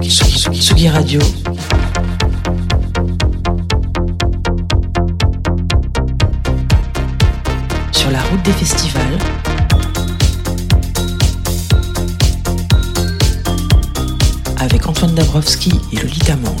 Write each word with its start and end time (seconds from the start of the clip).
Tsugi 0.00 0.88
Radio. 0.88 1.20
Sur 7.92 8.10
la 8.10 8.20
route 8.22 8.42
des 8.44 8.52
festivals. 8.52 9.18
Avec 14.58 14.86
Antoine 14.86 15.14
Dabrowski 15.14 15.72
et 15.92 15.96
Lolita 15.96 16.36
Mang. 16.36 16.54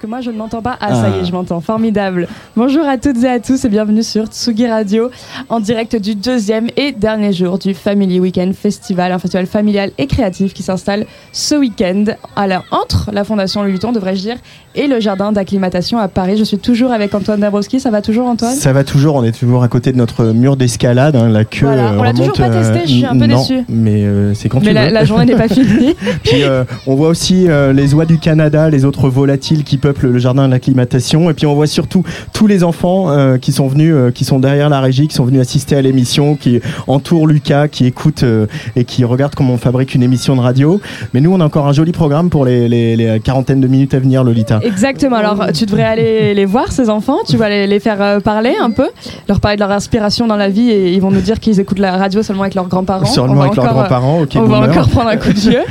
Que 0.03 0.07
moi, 0.07 0.19
je 0.19 0.31
ne 0.31 0.37
m'entends 0.37 0.61
pas. 0.61 0.75
Ah, 0.81 0.93
ça 0.95 1.09
y 1.11 1.21
est, 1.21 1.25
je 1.25 1.31
m'entends. 1.31 1.61
Formidable. 1.61 2.27
Bonjour 2.57 2.85
à 2.85 2.97
toutes 2.97 3.23
et 3.23 3.29
à 3.29 3.39
tous 3.39 3.63
et 3.63 3.69
bienvenue 3.69 4.03
sur 4.03 4.25
Tsugi 4.25 4.67
Radio 4.67 5.09
en 5.47 5.61
direct 5.61 5.95
du 5.95 6.13
deuxième 6.13 6.67
et 6.75 6.91
dernier 6.91 7.31
jour 7.31 7.57
du 7.57 7.73
Family 7.73 8.19
Weekend 8.19 8.53
Festival, 8.53 9.13
un 9.13 9.19
festival 9.19 9.45
familial 9.45 9.91
et 9.97 10.07
créatif 10.07 10.53
qui 10.53 10.61
s'installe 10.61 11.05
ce 11.31 11.55
week-end 11.55 12.03
alors, 12.35 12.65
entre 12.71 13.11
la 13.13 13.23
Fondation 13.23 13.61
Louis 13.61 13.71
Vuitton, 13.71 13.93
devrais-je 13.93 14.19
dire, 14.19 14.35
et 14.75 14.87
le 14.87 14.99
jardin 14.99 15.31
d'acclimatation 15.31 15.99
à 15.99 16.07
Paris. 16.07 16.37
Je 16.37 16.43
suis 16.43 16.57
toujours 16.57 16.91
avec 16.91 17.13
Antoine 17.13 17.39
Dabrowski. 17.39 17.79
Ça 17.79 17.91
va 17.91 18.01
toujours, 18.01 18.27
Antoine? 18.27 18.55
Ça 18.55 18.73
va 18.73 18.83
toujours. 18.83 19.15
On 19.15 19.23
est 19.23 19.37
toujours 19.37 19.63
à 19.63 19.67
côté 19.67 19.91
de 19.91 19.97
notre 19.97 20.25
mur 20.25 20.57
d'escalade. 20.57 21.15
Hein, 21.15 21.29
la 21.29 21.45
queue. 21.45 21.65
Voilà. 21.65 21.93
On 21.97 22.03
l'a 22.03 22.13
toujours 22.13 22.33
pas 22.33 22.49
testé. 22.49 22.79
Je 22.85 22.91
suis 22.91 23.05
un 23.05 23.17
peu 23.17 23.27
non, 23.27 23.39
déçue. 23.39 23.63
Mais 23.69 24.03
euh, 24.03 24.33
c'est 24.33 24.49
quand 24.49 24.59
Mais 24.61 24.67
tu 24.69 24.73
la, 24.73 24.87
veux. 24.87 24.93
la 24.93 25.05
journée 25.05 25.25
n'est 25.25 25.35
pas 25.35 25.47
finie. 25.53 25.95
Puis 26.23 26.43
euh, 26.43 26.63
on 26.87 26.95
voit 26.95 27.09
aussi 27.09 27.47
euh, 27.47 27.71
les 27.71 27.93
oies 27.93 28.05
du 28.05 28.17
Canada, 28.17 28.69
les 28.69 28.83
autres 28.85 29.09
volatiles 29.09 29.63
qui 29.63 29.77
le 30.01 30.17
jardin 30.17 30.47
d'acclimatation. 30.47 31.29
Et 31.29 31.33
puis 31.33 31.45
on 31.45 31.53
voit 31.53 31.67
surtout 31.67 32.03
tous 32.33 32.47
les 32.47 32.63
enfants 32.63 33.09
euh, 33.09 33.37
qui 33.37 33.51
sont 33.51 33.67
venus, 33.67 33.93
euh, 33.93 34.11
qui 34.11 34.25
sont 34.25 34.39
derrière 34.39 34.69
la 34.69 34.81
régie, 34.81 35.07
qui 35.07 35.15
sont 35.15 35.25
venus 35.25 35.41
assister 35.41 35.75
à 35.75 35.81
l'émission, 35.81 36.35
qui 36.35 36.61
entourent 36.87 37.27
Lucas, 37.27 37.67
qui 37.67 37.85
écoutent 37.85 38.23
euh, 38.23 38.47
et 38.75 38.85
qui 38.85 39.03
regardent 39.03 39.35
comment 39.35 39.53
on 39.53 39.57
fabrique 39.57 39.93
une 39.95 40.03
émission 40.03 40.35
de 40.35 40.41
radio. 40.41 40.81
Mais 41.13 41.21
nous, 41.21 41.31
on 41.33 41.39
a 41.39 41.45
encore 41.45 41.67
un 41.67 41.73
joli 41.73 41.91
programme 41.91 42.29
pour 42.29 42.45
les, 42.45 42.67
les, 42.67 42.95
les 42.95 43.19
quarantaines 43.19 43.61
de 43.61 43.67
minutes 43.67 43.93
à 43.93 43.99
venir, 43.99 44.23
Lolita. 44.23 44.59
Exactement. 44.63 45.17
Alors, 45.17 45.47
tu 45.53 45.65
devrais 45.65 45.83
aller 45.83 46.33
les 46.33 46.45
voir, 46.45 46.71
ces 46.71 46.89
enfants. 46.89 47.19
Tu 47.27 47.37
vas 47.37 47.49
les, 47.49 47.67
les 47.67 47.79
faire 47.79 48.21
parler 48.21 48.55
un 48.59 48.71
peu, 48.71 48.87
leur 49.27 49.39
parler 49.39 49.57
de 49.57 49.61
leur 49.61 49.71
inspiration 49.71 50.27
dans 50.27 50.37
la 50.37 50.49
vie 50.49 50.69
et 50.69 50.93
ils 50.93 51.01
vont 51.01 51.11
nous 51.11 51.21
dire 51.21 51.39
qu'ils 51.39 51.59
écoutent 51.59 51.79
la 51.79 51.97
radio 51.97 52.23
seulement 52.23 52.43
avec 52.43 52.55
leurs 52.55 52.67
grands-parents. 52.67 53.05
Seulement 53.05 53.41
avec 53.41 53.55
leurs 53.55 53.65
encore, 53.65 53.77
grands-parents, 53.77 54.21
ok, 54.21 54.31
on 54.35 54.43
va 54.43 54.59
encore 54.59 54.89
prendre 54.89 55.09
un 55.09 55.17
coup 55.17 55.33
de 55.33 55.39
vieux. 55.39 55.63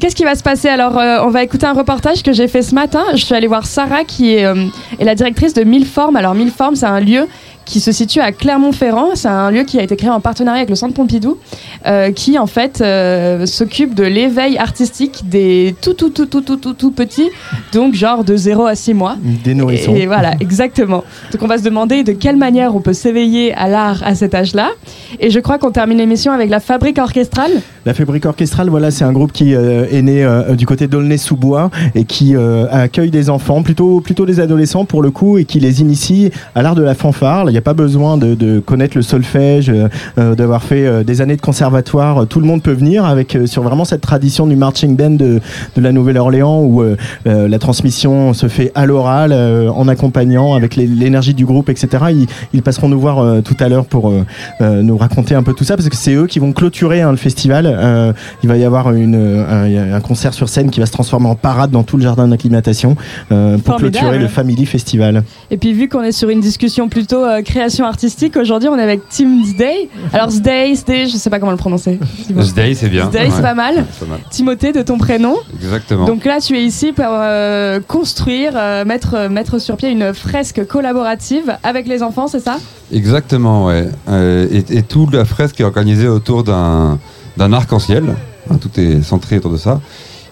Qu'est-ce 0.00 0.16
qui 0.16 0.24
va 0.24 0.34
se 0.34 0.42
passer? 0.42 0.68
Alors, 0.68 0.96
on 1.26 1.30
va 1.30 1.42
écouter 1.42 1.66
un 1.66 1.72
reportage 1.74 2.22
que 2.22 2.32
j'ai 2.32 2.48
fait 2.48 2.62
ce 2.62 2.74
matin. 2.74 2.85
Je 3.12 3.24
suis 3.24 3.34
allée 3.34 3.46
voir 3.46 3.66
Sarah, 3.66 4.04
qui 4.04 4.34
est, 4.34 4.44
euh, 4.44 4.66
est 4.98 5.04
la 5.04 5.14
directrice 5.14 5.54
de 5.54 5.64
Mille 5.64 5.86
Formes. 5.86 6.16
Alors, 6.16 6.34
Mille 6.34 6.50
Formes, 6.50 6.76
c'est 6.76 6.86
un 6.86 7.00
lieu 7.00 7.26
qui 7.66 7.80
se 7.80 7.92
situe 7.92 8.20
à 8.20 8.32
Clermont-Ferrand. 8.32 9.10
C'est 9.14 9.28
un 9.28 9.50
lieu 9.50 9.64
qui 9.64 9.78
a 9.78 9.82
été 9.82 9.96
créé 9.96 10.08
en 10.08 10.20
partenariat 10.20 10.60
avec 10.60 10.70
le 10.70 10.76
Centre 10.76 10.94
Pompidou, 10.94 11.36
euh, 11.84 12.12
qui 12.12 12.38
en 12.38 12.46
fait 12.46 12.80
euh, 12.80 13.44
s'occupe 13.44 13.94
de 13.94 14.04
l'éveil 14.04 14.56
artistique 14.56 15.28
des 15.28 15.74
tout 15.82 15.92
tout 15.92 16.08
tout 16.08 16.26
tout 16.26 16.40
tout 16.40 16.56
tout 16.56 16.72
tout 16.72 16.90
petits, 16.92 17.28
donc 17.72 17.94
genre 17.94 18.24
de 18.24 18.36
0 18.36 18.66
à 18.66 18.74
6 18.74 18.94
mois. 18.94 19.16
Des 19.44 19.54
nourrissons. 19.54 19.94
Et 19.94 20.06
voilà, 20.06 20.34
exactement. 20.40 21.04
Donc 21.32 21.42
on 21.42 21.46
va 21.46 21.58
se 21.58 21.64
demander 21.64 22.04
de 22.04 22.12
quelle 22.12 22.36
manière 22.36 22.74
on 22.74 22.80
peut 22.80 22.92
s'éveiller 22.92 23.52
à 23.54 23.68
l'art 23.68 24.02
à 24.04 24.14
cet 24.14 24.34
âge-là. 24.34 24.70
Et 25.18 25.30
je 25.30 25.40
crois 25.40 25.58
qu'on 25.58 25.72
termine 25.72 25.98
l'émission 25.98 26.32
avec 26.32 26.48
la 26.48 26.60
fabrique 26.60 26.98
orchestrale. 26.98 27.52
La 27.84 27.94
Fabrique 27.94 28.26
Orchestrale, 28.26 28.68
voilà, 28.68 28.90
c'est 28.90 29.04
un 29.04 29.12
groupe 29.12 29.32
qui 29.32 29.54
euh, 29.54 29.86
est 29.90 30.02
né 30.02 30.26
du 30.56 30.66
côté 30.66 30.86
d'Aulnay-sous-Bois 30.86 31.70
et 31.94 32.04
qui 32.04 32.34
accueille 32.36 33.10
des 33.10 33.28
enfants, 33.30 33.62
plutôt, 33.62 34.00
plutôt 34.00 34.24
des 34.24 34.40
adolescents 34.40 34.84
pour 34.84 35.02
le 35.02 35.10
coup, 35.10 35.38
et 35.38 35.44
qui 35.44 35.60
les 35.60 35.80
initie 35.80 36.30
à 36.54 36.62
l'art 36.62 36.74
de 36.74 36.82
la 36.82 36.94
fanfare. 36.94 37.44
N'y 37.56 37.60
a 37.60 37.62
pas 37.62 37.72
besoin 37.72 38.18
de, 38.18 38.34
de 38.34 38.60
connaître 38.60 38.98
le 38.98 39.02
solfège, 39.02 39.70
euh, 39.70 39.88
euh, 40.18 40.34
d'avoir 40.34 40.62
fait 40.62 40.86
euh, 40.86 41.04
des 41.04 41.22
années 41.22 41.36
de 41.36 41.40
conservatoire. 41.40 42.26
Tout 42.26 42.38
le 42.38 42.46
monde 42.46 42.62
peut 42.62 42.72
venir 42.72 43.06
avec 43.06 43.38
sur 43.46 43.62
vraiment 43.62 43.86
cette 43.86 44.02
tradition 44.02 44.46
du 44.46 44.56
marching 44.56 44.94
band 44.94 45.12
de, 45.12 45.40
de 45.74 45.80
la 45.80 45.90
Nouvelle-Orléans 45.90 46.62
où 46.62 46.84
la 47.24 47.58
transmission 47.58 48.34
se 48.34 48.48
fait 48.48 48.72
à 48.74 48.84
l'oral, 48.84 49.32
en 49.32 49.88
accompagnant 49.88 50.54
avec 50.54 50.76
l'énergie 50.76 51.32
du 51.32 51.46
groupe, 51.46 51.70
etc. 51.70 52.04
Ils, 52.10 52.26
ils 52.52 52.62
passeront 52.62 52.88
nous 52.88 53.00
voir 53.00 53.42
tout 53.42 53.56
à 53.60 53.68
l'heure 53.68 53.86
pour 53.86 54.12
nous 54.60 54.96
raconter 54.96 55.34
un 55.34 55.42
peu 55.42 55.54
tout 55.54 55.64
ça 55.64 55.76
parce 55.76 55.88
que 55.88 55.96
c'est 55.96 56.14
eux 56.14 56.26
qui 56.26 56.38
vont 56.38 56.52
clôturer 56.52 57.00
hein, 57.00 57.10
le 57.10 57.16
festival. 57.16 58.14
Il 58.42 58.48
va 58.48 58.56
y 58.56 58.64
avoir 58.64 58.92
une, 58.92 59.14
un, 59.14 59.94
un 59.94 60.00
concert 60.00 60.34
sur 60.34 60.48
scène 60.48 60.70
qui 60.70 60.80
va 60.80 60.86
se 60.86 60.92
transformer 60.92 61.28
en 61.28 61.34
parade 61.34 61.70
dans 61.70 61.82
tout 61.82 61.96
le 61.96 62.02
jardin 62.02 62.28
d'acclimatation 62.28 62.96
euh, 63.32 63.58
pour 63.58 63.76
clôturer 63.76 64.18
le 64.18 64.28
Family 64.28 64.66
Festival. 64.66 65.22
Et 65.50 65.56
puis 65.56 65.72
vu 65.72 65.88
qu'on 65.88 66.02
est 66.02 66.12
sur 66.12 66.28
une 66.28 66.40
discussion 66.40 66.88
plutôt 66.88 67.24
euh, 67.24 67.42
création 67.46 67.86
artistique, 67.86 68.36
aujourd'hui 68.36 68.68
on 68.68 68.76
est 68.78 68.82
avec 68.82 69.08
Tim 69.08 69.42
Zday. 69.44 69.88
Alors 70.12 70.30
Zday, 70.30 70.74
Zday, 70.74 71.06
je 71.06 71.16
sais 71.16 71.30
pas 71.30 71.38
comment 71.38 71.52
le 71.52 71.56
prononcer. 71.56 71.98
Zday, 72.38 72.74
c'est 72.74 72.88
bien. 72.90 73.10
Zday, 73.10 73.28
c'est 73.30 73.36
Ouais. 73.36 73.42
pas 73.42 73.54
mal. 73.54 73.86
C'est 73.92 74.04
pas 74.04 74.10
mal. 74.12 74.20
Timothée 74.30 74.72
de 74.72 74.82
ton 74.82 74.98
prénom. 74.98 75.36
Exactement. 75.54 76.04
Donc 76.04 76.24
là, 76.24 76.40
tu 76.40 76.56
es 76.58 76.62
ici 76.64 76.92
pour 76.92 77.04
euh, 77.08 77.80
construire, 77.86 78.52
euh, 78.56 78.84
mettre, 78.84 79.14
euh, 79.14 79.28
mettre 79.30 79.58
sur 79.58 79.76
pied 79.76 79.88
une 79.90 80.12
fresque 80.12 80.66
collaborative 80.66 81.56
avec 81.62 81.86
les 81.86 82.02
enfants, 82.02 82.26
c'est 82.26 82.40
ça? 82.40 82.58
Exactement, 82.92 83.66
ouais. 83.66 83.88
Euh, 84.08 84.46
et, 84.50 84.78
et 84.78 84.82
toute 84.82 85.14
la 85.14 85.24
fresque 85.24 85.60
est 85.60 85.64
organisée 85.64 86.08
autour 86.08 86.44
d'un 86.44 86.98
arc-en-ciel. 87.38 88.14
Hein, 88.50 88.58
tout 88.60 88.70
est 88.78 89.02
centré 89.02 89.38
autour 89.38 89.52
de 89.52 89.56
ça. 89.56 89.80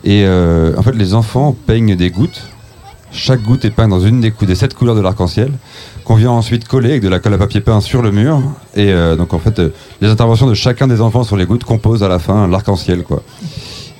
Et 0.05 0.27
en 0.77 0.83
fait, 0.83 0.95
les 0.95 1.15
enfants 1.15 1.57
peignent 1.67 1.97
des 1.97 2.11
gouttes. 2.11 2.43
Chaque 3.11 3.41
goutte 3.43 3.65
est 3.65 3.71
peinte 3.71 3.91
dans 3.91 4.01
une 4.01 4.21
des, 4.21 4.33
cou- 4.33 4.45
des 4.45 4.57
sept 4.57 4.75
couleurs 4.75 4.97
de 4.97 5.01
l'arc-en-ciel, 5.01 5.53
qu'on 6.04 6.16
vient 6.16 6.31
ensuite 6.31 6.69
coller 6.69 6.91
avec 6.91 7.03
de 7.03 7.09
la 7.09 7.19
colle 7.19 7.34
à 7.34 7.38
papier 7.38 7.60
peint 7.60 7.81
sur 7.81 8.03
le 8.03 8.10
mur. 8.10 8.42
Et 8.75 8.92
euh, 8.92 9.16
donc, 9.16 9.32
en 9.32 9.38
fait, 9.38 9.59
euh, 9.59 9.70
les 10.00 10.09
interventions 10.09 10.47
de 10.47 10.54
chacun 10.54 10.87
des 10.87 11.00
enfants 11.00 11.25
sur 11.25 11.37
les 11.37 11.47
gouttes 11.47 11.65
composent 11.65 12.03
à 12.03 12.09
la 12.09 12.19
fin 12.19 12.47
l'arc-en-ciel, 12.47 13.03
quoi. 13.03 13.22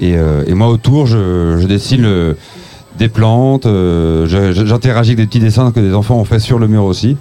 Et, 0.01 0.15
euh, 0.17 0.43
moi, 0.55 0.69
autour, 0.69 1.07
je, 1.07 1.65
dessine 1.67 2.35
des 2.99 3.09
plantes, 3.09 3.67
j'interagis 3.67 5.13
avec 5.13 5.17
des 5.17 5.27
petits 5.27 5.41
dessins 5.41 5.73
que 5.73 5.81
des 5.81 5.95
enfants 5.95 6.17
ont 6.17 6.25
fait 6.25 6.41
sur 6.41 6.59
le 6.59 6.69
mur 6.69 6.85
aussi. 6.85 7.17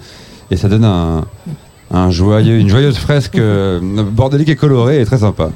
Et 0.50 0.56
ça 0.56 0.68
donne 0.68 0.84
un, 0.84 2.10
joyeux, 2.10 2.58
une 2.58 2.68
joyeuse 2.68 2.98
fresque 2.98 3.38
euh, 3.38 3.80
bordélique 3.80 4.50
et 4.50 4.56
colorée 4.56 5.00
et 5.00 5.06
très 5.06 5.18
sympa. 5.18 5.50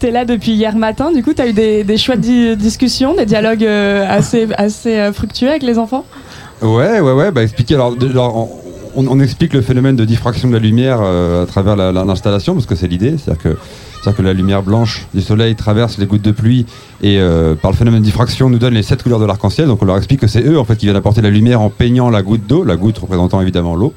Tu 0.00 0.06
es 0.06 0.10
là 0.10 0.24
depuis 0.24 0.52
hier 0.52 0.74
matin, 0.74 1.12
du 1.12 1.22
coup, 1.22 1.34
tu 1.34 1.42
as 1.42 1.46
eu 1.46 1.52
des, 1.52 1.84
des 1.84 1.96
chouettes 1.98 2.20
di- 2.20 2.56
discussions, 2.56 3.14
des 3.14 3.26
dialogues 3.26 3.64
assez, 3.64 4.48
assez 4.56 5.10
fructueux 5.12 5.50
avec 5.50 5.62
les 5.62 5.78
enfants? 5.78 6.04
Ouais, 6.62 7.00
ouais, 7.00 7.12
ouais. 7.12 7.30
Bah, 7.30 7.42
expliquer. 7.42 7.74
Alors, 7.74 7.94
on, 8.94 9.20
explique 9.20 9.52
le 9.52 9.60
phénomène 9.60 9.94
de 9.96 10.04
diffraction 10.04 10.48
de 10.48 10.54
la 10.54 10.58
lumière 10.58 10.98
euh, 11.02 11.42
à 11.42 11.46
travers 11.46 11.76
la- 11.76 11.92
la- 11.92 12.04
l'installation, 12.04 12.54
parce 12.54 12.66
que 12.66 12.74
c'est 12.74 12.88
l'idée. 12.88 13.16
C'est-à-dire 13.18 13.42
que, 13.42 14.12
que 14.12 14.22
la 14.22 14.32
lumière 14.32 14.62
blanche 14.62 15.06
du 15.12 15.20
soleil 15.20 15.54
traverse 15.54 15.98
les 15.98 16.06
gouttes 16.06 16.22
de 16.22 16.30
pluie 16.30 16.64
et, 17.02 17.18
euh, 17.18 17.54
par 17.54 17.72
le 17.72 17.76
phénomène 17.76 18.00
de 18.00 18.04
diffraction, 18.04 18.48
nous 18.48 18.58
donne 18.58 18.74
les 18.74 18.82
sept 18.82 19.02
couleurs 19.02 19.18
de 19.18 19.26
l'arc-en-ciel. 19.26 19.66
Donc, 19.66 19.82
on 19.82 19.84
leur 19.84 19.96
explique 19.98 20.20
que 20.20 20.26
c'est 20.28 20.42
eux, 20.46 20.58
en 20.58 20.64
fait, 20.64 20.76
qui 20.76 20.86
viennent 20.86 20.96
apporter 20.96 21.20
la 21.20 21.30
lumière 21.30 21.60
en 21.60 21.68
peignant 21.68 22.08
la 22.08 22.22
goutte 22.22 22.46
d'eau, 22.46 22.64
la 22.64 22.76
goutte 22.76 22.98
représentant 22.98 23.40
évidemment 23.42 23.74
l'eau. 23.74 23.92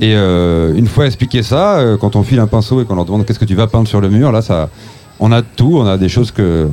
Et 0.00 0.14
euh, 0.16 0.74
une 0.74 0.86
fois 0.88 1.06
expliqué 1.06 1.42
ça, 1.42 1.80
quand 2.00 2.16
on 2.16 2.22
file 2.22 2.40
un 2.40 2.46
pinceau 2.48 2.80
et 2.80 2.84
qu'on 2.84 2.94
leur 2.96 3.04
demande 3.04 3.26
qu'est-ce 3.26 3.38
que 3.38 3.44
tu 3.44 3.54
vas 3.54 3.66
peindre 3.66 3.86
sur 3.88 4.00
le 4.00 4.08
mur, 4.08 4.32
là, 4.32 4.40
ça, 4.42 4.70
on 5.20 5.30
a 5.32 5.42
tout. 5.42 5.76
On 5.78 5.86
a 5.86 5.98
des 5.98 6.08
choses 6.08 6.30
que, 6.30 6.68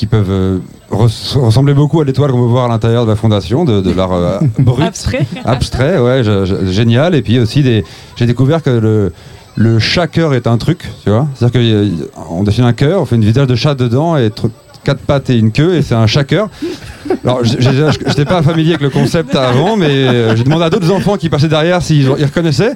qui 0.00 0.06
peuvent 0.06 0.30
euh, 0.30 0.58
res- 0.90 1.36
ressembler 1.38 1.74
beaucoup 1.74 2.00
à 2.00 2.06
l'étoile 2.06 2.30
qu'on 2.30 2.38
peut 2.40 2.44
voir 2.46 2.64
à 2.64 2.68
l'intérieur 2.68 3.04
de 3.04 3.10
la 3.10 3.16
fondation, 3.16 3.66
de, 3.66 3.82
de 3.82 3.90
l'art 3.92 4.12
euh, 4.14 4.38
brut, 4.58 4.86
Abstrait 4.86 5.26
abstrait, 5.44 5.98
ouais, 5.98 6.24
je- 6.24 6.46
je- 6.46 6.72
génial. 6.72 7.14
Et 7.14 7.20
puis 7.20 7.38
aussi, 7.38 7.62
des, 7.62 7.84
j'ai 8.16 8.24
découvert 8.24 8.62
que 8.62 8.70
le, 8.70 9.12
le 9.56 9.78
chat 9.78 10.06
cœur 10.06 10.32
est 10.32 10.46
un 10.46 10.56
truc, 10.56 10.88
tu 11.04 11.10
vois. 11.10 11.28
C'est-à-dire 11.34 11.60
qu'on 12.24 12.42
dessine 12.44 12.64
un 12.64 12.72
cœur, 12.72 13.02
on 13.02 13.04
fait 13.04 13.16
une 13.16 13.26
visage 13.26 13.46
de 13.46 13.54
chat 13.54 13.74
dedans 13.74 14.16
et 14.16 14.30
quatre 14.84 15.00
pattes 15.00 15.30
et 15.30 15.38
une 15.38 15.52
queue 15.52 15.74
et 15.76 15.82
c'est 15.82 15.94
un 15.94 16.06
cœur. 16.24 16.48
Alors, 17.24 17.40
j'étais 17.44 18.24
pas 18.24 18.42
familier 18.42 18.70
avec 18.70 18.82
le 18.82 18.90
concept 18.90 19.34
avant, 19.34 19.76
mais 19.76 19.88
euh, 19.88 20.36
j'ai 20.36 20.44
demandé 20.44 20.64
à 20.64 20.70
d'autres 20.70 20.90
enfants 20.90 21.16
qui 21.16 21.28
passaient 21.28 21.48
derrière 21.48 21.82
s'ils 21.82 22.02
ils 22.02 22.24
reconnaissaient. 22.24 22.74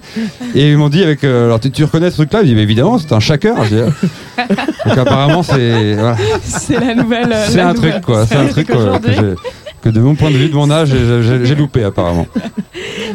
Et 0.54 0.70
ils 0.70 0.78
m'ont 0.78 0.88
dit 0.88 1.02
avec, 1.02 1.24
euh, 1.24 1.46
alors 1.46 1.60
tu, 1.60 1.70
tu 1.70 1.84
reconnais 1.84 2.10
ce 2.10 2.16
truc-là? 2.16 2.40
Ils 2.42 2.48
dit, 2.48 2.54
mais 2.54 2.62
évidemment, 2.62 2.98
c'est 2.98 3.12
un 3.12 3.20
ah. 3.20 4.46
Donc 4.86 4.98
apparemment, 4.98 5.42
c'est 5.42 5.94
voilà. 5.94 6.16
C'est 6.42 6.80
la 6.80 6.94
nouvelle. 6.94 7.32
euh, 7.32 7.46
c'est 7.48 7.60
un 7.60 7.74
truc 7.74 8.00
quoi. 8.00 8.26
C'est 8.26 8.36
un 8.36 8.46
truc 8.46 8.68
quoi, 8.68 8.98
que, 8.98 9.36
que 9.84 9.90
de 9.90 10.00
mon 10.00 10.14
point 10.14 10.30
de 10.30 10.36
vue, 10.36 10.48
de 10.48 10.54
mon 10.54 10.70
âge, 10.70 10.88
j'ai- 11.20 11.54
loupé 11.54 11.84
apparemment. 11.84 12.26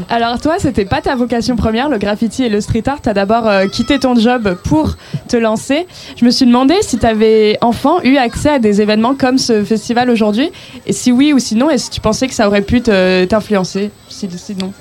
Alors 0.07 0.39
toi, 0.39 0.55
c'était 0.59 0.85
pas 0.85 1.01
ta 1.01 1.15
vocation 1.15 1.55
première, 1.55 1.89
le 1.89 1.97
graffiti 1.97 2.43
et 2.43 2.49
le 2.49 2.61
street 2.61 2.83
art. 2.85 2.99
T'as 3.01 3.13
d'abord 3.15 3.47
euh, 3.47 3.65
quitté 3.65 3.97
ton 3.97 4.15
job 4.15 4.55
pour 4.65 4.95
te 5.27 5.35
lancer. 5.35 5.87
Je 6.15 6.23
me 6.25 6.29
suis 6.29 6.45
demandé 6.45 6.75
si 6.81 6.97
t'avais 6.99 7.57
enfant 7.61 8.01
eu 8.03 8.17
accès 8.17 8.49
à 8.49 8.59
des 8.59 8.81
événements 8.81 9.15
comme 9.15 9.39
ce 9.39 9.63
festival 9.63 10.11
aujourd'hui, 10.11 10.51
et 10.85 10.93
si 10.93 11.11
oui 11.11 11.33
ou 11.33 11.39
sinon, 11.39 11.71
et 11.71 11.79
si 11.79 11.89
tu 11.89 11.99
pensais 12.01 12.27
que 12.27 12.35
ça 12.35 12.47
aurait 12.47 12.61
pu 12.61 12.81
t'influencer, 12.83 13.89
si, 14.07 14.29
sinon. 14.37 14.71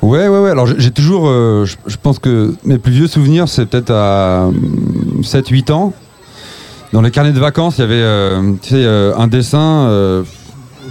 Ouais, 0.00 0.28
ouais, 0.28 0.38
ouais. 0.38 0.50
Alors 0.50 0.66
j'ai 0.78 0.90
toujours, 0.92 1.26
euh, 1.28 1.64
je 1.86 1.96
pense 2.00 2.20
que 2.20 2.54
mes 2.64 2.78
plus 2.78 2.92
vieux 2.92 3.08
souvenirs, 3.08 3.48
c'est 3.48 3.66
peut-être 3.66 3.90
à 3.92 4.48
7-8 5.22 5.72
ans. 5.72 5.92
Dans 6.92 7.00
les 7.02 7.10
carnets 7.10 7.32
de 7.32 7.40
vacances, 7.40 7.78
il 7.78 7.80
y 7.80 7.84
avait 7.84 7.94
euh, 7.96 8.52
tu 8.62 8.70
sais, 8.70 8.84
un 8.86 9.26
dessin, 9.26 9.88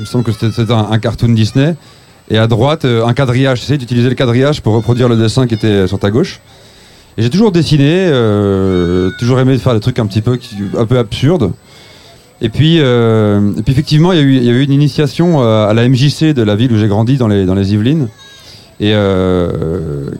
me 0.02 0.06
semble 0.06 0.24
que 0.24 0.32
c'était 0.32 0.72
un, 0.72 1.00
cartoon 1.00 1.30
Disney, 1.30 1.76
et 2.30 2.38
à 2.38 2.48
droite, 2.48 2.86
euh, 2.86 3.06
un 3.06 3.14
quadrillage. 3.14 3.62
Tu 3.66 3.74
utilisais 3.74 4.10
le 4.10 4.16
quadrillage 4.16 4.62
pour 4.62 4.74
reproduire 4.74 5.10
le 5.10 5.18
dessin 5.18 5.48
qui 5.48 5.54
était 5.54 5.88
sur 5.88 6.00
ta 6.00 6.12
gauche. 6.12 6.40
Et 7.18 7.24
j'ai 7.24 7.30
toujours 7.30 7.52
dessiné, 7.52 8.08
euh, 8.10 9.10
toujours 9.20 9.40
aimé 9.40 9.58
faire 9.58 9.74
des 9.74 9.80
trucs 9.80 10.00
un 10.00 10.06
petit 10.06 10.22
peu, 10.22 10.40
un 10.78 10.86
peu 10.86 10.98
absurdes. 10.98 11.52
Et 12.40 12.50
puis, 12.50 12.78
euh, 12.80 13.52
et 13.58 13.62
puis 13.62 13.74
effectivement, 13.74 14.14
il 14.14 14.18
y, 14.18 14.22
a 14.22 14.24
eu, 14.24 14.36
il 14.38 14.62
une 14.62 14.72
initiation 14.72 15.44
à 15.44 15.74
la 15.74 15.88
MJC 15.88 16.34
de 16.34 16.42
la 16.42 16.56
ville 16.56 16.72
où 16.72 16.78
j'ai 16.78 16.88
grandi, 16.88 17.18
dans 17.18 17.28
les, 17.28 17.74
Yvelines, 17.74 18.08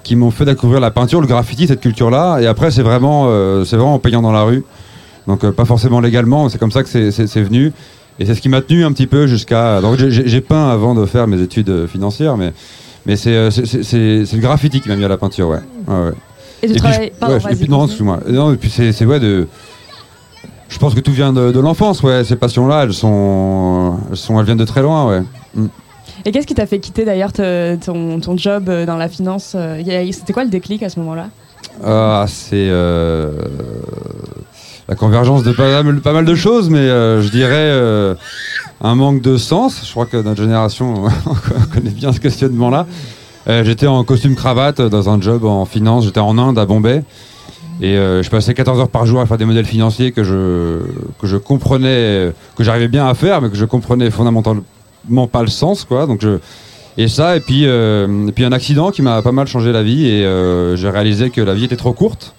qui 0.04 0.16
m'ont 0.16 0.32
fait 0.32 0.46
découvrir 0.46 0.82
la 0.82 0.92
peinture, 0.92 1.22
le 1.22 1.28
graffiti, 1.28 1.66
cette 1.66 1.82
culture-là. 1.82 2.40
Et 2.42 2.46
après, 2.46 2.70
c'est 2.72 2.84
vraiment, 2.84 3.28
c'est 3.64 3.78
vraiment 3.78 3.96
en 3.96 4.00
payant 4.00 4.22
dans 4.22 4.34
la 4.34 4.44
rue. 4.44 4.64
Donc, 5.28 5.50
pas 5.52 5.66
forcément 5.66 6.02
légalement, 6.02 6.50
c'est 6.50 6.58
comme 6.58 6.72
ça 6.72 6.84
que 6.84 6.90
c'est 6.90 7.42
venu. 7.42 7.72
Et 8.20 8.26
c'est 8.26 8.36
ce 8.36 8.42
qui 8.42 8.50
m'a 8.50 8.62
tenu 8.62 8.84
un 8.86 8.92
petit 8.92 9.08
peu 9.08 9.26
jusqu'à. 9.28 9.82
Donc, 9.82 9.98
j'ai- 9.98 10.42
peint 10.42 10.70
avant 10.70 10.94
de 10.94 11.06
faire 11.06 11.28
mes 11.28 11.42
études 11.42 11.70
euh, 11.70 11.88
financières, 11.88 12.38
mais, 12.38 12.54
mais 13.06 13.16
c'est 13.16 13.32
euh, 13.36 13.50
c'est- 13.52 13.66
c'est- 13.66 13.84
c'est- 13.84 14.26
c'est 14.26 14.36
le 14.36 14.42
graffiti 14.42 14.80
qui 14.82 14.90
m'a 14.90 14.96
mis 14.96 15.04
à 15.06 15.08
la 15.08 15.18
peinture, 15.18 15.48
ouais. 15.50 15.60
ouais, 15.88 15.94
ouais. 15.96 16.12
Et 16.64 16.68
tu 16.68 16.74
Et 16.74 16.80
puis, 16.80 17.12
Pardon, 17.20 17.36
ouais, 17.36 17.40
et 17.42 17.44
vas-y, 17.44 17.56
puis- 17.56 17.70
non, 17.70 17.86
excuse-moi. 17.86 18.20
Non, 18.28 18.54
et 18.54 18.58
puis 18.58 18.70
c'est, 18.70 18.92
c'est 18.92 19.06
ouais 19.06 19.20
de. 19.20 19.48
Je 20.70 20.78
pense 20.78 20.94
que 20.94 21.00
tout 21.00 21.12
vient 21.12 21.34
de, 21.34 21.52
de 21.52 21.60
l'enfance, 21.60 22.02
ouais. 22.04 22.24
Ces 22.24 22.36
passions-là, 22.36 22.84
elles 22.84 22.94
sont, 22.94 23.98
elles 24.10 24.18
sont, 24.18 24.40
elles 24.40 24.46
viennent 24.46 24.58
de 24.58 24.66
très 24.66 24.82
loin, 24.82 25.08
ouais. 25.10 25.22
Et 26.24 26.32
qu'est-ce 26.32 26.46
qui 26.48 26.54
t'a 26.54 26.68
fait 26.68 26.80
quitter 26.80 27.04
d'ailleurs 27.04 27.34
ton, 27.34 28.20
ton 28.20 28.38
job 28.38 28.70
euh, 28.70 28.86
dans 28.86 28.96
la 28.98 29.10
finance 29.10 29.56
C'était 30.12 30.34
quoi 30.34 30.44
le 30.44 30.50
déclic 30.52 30.84
à 30.84 30.90
ce 30.90 31.00
moment-là? 31.00 31.30
Ah, 31.84 32.26
c'est 32.28 32.68
euh, 32.70 33.32
la 34.92 34.98
convergence 34.98 35.44
de 35.44 35.54
pas 35.54 36.12
mal, 36.12 36.26
de 36.26 36.36
choses, 36.36 36.70
mais 36.70 36.80
euh, 36.80 37.22
je 37.22 37.30
dirais 37.30 37.54
euh, 37.54 38.14
un 38.82 38.96
manque 38.96 39.22
de 39.22 39.38
sens. 39.38 39.84
Je 39.86 39.90
crois 39.90 40.06
que 40.06 40.18
notre 40.18 40.42
génération 40.42 41.06
connaît 41.74 41.92
bien 41.92 42.12
ce 42.12 42.20
questionnement-là. 42.20 42.88
Euh, 43.48 43.64
j'étais 43.64 43.88
en 43.88 44.04
costume 44.04 44.36
cravate 44.36 44.82
dans 44.82 45.10
un 45.10 45.22
job 45.22 45.46
en 45.46 45.64
finance. 45.64 46.04
J'étais 46.04 46.20
en 46.20 46.38
Inde, 46.38 46.60
à 46.60 46.66
Bombay. 46.66 47.06
Et 47.82 47.96
je 47.96 48.30
passais 48.30 48.54
14 48.54 48.82
heures 48.82 48.90
par 48.90 49.06
jour 49.06 49.22
à 49.22 49.26
faire 49.26 49.38
des 49.38 49.46
modèles 49.46 49.66
financiers 49.66 50.12
que 50.12 50.26
je, 50.26 50.82
que 51.20 51.26
je 51.26 51.38
comprenais, 51.38 52.32
que 52.58 52.64
j'arrivais 52.64 52.90
bien 52.90 53.08
à 53.08 53.14
faire, 53.14 53.42
mais 53.42 53.50
que 53.50 53.56
je 53.56 53.66
comprenais 53.66 54.12
fondamentalement 54.12 55.28
pas 55.32 55.42
le 55.42 55.48
sens. 55.48 55.86
Quoi. 55.86 56.06
Donc 56.06 56.20
je, 56.22 56.38
et 56.98 57.08
ça, 57.08 57.38
et 57.38 57.40
puis, 57.40 57.64
et 57.64 58.32
puis 58.36 58.44
un 58.44 58.52
accident 58.52 58.92
qui 58.92 59.02
m'a 59.02 59.22
pas 59.24 59.32
mal 59.32 59.48
changé 59.48 59.72
la 59.72 59.82
vie. 59.84 60.06
Et 60.06 60.22
j'ai 60.76 60.90
réalisé 60.90 61.30
que 61.30 61.40
la 61.42 61.54
vie 61.54 61.64
était 61.64 61.78
trop 61.78 61.94
courte 61.94 62.36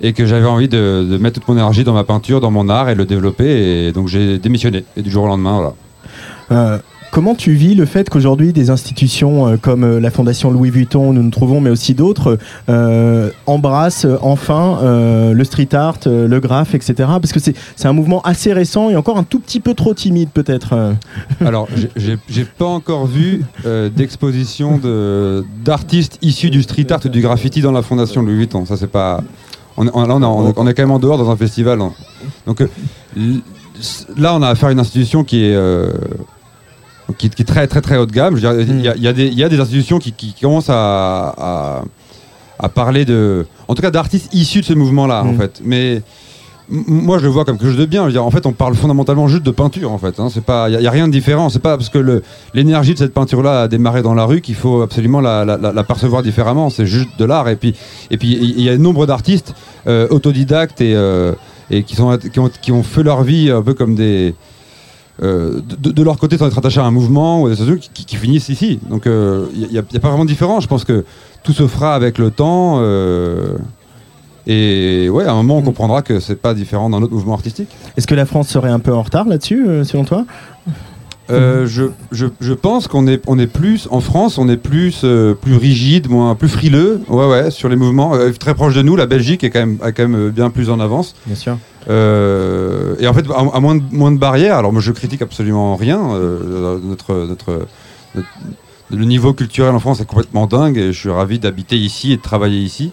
et 0.00 0.12
que 0.12 0.26
j'avais 0.26 0.46
envie 0.46 0.68
de, 0.68 1.06
de 1.10 1.18
mettre 1.18 1.40
toute 1.40 1.48
mon 1.48 1.54
énergie 1.54 1.84
dans 1.84 1.94
ma 1.94 2.04
peinture, 2.04 2.40
dans 2.40 2.50
mon 2.50 2.68
art 2.68 2.88
et 2.88 2.94
le 2.94 3.04
développer. 3.04 3.86
Et 3.86 3.92
donc 3.92 4.08
j'ai 4.08 4.38
démissionné. 4.38 4.84
Et 4.96 5.02
du 5.02 5.10
jour 5.10 5.24
au 5.24 5.28
lendemain, 5.28 5.54
voilà. 5.56 5.72
Euh, 6.52 6.78
comment 7.10 7.34
tu 7.34 7.52
vis 7.54 7.74
le 7.74 7.86
fait 7.86 8.08
qu'aujourd'hui 8.10 8.52
des 8.52 8.68
institutions 8.70 9.48
euh, 9.48 9.56
comme 9.56 9.84
euh, 9.84 10.00
la 10.00 10.10
Fondation 10.10 10.50
Louis 10.50 10.70
Vuitton, 10.70 11.08
où 11.08 11.12
nous 11.12 11.22
nous 11.22 11.30
trouvons, 11.30 11.60
mais 11.60 11.70
aussi 11.70 11.94
d'autres, 11.94 12.38
euh, 12.68 13.30
embrassent 13.46 14.06
enfin 14.20 14.78
euh, 14.82 15.32
le 15.32 15.44
street 15.44 15.70
art, 15.74 15.98
le 16.06 16.38
graphe, 16.38 16.74
etc. 16.74 16.94
Parce 16.98 17.32
que 17.32 17.40
c'est 17.40 17.54
un 17.88 17.92
mouvement 17.92 18.20
assez 18.22 18.52
récent 18.52 18.90
et 18.90 18.96
encore 18.96 19.16
un 19.18 19.24
tout 19.24 19.40
petit 19.40 19.60
peu 19.60 19.74
trop 19.74 19.94
timide 19.94 20.28
peut-être. 20.32 20.94
Alors, 21.44 21.66
j'ai- 21.96 22.44
pas 22.58 22.66
encore 22.66 23.06
vu 23.06 23.42
d'exposition 23.96 24.78
de- 24.78 25.44
d'artistes 25.64 26.18
issus 26.22 26.50
du 26.50 26.62
street 26.62 26.86
art 26.90 27.00
et 27.04 27.08
du 27.08 27.20
graffiti 27.20 27.60
dans 27.60 27.72
la 27.72 27.82
fondation 27.82 28.22
Louis 28.22 28.36
Vuitton. 28.36 28.64
Ça, 28.66 28.76
c'est 28.76 28.86
pas. 28.90 29.22
On, 29.76 29.86
est- 29.86 29.90
on- 29.92 30.06
là, 30.06 30.14
on, 30.16 30.22
est- 30.22 30.24
on 30.24 30.48
est- 30.50 30.54
on 30.58 30.66
est 30.66 30.74
quand 30.74 30.82
même 30.82 30.90
en 30.92 30.98
dehors 30.98 31.18
dans 31.18 31.30
un 31.30 31.36
festival. 31.36 31.80
hein. 31.80 31.92
Donc, 32.46 32.60
euh, 32.62 32.68
là, 34.16 34.34
on 34.34 34.42
a 34.42 34.48
affaire 34.48 34.68
à 34.68 34.72
une 34.72 34.80
institution 34.80 35.24
qui 35.24 35.44
est. 35.44 35.54
euh, 35.54 35.90
qui, 37.18 37.30
qui 37.30 37.42
est 37.42 37.44
très 37.44 37.66
très 37.68 37.80
très 37.80 37.96
haut 37.96 38.06
de 38.06 38.12
gamme. 38.12 38.36
Il 38.36 38.42
y, 38.42 38.88
a- 38.88 38.96
y 38.96 39.14
des- 39.14 39.26
il 39.28 39.38
y 39.38 39.44
a 39.44 39.48
des 39.48 39.60
institutions 39.60 39.98
qui, 39.98 40.12
qui 40.12 40.34
commencent 40.40 40.70
à, 40.70 41.28
à, 41.38 41.82
à 42.58 42.68
parler 42.68 43.04
de, 43.04 43.46
en 43.68 43.74
tout 43.74 43.82
cas 43.82 43.90
d'artistes 43.92 44.32
issus 44.34 44.60
de 44.60 44.64
ce 44.66 44.72
mouvement-là, 44.72 45.22
en 45.22 45.32
Mm. 45.32 45.38
fait. 45.38 45.60
Mais 45.64 45.92
M- 45.94 46.02
moi 46.68 47.18
je 47.18 47.24
le 47.24 47.30
vois 47.30 47.44
comme 47.44 47.58
quelque 47.58 47.68
chose 47.68 47.78
de 47.78 47.86
bien. 47.86 48.08
En 48.16 48.30
fait, 48.30 48.46
on 48.46 48.52
parle 48.52 48.74
fondamentalement 48.74 49.28
juste 49.28 49.44
de 49.44 49.50
peinture. 49.50 49.92
En 49.92 49.98
fait, 49.98 50.18
hein. 50.18 50.28
c'est 50.32 50.44
pas, 50.44 50.68
il 50.68 50.80
y, 50.80 50.86
a 50.86 50.90
rien 50.90 51.06
de 51.06 51.12
différent. 51.12 51.48
C'est 51.48 51.60
pas 51.60 51.76
parce 51.76 51.88
que 51.88 52.22
l'énergie 52.54 52.94
de 52.94 52.98
cette 52.98 53.14
peinture-là 53.14 53.62
a 53.62 53.68
démarré 53.68 54.02
dans 54.02 54.14
la 54.14 54.24
rue 54.24 54.40
qu'il 54.40 54.54
faut 54.54 54.82
absolument 54.82 55.20
la, 55.20 55.84
percevoir 55.84 56.22
différemment. 56.22 56.70
C'est 56.70 56.86
juste 56.86 57.10
de 57.18 57.24
l'art. 57.24 57.48
Et 57.48 57.56
puis, 57.56 57.74
et 58.10 58.16
puis, 58.16 58.36
il 58.40 58.60
y 58.60 58.68
a 58.68 58.76
nombre 58.78 59.06
d'artistes 59.06 59.54
euh, 59.86 60.08
autodidactes 60.10 60.80
et, 60.80 60.94
euh, 60.94 61.32
et 61.70 61.82
qui 61.82 61.94
sont, 61.94 62.18
qui 62.18 62.40
ont, 62.40 62.50
qui 62.60 62.72
ont 62.72 62.82
fait 62.82 63.02
leur 63.02 63.22
vie 63.22 63.50
un 63.50 63.62
peu 63.62 63.74
comme 63.74 63.94
des 63.94 64.34
euh, 65.22 65.60
de, 65.78 66.02
leur 66.02 66.18
côté 66.18 66.36
sans 66.36 66.46
être 66.46 66.58
attachés 66.58 66.80
à 66.80 66.84
un 66.84 66.90
mouvement 66.90 67.40
ou 67.40 67.48
des 67.48 67.54
associations 67.54 67.90
qui, 67.94 68.16
finissent 68.16 68.50
ici. 68.50 68.78
Donc 68.90 69.04
il 69.06 69.68
n'y 69.70 69.78
a 69.78 69.82
pas 69.82 70.08
vraiment 70.08 70.24
de 70.24 70.30
différence. 70.30 70.64
Je 70.64 70.68
pense 70.68 70.84
que 70.84 71.04
tout 71.42 71.52
se 71.52 71.66
fera 71.66 71.94
avec 71.94 72.18
le 72.18 72.30
temps. 72.30 72.80
Et 74.46 75.08
ouais, 75.10 75.24
à 75.24 75.32
un 75.32 75.36
moment, 75.36 75.58
on 75.58 75.62
comprendra 75.62 76.02
que 76.02 76.20
c'est 76.20 76.40
pas 76.40 76.54
différent 76.54 76.90
d'un 76.90 77.02
autre 77.02 77.12
mouvement 77.12 77.34
artistique. 77.34 77.68
Est-ce 77.96 78.06
que 78.06 78.14
la 78.14 78.26
France 78.26 78.48
serait 78.48 78.70
un 78.70 78.78
peu 78.78 78.92
en 78.94 79.02
retard 79.02 79.26
là-dessus, 79.26 79.66
euh, 79.66 79.84
selon 79.84 80.04
toi? 80.04 80.24
Euh, 81.28 81.66
je, 81.66 81.84
je, 82.12 82.26
je 82.40 82.52
pense 82.52 82.86
qu'on 82.86 83.08
est, 83.08 83.20
on 83.26 83.36
est 83.38 83.48
plus, 83.48 83.88
en 83.90 84.00
France, 84.00 84.38
on 84.38 84.48
est 84.48 84.56
plus, 84.56 85.00
euh, 85.02 85.34
plus 85.34 85.56
rigide, 85.56 86.08
moins, 86.08 86.36
plus 86.36 86.48
frileux, 86.48 87.00
ouais, 87.08 87.26
ouais, 87.28 87.50
sur 87.50 87.68
les 87.68 87.74
mouvements. 87.74 88.14
Euh, 88.14 88.30
très 88.30 88.54
proche 88.54 88.74
de 88.74 88.82
nous, 88.82 88.94
la 88.94 89.06
Belgique 89.06 89.42
est 89.42 89.50
quand 89.50 89.58
même, 89.58 89.78
a 89.82 89.90
quand 89.90 90.06
même 90.06 90.30
bien 90.30 90.50
plus 90.50 90.70
en 90.70 90.78
avance. 90.78 91.16
Bien 91.26 91.34
sûr. 91.34 91.58
Et 91.88 93.06
en 93.08 93.12
fait, 93.14 93.24
à, 93.30 93.56
à 93.56 93.60
moins, 93.60 93.74
de, 93.74 93.82
moins 93.90 94.12
de 94.12 94.18
barrières, 94.18 94.56
alors 94.58 94.72
moi 94.72 94.80
je 94.80 94.92
critique 94.92 95.22
absolument 95.22 95.74
rien. 95.76 95.98
notre, 95.98 97.14
notre, 97.26 97.66
notre- 98.14 98.24
le 98.90 99.04
niveau 99.04 99.32
culturel 99.32 99.74
en 99.74 99.80
France 99.80 100.00
est 100.00 100.04
complètement 100.04 100.46
dingue 100.46 100.78
et 100.78 100.92
je 100.92 100.98
suis 100.98 101.10
ravi 101.10 101.40
d'habiter 101.40 101.76
ici 101.76 102.12
et 102.12 102.16
de 102.16 102.22
travailler 102.22 102.60
ici. 102.60 102.92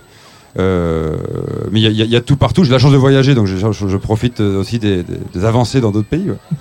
Euh, 0.60 1.16
mais 1.72 1.82
il 1.82 1.92
y, 1.92 2.02
a- 2.02 2.06
y 2.06 2.16
y 2.16 2.22
tout 2.22 2.36
partout. 2.36 2.64
J'ai 2.64 2.72
la 2.72 2.78
chance 2.80 2.92
de 2.92 2.98
voyager, 2.98 3.34
donc 3.36 3.48
je, 3.48 3.56
je- 3.58 3.88
je 3.88 3.98
profite 3.98 4.40
euh, 4.42 4.60
aussi 4.60 4.78
des, 4.80 5.04
des- 5.04 5.18
des 5.34 5.46
avancées 5.46 5.82
dans 5.82 5.92
d'autres 5.92 6.08
pays. 6.10 6.30
ouais. 6.30 6.38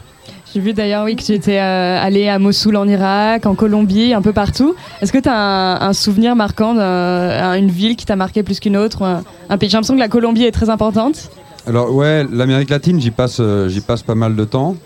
J'ai 0.54 0.60
vu 0.60 0.74
d'ailleurs 0.74 1.04
oui, 1.04 1.16
que 1.16 1.22
tu 1.22 1.32
étais 1.32 1.58
euh, 1.58 1.98
allé 1.98 2.28
à 2.28 2.38
Mossoul 2.38 2.76
en 2.76 2.86
Irak, 2.86 3.46
en 3.46 3.54
Colombie, 3.54 4.12
un 4.12 4.20
peu 4.20 4.34
partout. 4.34 4.74
Est-ce 5.00 5.10
que 5.10 5.16
tu 5.16 5.28
as 5.30 5.34
un, 5.34 5.80
un 5.88 5.92
souvenir 5.94 6.36
marquant 6.36 6.74
d'une 6.74 7.70
ville 7.70 7.96
qui 7.96 8.04
t'a 8.04 8.16
marqué 8.16 8.42
plus 8.42 8.60
qu'une 8.60 8.76
autre 8.76 9.02
un, 9.02 9.22
un 9.48 9.56
pays? 9.56 9.70
J'ai 9.70 9.76
l'impression 9.78 9.94
que 9.94 10.00
la 10.00 10.08
Colombie 10.08 10.44
est 10.44 10.50
très 10.52 10.68
importante. 10.68 11.30
Alors 11.66 11.94
ouais, 11.94 12.26
l'Amérique 12.30 12.68
latine, 12.68 13.00
j'y 13.00 13.10
passe, 13.10 13.40
j'y 13.68 13.80
passe 13.80 14.02
pas 14.02 14.14
mal 14.14 14.36
de 14.36 14.44
temps. 14.44 14.76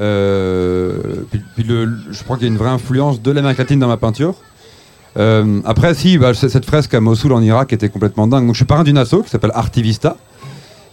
Euh, 0.00 0.92
puis, 1.30 1.40
puis 1.54 1.64
le- 1.64 1.88
je 2.10 2.22
crois 2.22 2.36
qu'il 2.36 2.46
y 2.46 2.50
a 2.50 2.52
une 2.52 2.58
vraie 2.58 2.68
influence 2.70 3.20
de 3.22 3.30
l'Amérique 3.30 3.58
latine 3.58 3.78
dans 3.80 3.88
ma 3.88 3.96
peinture. 3.96 4.34
Euh, 5.18 5.60
après, 5.64 5.94
si, 5.94 6.16
bah, 6.18 6.32
cette 6.34 6.64
fresque 6.64 6.94
à 6.94 7.00
Mossoul 7.00 7.32
en 7.32 7.42
Irak 7.42 7.72
était 7.72 7.88
complètement 7.88 8.26
dingue. 8.26 8.46
Donc 8.46 8.54
je 8.54 8.58
suis 8.58 8.66
parrain 8.66 8.84
d'une 8.84 8.98
asso 8.98 9.16
qui 9.24 9.30
s'appelle 9.30 9.52
Artivista. 9.54 10.16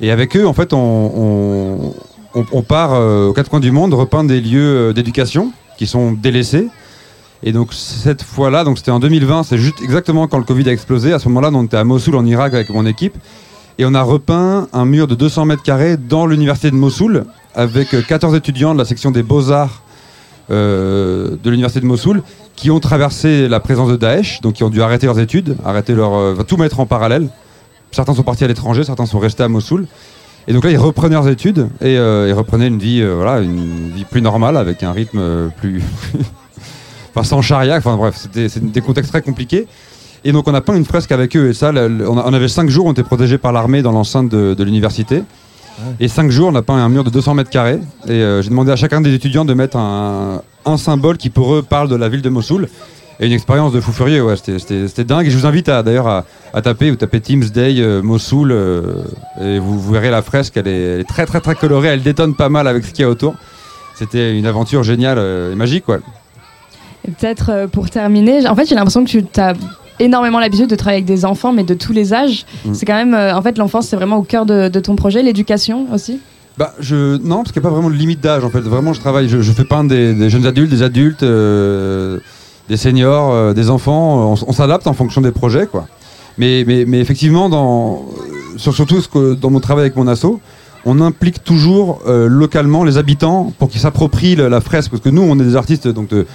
Et 0.01 0.11
avec 0.11 0.35
eux, 0.35 0.47
en 0.47 0.53
fait, 0.53 0.73
on, 0.73 1.93
on, 2.33 2.61
part 2.63 2.93
euh, 2.93 3.27
aux 3.27 3.33
quatre 3.33 3.49
coins 3.49 3.59
du 3.59 3.71
monde 3.71 3.93
repeindre 3.93 4.29
des 4.29 4.41
lieux 4.41 4.89
euh, 4.89 4.93
d'éducation 4.93 5.51
qui 5.77 5.87
sont 5.87 6.11
délaissés. 6.11 6.67
Et 7.43 7.51
donc 7.51 7.73
cette 7.73 8.23
fois-là, 8.23 8.63
donc 8.63 8.77
c'était 8.77 8.91
en 8.91 8.99
2020, 8.99 9.43
c'est 9.43 9.57
juste 9.57 9.81
exactement 9.83 10.27
quand 10.27 10.37
le 10.37 10.43
Covid 10.43 10.67
a 10.67 10.71
explosé. 10.71 11.13
À 11.13 11.19
ce 11.19 11.27
moment-là, 11.29 11.51
on 11.53 11.63
était 11.63 11.77
à 11.77 11.83
Mossoul 11.83 12.15
en 12.15 12.25
Irak 12.25 12.53
avec 12.53 12.69
mon 12.71 12.85
équipe. 12.85 13.15
Et 13.77 13.85
on 13.85 13.93
a 13.93 14.01
repeint 14.01 14.67
un 14.73 14.85
mur 14.85 15.05
de 15.05 15.15
200 15.15 15.45
mètres 15.45 15.63
carrés 15.63 15.97
dans 15.97 16.25
l'université 16.25 16.71
de 16.71 16.75
Mossoul 16.75 17.25
avec 17.53 17.93
euh, 17.93 18.01
14 18.01 18.33
étudiants 18.35 18.73
de 18.73 18.79
la 18.79 18.85
section 18.85 19.11
des 19.11 19.23
beaux-arts 19.23 19.81
de 20.47 21.39
l'université 21.43 21.81
de 21.81 21.87
Mossoul 21.87 22.21
qui 22.55 22.71
ont 22.71 22.79
traversé 22.79 23.47
la 23.47 23.59
présence 23.59 23.89
de 23.89 23.95
Daesh, 23.95 24.41
donc 24.41 24.53
qui 24.53 24.63
ont 24.63 24.69
dû 24.69 24.81
arrêter 24.81 25.05
leurs 25.05 25.19
études, 25.19 25.57
arrêter 25.65 25.93
leur, 25.93 26.13
euh, 26.15 26.43
tout 26.47 26.57
mettre 26.57 26.79
en 26.79 26.85
parallèle. 26.85 27.27
Certains 27.91 28.13
sont 28.13 28.23
partis 28.23 28.43
à 28.43 28.47
l'étranger, 28.47 28.83
certains 28.83 29.05
sont 29.05 29.19
restés 29.19 29.43
à 29.43 29.47
Mossoul. 29.47 29.87
Et 30.47 30.53
donc 30.53 30.63
là, 30.63 30.71
ils 30.71 30.77
reprenaient 30.77 31.15
leurs 31.15 31.27
études 31.27 31.69
et 31.81 31.97
euh, 31.97 32.27
ils 32.29 32.33
reprenaient 32.33 32.67
une 32.67 32.79
vie, 32.79 33.01
euh, 33.01 33.15
voilà, 33.15 33.39
une 33.39 33.91
vie 33.91 34.05
plus 34.05 34.21
normale 34.21 34.57
avec 34.57 34.83
un 34.83 34.91
rythme 34.91 35.49
plus, 35.57 35.81
enfin 37.11 37.23
sans 37.23 37.41
charia. 37.41 37.77
Enfin 37.77 37.97
bref, 37.97 38.15
c'était 38.15 38.47
des 38.59 38.81
contextes 38.81 39.11
très 39.11 39.21
compliqués. 39.21 39.67
Et 40.23 40.31
donc 40.31 40.47
on 40.47 40.53
a 40.53 40.61
peint 40.61 40.75
une 40.75 40.85
fresque 40.85 41.11
avec 41.11 41.35
eux 41.35 41.49
et 41.49 41.53
ça, 41.53 41.71
on, 41.71 42.33
avait 42.33 42.47
cinq 42.47 42.69
jours, 42.69 42.87
on 42.87 42.93
était 42.93 43.03
protégés 43.03 43.37
par 43.37 43.51
l'armée 43.51 43.81
dans 43.81 43.91
l'enceinte 43.91 44.29
de 44.29 44.63
l'université. 44.63 45.21
Et 45.99 46.07
cinq 46.07 46.31
jours, 46.31 46.49
on 46.51 46.55
a 46.55 46.61
peint 46.61 46.75
un 46.75 46.89
mur 46.89 47.03
de 47.03 47.09
200 47.09 47.33
mètres 47.33 47.49
carrés. 47.49 47.79
Et 48.07 48.11
euh, 48.11 48.41
j'ai 48.41 48.49
demandé 48.49 48.71
à 48.71 48.75
chacun 48.75 49.01
des 49.01 49.13
étudiants 49.13 49.45
de 49.45 49.53
mettre 49.53 49.77
un, 49.77 50.41
symbole 50.77 51.17
qui 51.17 51.29
pour 51.29 51.53
eux 51.55 51.61
parle 51.61 51.89
de 51.89 51.95
la 51.95 52.09
ville 52.09 52.21
de 52.21 52.29
Mossoul. 52.29 52.67
Et 53.19 53.27
une 53.27 53.31
expérience 53.31 53.71
de 53.71 53.79
fou 53.79 53.93
furieux, 53.93 54.25
c'était- 54.35 55.03
dingue. 55.03 55.27
Et 55.27 55.29
je 55.29 55.37
vous 55.37 55.45
invite 55.45 55.67
d'ailleurs 55.67 56.07
à, 56.07 56.61
taper, 56.61 56.89
vous 56.89 56.97
tapez 56.97 57.21
Teams 57.21 57.45
Day 57.45 57.75
euh, 57.79 58.01
Mossoul, 58.01 58.51
euh, 58.51 59.03
et 59.41 59.59
vous, 59.59 59.79
verrez 59.91 60.11
la 60.11 60.21
fresque, 60.21 60.57
elle 60.57 60.67
est, 60.67 61.07
très 61.07 61.25
très 61.25 61.39
très 61.39 61.55
colorée, 61.55 61.89
elle 61.89 62.03
détonne 62.03 62.35
pas 62.35 62.49
mal 62.49 62.67
avec 62.67 62.83
ce 62.83 62.91
qu'il 62.91 63.03
y 63.03 63.05
a 63.05 63.09
autour. 63.09 63.35
C'était 63.95 64.37
une 64.37 64.45
aventure 64.45 64.83
géniale 64.83 65.17
et 65.17 65.55
magique, 65.55 65.87
ouais. 65.87 65.99
Peut-être 67.05 67.67
pour 67.71 67.89
terminer, 67.89 68.45
en 68.47 68.55
fait, 68.55 68.65
j'ai 68.65 68.75
l'impression 68.75 69.05
que 69.05 69.11
tu 69.11 69.39
as 69.39 69.53
énormément 69.99 70.39
l'habitude 70.39 70.69
de 70.69 70.75
travailler 70.75 71.03
avec 71.03 71.05
des 71.05 71.25
enfants, 71.25 71.53
mais 71.53 71.63
de 71.63 71.73
tous 71.73 71.93
les 71.93 72.13
âges. 72.13 72.45
Mm. 72.65 72.73
C'est 72.73 72.85
quand 72.85 72.95
même, 72.95 73.13
euh, 73.13 73.35
en 73.35 73.41
fait, 73.41 73.57
l'enfance, 73.57 73.87
c'est 73.87 73.95
vraiment 73.95 74.17
au 74.17 74.23
cœur 74.23 74.45
de, 74.45 74.69
de 74.69 74.79
ton 74.79 74.95
projet, 74.95 75.21
l'éducation 75.23 75.87
aussi? 75.93 76.19
Bah, 76.57 76.73
je, 76.79 77.17
non, 77.17 77.37
parce 77.37 77.51
qu'il 77.51 77.61
n'y 77.61 77.67
a 77.67 77.69
pas 77.69 77.73
vraiment 77.75 77.89
de 77.89 77.95
limite 77.95 78.21
d'âge 78.21 78.45
en 78.45 78.49
fait. 78.49 78.61
Vraiment, 78.61 78.93
je 78.93 79.01
travaille, 79.01 79.27
je, 79.27 79.41
je 79.41 79.51
fais 79.51 79.65
peindre 79.65 79.89
des, 79.89 80.13
des 80.13 80.29
jeunes 80.29 80.45
adultes, 80.45 80.71
des 80.71 80.83
adultes, 80.83 81.23
euh, 81.23 82.19
des 82.69 82.77
seniors, 82.77 83.33
euh, 83.33 83.53
des 83.53 83.69
enfants. 83.69 84.35
On, 84.47 84.53
s'adapte 84.53 84.87
en 84.87 84.93
fonction 84.93 85.19
des 85.21 85.31
projets, 85.31 85.67
quoi. 85.67 85.87
Mais, 86.37 86.63
mais, 86.65 86.85
mais 86.85 86.99
effectivement, 86.99 87.49
dans, 87.49 88.05
sur- 88.55 88.73
surtout 88.73 89.01
ce 89.01 89.09
que, 89.09 89.33
dans 89.33 89.49
mon 89.49 89.59
travail 89.59 89.83
avec 89.83 89.97
mon 89.97 90.07
asso, 90.07 90.39
on 90.85 91.01
implique 91.01 91.43
toujours 91.43 91.99
euh, 92.07 92.27
localement 92.27 92.83
les 92.83 92.97
habitants 92.97 93.51
pour 93.59 93.69
qu'ils 93.69 93.81
s'approprient 93.81 94.35
la 94.35 94.61
fresque. 94.61 94.91
Parce 94.91 95.03
que 95.03 95.09
nous, 95.09 95.23
on 95.23 95.37
est 95.39 95.43
des 95.43 95.55
artistes, 95.57 95.87
donc 95.89 96.07
de, 96.07 96.25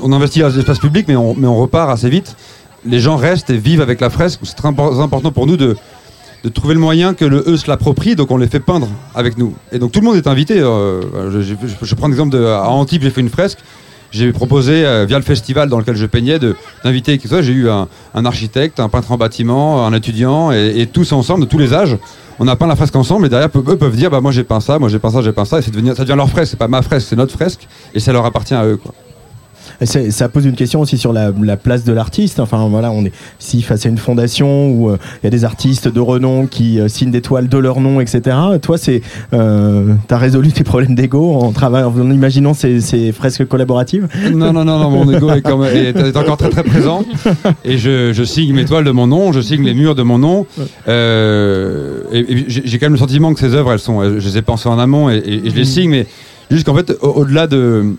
on, 0.00 0.12
investit 0.12 0.40
dans 0.40 0.48
l'espace 0.48 0.78
public, 0.78 1.06
mais 1.08 1.16
on, 1.16 1.34
mais 1.34 1.46
on 1.46 1.56
repart 1.56 1.90
assez 1.90 2.08
vite. 2.10 2.36
Les 2.84 3.00
gens 3.00 3.16
restent 3.16 3.50
et 3.50 3.56
vivent 3.56 3.80
avec 3.80 4.00
la 4.00 4.10
fresque. 4.10 4.40
C'est 4.44 4.54
très 4.56 4.68
impor- 4.68 5.00
important 5.00 5.32
pour 5.32 5.46
nous 5.46 5.56
de, 5.56 5.76
trouver 6.54 6.74
le 6.74 6.80
moyen 6.80 7.14
que 7.14 7.24
le 7.24 7.42
eux 7.46 7.56
se 7.56 7.68
l'approprie, 7.68 8.14
donc 8.16 8.30
on 8.30 8.36
les 8.36 8.46
fait 8.46 8.60
peindre 8.60 8.88
avec 9.14 9.36
nous. 9.38 9.54
Et 9.72 9.78
donc 9.78 9.92
tout 9.92 10.00
le 10.00 10.06
monde 10.06 10.16
est 10.16 10.26
invité. 10.26 10.60
euh, 10.60 11.02
je, 11.30 11.54
je- 11.82 11.94
prends 11.94 12.08
l'exemple 12.08 12.32
de 12.36 12.44
à 12.44 12.68
Antibes, 12.68 13.02
j'ai 13.02 13.10
fait 13.10 13.20
une 13.20 13.28
fresque. 13.28 13.58
J'ai 14.10 14.32
proposé 14.32 14.86
euh, 14.86 15.04
via 15.04 15.18
le 15.18 15.24
festival 15.24 15.68
dans 15.68 15.78
lequel 15.78 15.94
je 15.96 16.06
peignais 16.06 16.38
d'inviter. 16.82 17.20
J'ai 17.42 17.52
eu 17.52 17.68
un, 17.68 17.88
architecte, 18.24 18.80
un 18.80 18.88
peintre 18.88 19.12
en 19.12 19.18
bâtiment, 19.18 19.86
un 19.86 19.92
étudiant 19.92 20.50
et, 20.50 20.88
tous 20.90 21.12
ensemble 21.12 21.44
de 21.44 21.46
tous 21.50 21.58
les 21.58 21.74
âges. 21.74 21.98
On 22.38 22.48
a 22.48 22.56
peint 22.56 22.68
la 22.68 22.76
fresque 22.76 22.96
ensemble 22.96 23.26
et 23.26 23.28
derrière 23.28 23.50
eux 23.54 23.76
peuvent 23.76 23.96
dire 23.96 24.10
bah 24.10 24.20
moi 24.20 24.30
j'ai 24.30 24.44
peint 24.44 24.60
ça, 24.60 24.78
moi 24.78 24.88
j'ai 24.88 25.00
peint 25.00 25.10
ça, 25.10 25.20
j'ai 25.22 25.32
peint 25.32 25.44
ça 25.44 25.58
et 25.58 25.62
ça 25.62 25.70
devient 25.72 26.14
leur 26.16 26.30
fresque. 26.30 26.52
C'est 26.52 26.56
pas 26.56 26.68
ma 26.68 26.80
fresque, 26.82 27.08
c'est 27.10 27.16
notre 27.16 27.32
fresque 27.34 27.66
et 27.94 28.00
ça 28.00 28.12
leur 28.12 28.24
appartient 28.24 28.54
à 28.54 28.64
eux. 28.64 28.78
Ça 29.84 30.28
pose 30.28 30.44
une 30.46 30.54
question 30.54 30.80
aussi 30.80 30.98
sur 30.98 31.12
la, 31.12 31.32
la 31.42 31.56
place 31.56 31.84
de 31.84 31.92
l'artiste. 31.92 32.40
Enfin 32.40 32.66
voilà, 32.68 32.90
on 32.90 33.04
est 33.04 33.12
si 33.38 33.62
face 33.62 33.86
à 33.86 33.88
une 33.88 33.98
fondation 33.98 34.70
où 34.70 34.90
euh, 34.90 34.96
il 35.22 35.26
y 35.26 35.28
a 35.28 35.30
des 35.30 35.44
artistes 35.44 35.88
de 35.88 36.00
renom 36.00 36.46
qui 36.46 36.80
euh, 36.80 36.88
signent 36.88 37.10
des 37.10 37.20
toiles 37.22 37.48
de 37.48 37.58
leur 37.58 37.80
nom, 37.80 38.00
etc. 38.00 38.36
Toi, 38.62 38.78
c'est 38.78 39.02
euh, 39.32 39.94
t'as 40.08 40.18
résolu 40.18 40.52
tes 40.52 40.64
problèmes 40.64 40.94
d'ego 40.94 41.34
en 41.34 41.52
travaillant, 41.52 41.92
en 41.96 42.10
imaginant 42.10 42.54
ces, 42.54 42.80
ces 42.80 43.12
fresques 43.12 43.46
collaboratives. 43.46 44.08
Non, 44.32 44.52
non, 44.52 44.64
non, 44.64 44.78
non, 44.78 44.90
mon 44.90 45.12
ego 45.12 45.30
est, 45.30 45.42
quand 45.42 45.58
même- 45.58 45.74
est- 45.76 45.96
est 45.98 46.16
encore 46.16 46.36
très 46.36 46.50
très 46.50 46.62
présent. 46.64 47.04
Et 47.64 47.78
je, 47.78 48.12
je 48.12 48.24
signe 48.24 48.52
mes 48.54 48.64
toiles 48.64 48.84
de 48.84 48.90
mon 48.90 49.06
nom, 49.06 49.32
je 49.32 49.40
signe 49.40 49.64
les 49.64 49.74
murs 49.74 49.94
de 49.94 50.02
mon 50.02 50.18
nom. 50.18 50.46
Euh, 50.88 52.02
et 52.12 52.18
et 52.32 52.44
j'ai 52.48 52.78
quand 52.78 52.86
même 52.86 52.92
le 52.92 52.98
sentiment 52.98 53.32
que 53.32 53.40
ces 53.40 53.54
œuvres, 53.54 53.72
elles 53.72 53.78
sont, 53.78 54.02
je 54.02 54.26
les 54.28 54.38
ai 54.38 54.42
pensées 54.42 54.68
en 54.68 54.78
amont 54.78 55.10
et, 55.10 55.16
et- 55.16 55.46
et 55.46 55.50
je 55.50 55.54
les 55.56 55.64
signe, 55.64 55.90
mais 55.90 56.06
juste 56.50 56.64
qu'en 56.66 56.74
fait, 56.74 56.92
au- 57.00 57.08
au-delà 57.08 57.46
de. 57.46 57.94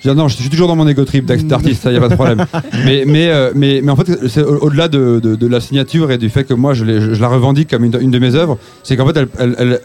Je 0.00 0.08
dire, 0.08 0.14
non, 0.14 0.28
je 0.28 0.36
suis 0.36 0.48
toujours 0.48 0.66
dans 0.68 0.76
mon 0.76 0.88
ego 0.88 1.04
trip 1.04 1.24
d'artiste, 1.46 1.82
ça 1.82 1.92
y 1.92 1.96
a 1.96 2.00
pas 2.00 2.08
de 2.08 2.14
problème. 2.14 2.44
Mais, 2.84 3.04
mais, 3.06 3.28
euh, 3.28 3.52
mais, 3.54 3.80
mais 3.82 3.92
en 3.92 3.96
fait, 3.96 4.28
c'est 4.28 4.42
au- 4.42 4.58
au-delà 4.64 4.88
de, 4.88 5.20
de- 5.22 5.36
de 5.36 5.46
la 5.46 5.60
signature 5.60 6.10
et 6.10 6.18
du 6.18 6.30
fait 6.30 6.44
que 6.44 6.54
moi 6.54 6.72
je, 6.74 6.84
la 6.84 7.28
revendique 7.28 7.70
comme 7.70 7.84
une, 7.84 7.96
une 8.00 8.10
de 8.10 8.18
mes 8.18 8.34
œuvres, 8.34 8.58
c'est 8.82 8.96
qu'en 8.96 9.06
fait, 9.06 9.16
elles, 9.16 9.28
elles- 9.38 9.56
elles- 9.58 9.80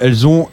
elles 0.00 0.26
ont 0.26 0.48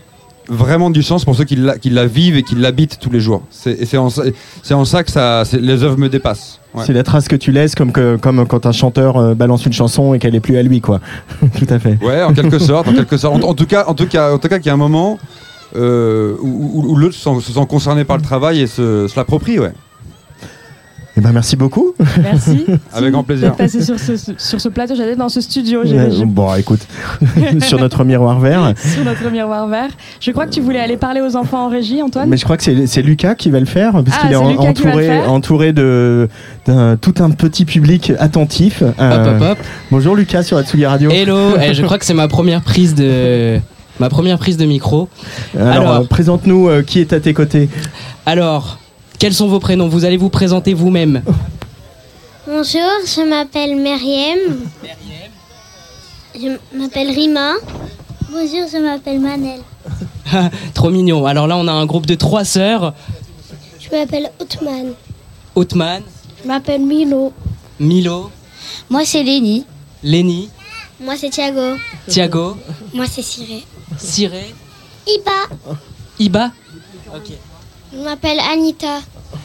vraiment 0.50 0.90
du 0.90 1.04
sens 1.04 1.26
pour 1.26 1.36
ceux 1.36 1.44
qui 1.44 1.58
la, 1.58 1.78
qui 1.78 1.90
la 1.90 2.06
vivent 2.06 2.38
et 2.38 2.44
qui 2.44 2.56
l'habitent 2.56 3.00
tous 3.02 3.10
les 3.10 3.20
jours. 3.20 3.42
C'est 3.50 3.98
en, 3.98 4.08
c'est 4.10 4.74
en 4.74 4.86
ça 4.86 5.04
que 5.04 5.12
ça, 5.12 5.44
les 5.60 5.84
œuvres 5.84 5.98
me 5.98 6.08
dépassent. 6.10 6.60
Ouais. 6.74 6.84
C'est 6.86 6.94
la 6.94 7.04
trace 7.04 7.28
que 7.28 7.36
tu 7.36 7.52
laisses, 7.52 7.76
comme, 7.76 7.92
que, 7.92 8.16
comme 8.18 8.46
quand 8.48 8.66
un 8.66 8.72
chanteur 8.72 9.18
euh, 9.18 9.34
balance 9.34 9.66
une 9.66 9.74
chanson 9.74 10.14
et 10.14 10.20
qu'elle 10.20 10.36
est 10.36 10.40
plus 10.40 10.58
à 10.58 10.64
lui, 10.64 10.80
quoi. 10.80 11.02
Tout 11.58 11.66
à 11.70 11.80
fait. 11.80 11.98
Ouais, 12.02 12.22
en 12.24 12.34
quelque 12.34 12.60
sorte, 12.60 12.88
en 12.88 12.94
quelque 12.94 13.18
sorte. 13.18 13.44
En, 13.44 13.50
en 13.50 13.54
tout 13.56 13.66
cas, 13.66 13.86
en 13.88 13.94
tout 13.94 14.06
cas, 14.08 14.34
en 14.34 14.38
tout 14.38 14.48
cas, 14.48 14.60
qu'il 14.60 14.68
y 14.68 14.70
a 14.70 14.74
un 14.74 14.78
moment 14.78 15.18
euh, 15.76 16.34
où, 16.42 16.72
où- 16.84 16.92
où 16.92 16.96
l'autre 16.96 17.16
se 17.16 17.22
sent, 17.22 17.42
se 17.42 17.52
sent 17.52 17.66
concerné 17.70 18.04
par 18.04 18.18
le 18.18 18.24
travail 18.24 18.62
et 18.62 18.68
se, 18.68 19.08
se 19.08 19.16
l'approprie, 19.16 19.60
ouais. 19.60 19.74
Eh 21.20 21.20
ben 21.20 21.32
merci 21.32 21.56
beaucoup. 21.56 21.96
Merci. 22.22 22.64
Avec 22.94 23.12
grand 23.12 23.24
plaisir. 23.24 23.48
D'être 23.48 23.58
passé 23.58 23.82
sur 23.84 23.98
ce, 24.00 24.14
sur 24.38 24.62
ce 24.62 24.70
plateau, 24.70 24.94
j'allais 24.96 25.16
dans 25.16 25.30
ce 25.30 25.42
studio, 25.42 25.82
Euh, 25.84 26.12
bon, 26.28 26.54
écoute, 26.54 26.82
sur 27.62 27.80
notre 27.80 28.04
miroir 28.04 28.40
vert. 28.40 28.74
sur 28.94 29.04
notre 29.04 29.28
miroir 29.32 29.68
vert. 29.68 29.90
Je 30.20 30.30
crois 30.30 30.46
que 30.46 30.52
tu 30.52 30.62
voulais 30.62 30.80
aller 30.80 30.96
parler 30.96 31.22
aux 31.22 31.36
enfants 31.36 31.66
en 31.66 31.70
régie, 31.70 32.04
Antoine. 32.04 32.30
Mais 32.30 32.38
je 32.38 32.44
crois 32.44 32.56
que 32.56 32.86
c'est 32.86 33.02
Lucas 33.02 33.34
qui 33.34 33.50
va 33.50 33.60
le 33.60 33.66
faire, 33.66 33.94
parce 33.94 34.06
Ah, 34.16 34.22
qu'il 34.22 34.32
est, 34.34 34.36
en- 34.36 34.58
entouré, 34.60 35.26
entouré 35.26 35.74
de 35.74 36.30
d'un 36.68 36.98
tout 36.98 37.16
un 37.20 37.32
petit 37.32 37.66
public 37.66 38.14
attentif. 38.20 38.84
Euh, 38.84 38.92
Hop, 39.38 39.42
hop, 39.42 39.50
hop. 39.54 39.58
Bonjour 39.90 40.16
Lucas 40.16 40.44
sur 40.44 40.58
Atsugi 40.58 40.86
Radio. 40.86 41.10
Hello, 41.10 41.56
Eh, 41.60 41.74
je 41.74 41.82
crois 41.84 41.98
que 41.98 42.06
c'est 42.06 42.14
ma 42.14 42.28
première 42.28 42.62
prise 42.62 42.94
de 42.94 43.60
ma 44.00 44.10
première 44.10 44.38
prise 44.40 44.58
de 44.58 44.66
micro. 44.66 45.10
Alors, 45.56 45.68
Alors. 45.72 45.94
euh, 45.96 46.04
présente-nous 46.06 46.68
euh, 46.70 46.84
qui 46.84 47.00
est 47.00 47.14
à 47.14 47.20
tes 47.20 47.34
côtés. 47.34 47.70
Alors, 48.26 48.78
quels 49.20 49.34
sont 49.34 49.48
vos 49.48 49.60
prénoms? 49.60 49.88
Vous 49.88 50.06
allez 50.06 50.18
vous 50.18 50.30
présenter 50.30 50.74
vous-même. 50.74 51.22
Bonjour, 52.48 52.90
je 53.06 53.28
m'appelle 53.28 53.76
Myriam. 53.76 54.40
Je 56.36 56.78
m'appelle 56.78 57.10
Rima. 57.10 57.54
Bonjour, 58.30 58.68
je 58.72 58.78
m'appelle 58.78 59.20
Manel. 59.20 59.60
Trop 60.74 60.90
mignon. 60.90 61.26
Alors 61.26 61.48
là, 61.48 61.58
on 61.58 61.68
a 61.68 61.72
un 61.72 61.86
groupe 61.86 62.06
de 62.06 62.16
trois 62.16 62.46
sœurs. 62.46 62.94
Je 63.80 63.96
m'appelle 63.96 64.30
Outman. 64.42 64.94
Otman, 65.56 66.04
Je 66.44 66.48
m'appelle 66.48 66.82
Milo. 66.82 67.34
Milo, 67.80 68.30
Moi, 68.90 69.02
c'est 69.06 69.24
Léni. 69.24 69.66
Lenny, 70.04 70.50
Moi, 71.02 71.16
c'est 71.18 71.30
Thiago. 71.30 71.76
Thiago, 72.08 72.58
Moi, 72.94 73.06
c'est 73.10 73.22
Cyré. 73.24 73.64
Cyré, 73.98 74.54
Iba. 75.08 75.56
Iba. 76.20 76.52
Ok. 77.16 77.32
Je 77.94 78.00
m'appelle 78.04 78.40
Anita. 78.40 79.00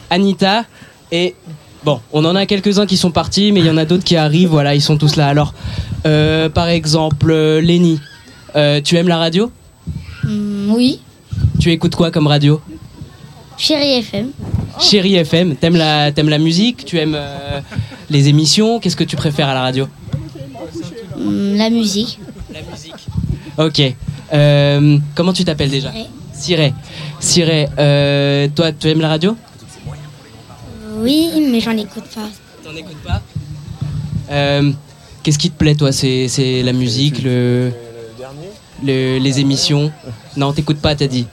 Anita 0.09 0.65
et 1.11 1.35
bon, 1.85 2.01
on 2.11 2.25
en 2.25 2.35
a 2.35 2.45
quelques-uns 2.45 2.85
qui 2.85 2.97
sont 2.97 3.11
partis, 3.11 3.51
mais 3.51 3.61
il 3.61 3.65
y 3.65 3.69
en 3.69 3.77
a 3.77 3.85
d'autres 3.85 4.03
qui 4.03 4.17
arrivent. 4.17 4.49
Voilà, 4.49 4.75
ils 4.75 4.81
sont 4.81 4.97
tous 4.97 5.15
là. 5.15 5.27
Alors, 5.27 5.53
euh, 6.05 6.49
par 6.49 6.67
exemple, 6.67 7.31
euh, 7.31 7.61
Lenny, 7.61 7.99
euh, 8.55 8.81
tu 8.81 8.97
aimes 8.97 9.07
la 9.07 9.17
radio? 9.17 9.51
Hmm, 10.23 10.71
oui. 10.73 10.99
Tu 11.59 11.71
écoutes 11.71 11.95
quoi 11.95 12.11
comme 12.11 12.27
radio? 12.27 12.59
Chérie 13.57 13.93
FM. 13.99 14.31
Chérie 14.79 15.15
FM, 15.15 15.55
t'aimes 15.55 15.77
la, 15.77 16.11
t'aimes 16.11 16.29
la 16.29 16.39
musique? 16.39 16.83
Tu 16.85 16.97
aimes 16.97 17.15
euh, 17.15 17.61
les 18.09 18.27
émissions? 18.27 18.79
Qu'est-ce 18.79 18.95
que 18.95 19.03
tu 19.03 19.15
préfères 19.15 19.47
à 19.47 19.53
la 19.53 19.61
radio? 19.61 19.87
Hmm, 21.17 21.55
la 21.55 21.69
musique. 21.69 22.19
La 22.51 22.61
musique. 22.61 22.93
Ok. 23.57 23.95
Euh, 24.33 24.97
comment 25.15 25.33
tu 25.33 25.43
t'appelles 25.45 25.69
déjà. 25.69 25.91
Cyré. 26.33 26.73
Cyré, 27.19 27.67
euh, 27.77 28.47
toi, 28.55 28.71
tu 28.71 28.89
aimes 28.89 29.01
la 29.01 29.09
radio 29.09 29.35
Oui, 30.97 31.29
mais 31.51 31.59
j'en 31.59 31.77
écoute 31.77 32.05
pas. 32.15 32.29
T'en 32.63 32.75
écoutes 32.75 33.01
pas 33.03 33.21
Euh, 34.31 34.71
Qu'est-ce 35.21 35.37
qui 35.39 35.49
te 35.51 35.57
plaît, 35.57 35.75
toi? 35.75 35.91
C'est 35.93 36.61
la 36.63 36.73
musique, 36.73 37.21
le, 37.23 37.71
le- 38.83 39.17
les 39.19 39.39
émissions? 39.39 39.91
Non, 40.35 40.51
t'écoutes 40.51 40.79
pas, 40.81 40.95
t'as 40.95 41.07
dit. 41.07 41.27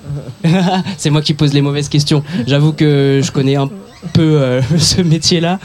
C'est 0.99 1.11
moi 1.11 1.23
qui 1.23 1.35
pose 1.35 1.53
les 1.53 1.61
mauvaises 1.63 1.89
questions. 1.89 2.23
J'avoue 2.47 2.73
que 2.73 3.21
je 3.25 3.31
connais 3.33 3.57
un 3.57 3.69
peu 4.13 4.41
euh, 4.41 4.63
ce 4.79 5.01
métier-là. 5.01 5.59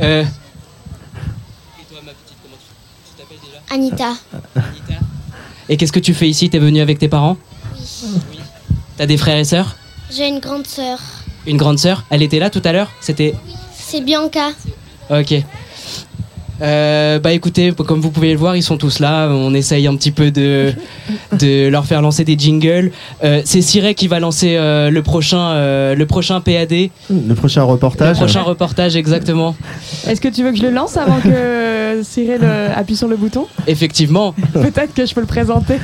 Euh, 0.00 0.22
Et 0.22 1.84
toi, 1.92 2.00
ma 2.04 2.10
petite, 2.12 2.38
comment 2.42 2.56
tu 2.58 3.22
t'appelles 3.22 3.38
déjà? 3.44 3.60
Anita. 3.72 4.18
Anita 4.56 4.89
Et 5.70 5.76
qu'est-ce 5.76 5.92
que 5.92 6.00
tu 6.00 6.14
fais 6.14 6.28
ici? 6.28 6.50
T'es 6.50 6.58
venu 6.58 6.80
avec 6.80 6.98
tes 6.98 7.06
parents? 7.08 7.36
Oui. 7.78 8.40
T'as 8.98 9.06
des 9.06 9.16
frères 9.16 9.38
et 9.38 9.44
sœurs? 9.44 9.76
J'ai 10.10 10.26
une 10.26 10.40
grande 10.40 10.66
sœur. 10.66 10.98
Une 11.46 11.56
grande 11.56 11.78
sœur? 11.78 12.04
Elle 12.10 12.22
était 12.22 12.40
là 12.40 12.50
tout 12.50 12.60
à 12.64 12.72
l'heure? 12.72 12.90
C'était. 13.00 13.36
C'est 13.72 14.00
Bianca. 14.00 14.50
Ok. 15.10 15.32
Euh, 16.62 17.18
bah 17.18 17.32
écoutez, 17.32 17.72
comme 17.72 18.00
vous 18.00 18.10
pouvez 18.10 18.32
le 18.32 18.38
voir, 18.38 18.56
ils 18.56 18.62
sont 18.62 18.76
tous 18.76 18.98
là. 18.98 19.28
On 19.30 19.54
essaye 19.54 19.86
un 19.86 19.96
petit 19.96 20.10
peu 20.10 20.30
de, 20.30 20.72
de 21.38 21.68
leur 21.68 21.86
faire 21.86 22.02
lancer 22.02 22.24
des 22.24 22.36
jingles. 22.38 22.90
Euh, 23.24 23.42
c'est 23.44 23.62
Cyril 23.62 23.94
qui 23.94 24.08
va 24.08 24.20
lancer 24.20 24.56
euh, 24.56 24.90
le, 24.90 25.02
prochain, 25.02 25.50
euh, 25.52 25.94
le 25.94 26.06
prochain 26.06 26.40
PAD, 26.40 26.90
Le 27.10 27.34
prochain 27.34 27.60
le 27.62 27.66
reportage. 27.66 28.16
prochain 28.16 28.42
reportage 28.42 28.96
exactement. 28.96 29.54
Est-ce 30.06 30.20
que 30.20 30.28
tu 30.28 30.42
veux 30.42 30.50
que 30.52 30.58
je 30.58 30.62
le 30.62 30.70
lance 30.70 30.96
avant 30.96 31.18
que 31.20 31.28
euh, 31.32 32.72
appuie 32.76 32.96
sur 32.96 33.08
le 33.08 33.16
bouton? 33.16 33.46
Effectivement. 33.66 34.34
Peut-être 34.52 34.94
que 34.94 35.06
je 35.06 35.14
peux 35.14 35.20
le 35.20 35.26
présenter. 35.26 35.76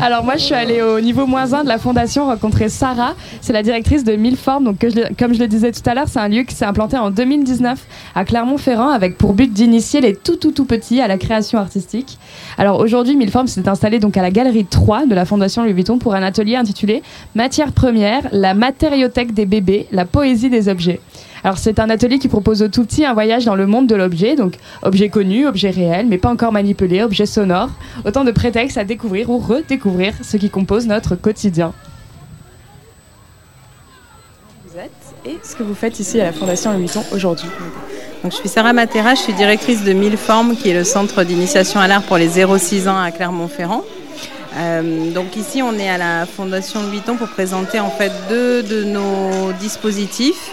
Alors 0.00 0.24
moi, 0.24 0.34
je 0.36 0.42
suis 0.42 0.54
allée 0.54 0.82
au 0.82 1.00
niveau 1.00 1.26
moins 1.26 1.52
1 1.52 1.64
de 1.64 1.68
la 1.68 1.78
fondation 1.78 2.26
rencontrer 2.26 2.68
Sarah. 2.68 3.14
C'est 3.40 3.52
la 3.52 3.62
directrice 3.62 4.04
de 4.04 4.12
Mille 4.16 4.36
Formes. 4.36 4.64
Donc 4.64 4.78
que 4.78 4.90
je 4.90 4.96
le- 4.96 5.06
comme 5.18 5.34
je 5.34 5.38
le 5.40 5.48
disais 5.48 5.72
tout 5.72 5.88
à 5.88 5.94
l'heure, 5.94 6.06
c'est 6.08 6.18
un 6.20 6.28
lieu 6.28 6.42
qui 6.42 6.54
s'est 6.54 6.64
implanté 6.64 6.96
en 6.96 7.10
2019 7.10 7.78
à 8.14 8.24
Clermont-Ferrand 8.24 8.90
avec 8.90 9.16
pour 9.18 9.32
but 9.34 9.52
d'initier 9.52 9.95
les 10.00 10.14
tout 10.14 10.36
tout 10.36 10.52
tout 10.52 10.64
petits 10.64 11.00
à 11.00 11.08
la 11.08 11.18
création 11.18 11.58
artistique. 11.58 12.18
Alors 12.58 12.80
aujourd'hui, 12.80 13.16
Mille 13.16 13.30
Formes 13.30 13.46
s'est 13.46 13.68
installé 13.68 13.98
donc 13.98 14.16
à 14.16 14.22
la 14.22 14.30
galerie 14.30 14.64
3 14.64 15.06
de 15.06 15.14
la 15.14 15.24
fondation 15.24 15.62
Louis 15.62 15.72
Vuitton 15.72 15.98
pour 15.98 16.14
un 16.14 16.22
atelier 16.22 16.56
intitulé 16.56 17.02
Matière 17.34 17.72
première, 17.72 18.28
la 18.32 18.54
matériothèque 18.54 19.32
des 19.34 19.46
bébés, 19.46 19.86
la 19.92 20.04
poésie 20.04 20.50
des 20.50 20.68
objets. 20.68 21.00
Alors 21.44 21.58
c'est 21.58 21.78
un 21.78 21.90
atelier 21.90 22.18
qui 22.18 22.28
propose 22.28 22.62
aux 22.62 22.68
tout 22.68 22.84
petits 22.84 23.04
un 23.04 23.14
voyage 23.14 23.44
dans 23.44 23.54
le 23.54 23.66
monde 23.66 23.86
de 23.86 23.94
l'objet, 23.94 24.34
donc 24.34 24.56
objet 24.82 25.08
connu, 25.08 25.46
objet 25.46 25.70
réel, 25.70 26.06
mais 26.06 26.18
pas 26.18 26.30
encore 26.30 26.52
manipulé, 26.52 27.02
objet 27.02 27.26
sonore, 27.26 27.70
autant 28.04 28.24
de 28.24 28.32
prétextes 28.32 28.78
à 28.78 28.84
découvrir 28.84 29.30
ou 29.30 29.38
redécouvrir 29.38 30.14
ce 30.22 30.36
qui 30.36 30.50
compose 30.50 30.86
notre 30.86 31.14
quotidien. 31.14 31.72
Vous 34.66 34.78
êtes 34.78 34.90
et 35.24 35.38
ce 35.42 35.56
que 35.56 35.62
vous 35.62 35.74
faites 35.74 36.00
ici 36.00 36.20
à 36.20 36.24
la 36.24 36.32
Fondation 36.32 36.72
Louis 36.72 36.86
Vuitton 36.86 37.02
aujourd'hui. 37.12 37.48
Je 38.30 38.34
suis 38.34 38.48
Sarah 38.48 38.72
Matera, 38.72 39.14
je 39.14 39.20
suis 39.20 39.32
directrice 39.34 39.84
de 39.84 39.92
Mille 39.92 40.16
Formes, 40.16 40.56
qui 40.56 40.70
est 40.70 40.74
le 40.74 40.82
centre 40.82 41.22
d'initiation 41.22 41.78
à 41.78 41.86
l'art 41.86 42.02
pour 42.02 42.16
les 42.16 42.28
0-6 42.28 42.88
ans 42.88 42.98
à 43.00 43.12
Clermont-Ferrand. 43.12 43.84
Euh, 44.56 45.12
donc 45.12 45.36
ici, 45.36 45.62
on 45.62 45.78
est 45.78 45.88
à 45.88 45.96
la 45.96 46.26
Fondation 46.26 46.82
Louis 46.82 46.92
Vuitton 46.92 47.16
pour 47.16 47.28
présenter 47.28 47.78
en 47.78 47.90
fait 47.90 48.10
deux 48.28 48.62
de 48.62 48.82
nos 48.84 49.52
dispositifs. 49.60 50.50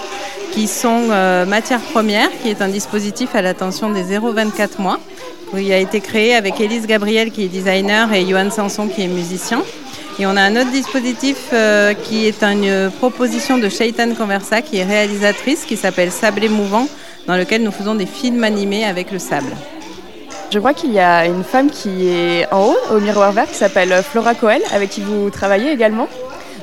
qui 0.51 0.67
sont 0.67 1.07
euh, 1.09 1.45
Matière 1.47 1.79
Première, 1.79 2.29
qui 2.43 2.49
est 2.49 2.61
un 2.61 2.67
dispositif 2.67 3.33
à 3.33 3.41
l'attention 3.41 3.89
des 3.89 4.03
0-24 4.03 4.79
mois, 4.79 4.99
qui 5.51 5.73
a 5.73 5.79
été 5.79 5.99
créé 5.99 6.35
avec 6.35 6.61
Élise 6.61 6.85
Gabriel, 6.85 7.31
qui 7.31 7.43
est 7.45 7.47
designer, 7.47 8.13
et 8.13 8.23
Johan 8.27 8.51
Sanson, 8.51 8.87
qui 8.87 9.01
est 9.01 9.07
musicien. 9.07 9.63
Et 10.19 10.27
on 10.27 10.35
a 10.37 10.41
un 10.41 10.55
autre 10.55 10.69
dispositif 10.69 11.37
euh, 11.53 11.95
qui 11.95 12.27
est 12.27 12.43
une 12.43 12.91
proposition 12.99 13.57
de 13.57 13.67
Shaitan 13.67 14.13
Conversa, 14.13 14.61
qui 14.61 14.77
est 14.77 14.83
réalisatrice, 14.83 15.65
qui 15.65 15.75
s'appelle 15.75 16.11
Sable 16.11 16.49
Mouvant, 16.49 16.87
dans 17.27 17.35
lequel 17.35 17.63
nous 17.63 17.71
faisons 17.71 17.95
des 17.95 18.05
films 18.05 18.43
animés 18.43 18.85
avec 18.85 19.11
le 19.11 19.19
sable. 19.19 19.53
Je 20.51 20.59
crois 20.59 20.73
qu'il 20.73 20.93
y 20.93 20.99
a 20.99 21.25
une 21.25 21.43
femme 21.43 21.71
qui 21.71 22.07
est 22.07 22.45
en 22.51 22.67
haut, 22.67 22.77
au 22.91 22.99
miroir 22.99 23.31
vert, 23.31 23.47
qui 23.47 23.55
s'appelle 23.55 23.91
Flora 24.03 24.35
Coel, 24.35 24.61
avec 24.71 24.91
qui 24.91 25.01
vous 25.01 25.29
travaillez 25.29 25.71
également. 25.71 26.07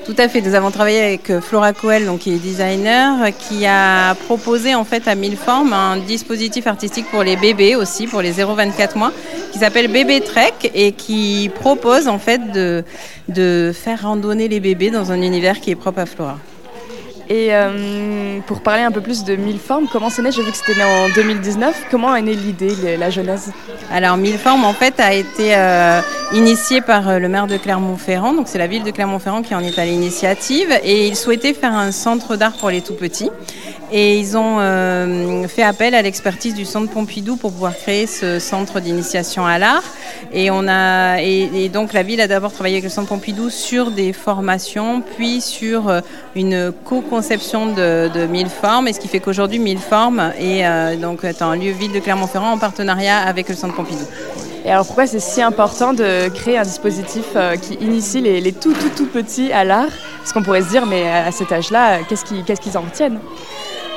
Tout 0.04 0.14
à 0.16 0.28
fait. 0.28 0.40
Nous 0.40 0.54
avons 0.54 0.70
travaillé 0.70 1.00
avec 1.00 1.30
euh, 1.30 1.40
Flora 1.40 1.72
Coel, 1.72 2.06
donc, 2.06 2.20
qui 2.20 2.32
est 2.32 2.38
designer, 2.38 3.28
qui 3.38 3.66
a 3.66 4.14
proposé 4.14 4.74
en 4.74 4.84
fait 4.84 5.06
à 5.06 5.14
mille 5.14 5.36
formes 5.36 5.72
un 5.72 5.98
dispositif 5.98 6.66
artistique 6.66 7.06
pour 7.10 7.22
les 7.22 7.36
bébés 7.36 7.76
aussi, 7.76 8.06
pour 8.06 8.22
les 8.22 8.32
0-24 8.32 8.96
mois, 8.96 9.12
qui 9.52 9.58
s'appelle 9.58 9.88
Bébé 9.88 10.20
Trek 10.20 10.54
et 10.74 10.92
qui 10.92 11.50
propose 11.54 12.08
en 12.08 12.18
fait 12.18 12.50
de, 12.52 12.82
de 13.28 13.72
faire 13.74 14.02
randonner 14.02 14.48
les 14.48 14.60
bébés 14.60 14.90
dans 14.90 15.12
un 15.12 15.20
univers 15.20 15.60
qui 15.60 15.70
est 15.70 15.76
propre 15.76 16.00
à 16.00 16.06
Flora. 16.06 16.38
Et 17.32 17.54
euh, 17.54 18.40
pour 18.48 18.60
parler 18.60 18.82
un 18.82 18.90
peu 18.90 19.00
plus 19.00 19.22
de 19.22 19.36
Mille 19.36 19.60
Formes, 19.60 19.86
comment 19.92 20.10
c'est 20.10 20.20
né? 20.20 20.32
J'ai 20.32 20.42
vu 20.42 20.50
que 20.50 20.56
c'était 20.56 20.74
né 20.74 20.82
en 20.82 21.08
2019. 21.14 21.86
Comment 21.88 22.16
est 22.16 22.22
née 22.22 22.34
l'idée, 22.34 22.96
la 22.96 23.08
genèse? 23.08 23.52
Alors 23.92 24.16
Mille 24.16 24.36
Formes, 24.36 24.64
en 24.64 24.72
fait, 24.72 24.98
a 24.98 25.14
été 25.14 25.56
euh, 25.56 26.00
initié 26.32 26.80
par 26.80 27.08
euh, 27.08 27.18
le 27.20 27.28
maire 27.28 27.46
de 27.46 27.56
Clermont-Ferrand. 27.56 28.32
Donc 28.32 28.48
c'est 28.48 28.58
la 28.58 28.66
ville 28.66 28.82
de 28.82 28.90
Clermont-Ferrand 28.90 29.42
qui 29.42 29.54
en 29.54 29.60
est 29.60 29.78
à 29.78 29.84
l'initiative. 29.84 30.76
Et 30.82 31.06
il 31.06 31.14
souhaitait 31.14 31.54
faire 31.54 31.72
un 31.72 31.92
centre 31.92 32.34
d'art 32.34 32.54
pour 32.54 32.68
les 32.68 32.80
tout-petits. 32.80 33.30
Et 33.92 34.18
ils 34.18 34.36
ont 34.36 34.58
euh, 34.58 35.46
fait 35.46 35.62
appel 35.62 35.94
à 35.94 36.02
l'expertise 36.02 36.54
du 36.54 36.64
Centre 36.64 36.90
Pompidou 36.90 37.36
pour 37.36 37.52
pouvoir 37.52 37.76
créer 37.76 38.08
ce 38.08 38.40
centre 38.40 38.80
d'initiation 38.80 39.46
à 39.46 39.58
l'art. 39.58 39.84
Et, 40.32 40.50
on 40.50 40.66
a, 40.68 41.20
et, 41.20 41.68
donc 41.68 41.92
la 41.92 42.02
ville 42.02 42.20
a 42.20 42.28
d'abord 42.28 42.52
travaillé 42.52 42.76
avec 42.76 42.84
le 42.84 42.90
Centre 42.90 43.08
Pompidou 43.08 43.50
sur 43.50 43.90
des 43.90 44.12
formations, 44.12 45.02
puis 45.16 45.40
sur 45.40 45.88
euh, 45.88 46.00
une 46.34 46.72
co-conception 46.84 47.66
de, 47.66 48.08
de 48.08 48.48
Formes. 48.48 48.88
Et 48.88 48.92
ce 48.92 49.00
qui 49.00 49.08
fait 49.08 49.20
qu'aujourd'hui, 49.20 49.58
Mille 49.58 49.78
Formes 49.78 50.32
est, 50.38 50.64
euh, 50.64 50.96
donc, 50.96 51.24
un 51.24 51.56
lieu 51.56 51.72
ville 51.72 51.92
de 51.92 52.00
Clermont-Ferrand 52.00 52.52
en 52.52 52.58
partenariat 52.58 53.18
avec 53.18 53.48
le 53.48 53.54
Centre 53.54 53.74
Pompidou. 53.74 54.04
Et 54.64 54.70
alors 54.70 54.84
pourquoi 54.84 55.06
c'est 55.06 55.20
si 55.20 55.40
important 55.40 55.94
de 55.94 56.28
créer 56.28 56.58
un 56.58 56.64
dispositif 56.64 57.24
qui 57.62 57.74
initie 57.74 58.20
les, 58.20 58.52
tout 58.52 58.74
tout 58.74 58.90
tout 58.94 59.06
petits 59.06 59.50
à 59.52 59.64
l'art? 59.64 59.88
Parce 60.18 60.34
qu'on 60.34 60.42
pourrait 60.42 60.60
se 60.60 60.68
dire, 60.68 60.84
mais 60.84 61.08
à 61.08 61.32
cet 61.32 61.50
âge-là, 61.50 62.00
qu'est-ce 62.08 62.24
qu'ils 62.60 62.76
en 62.76 62.82
retiennent 62.82 63.18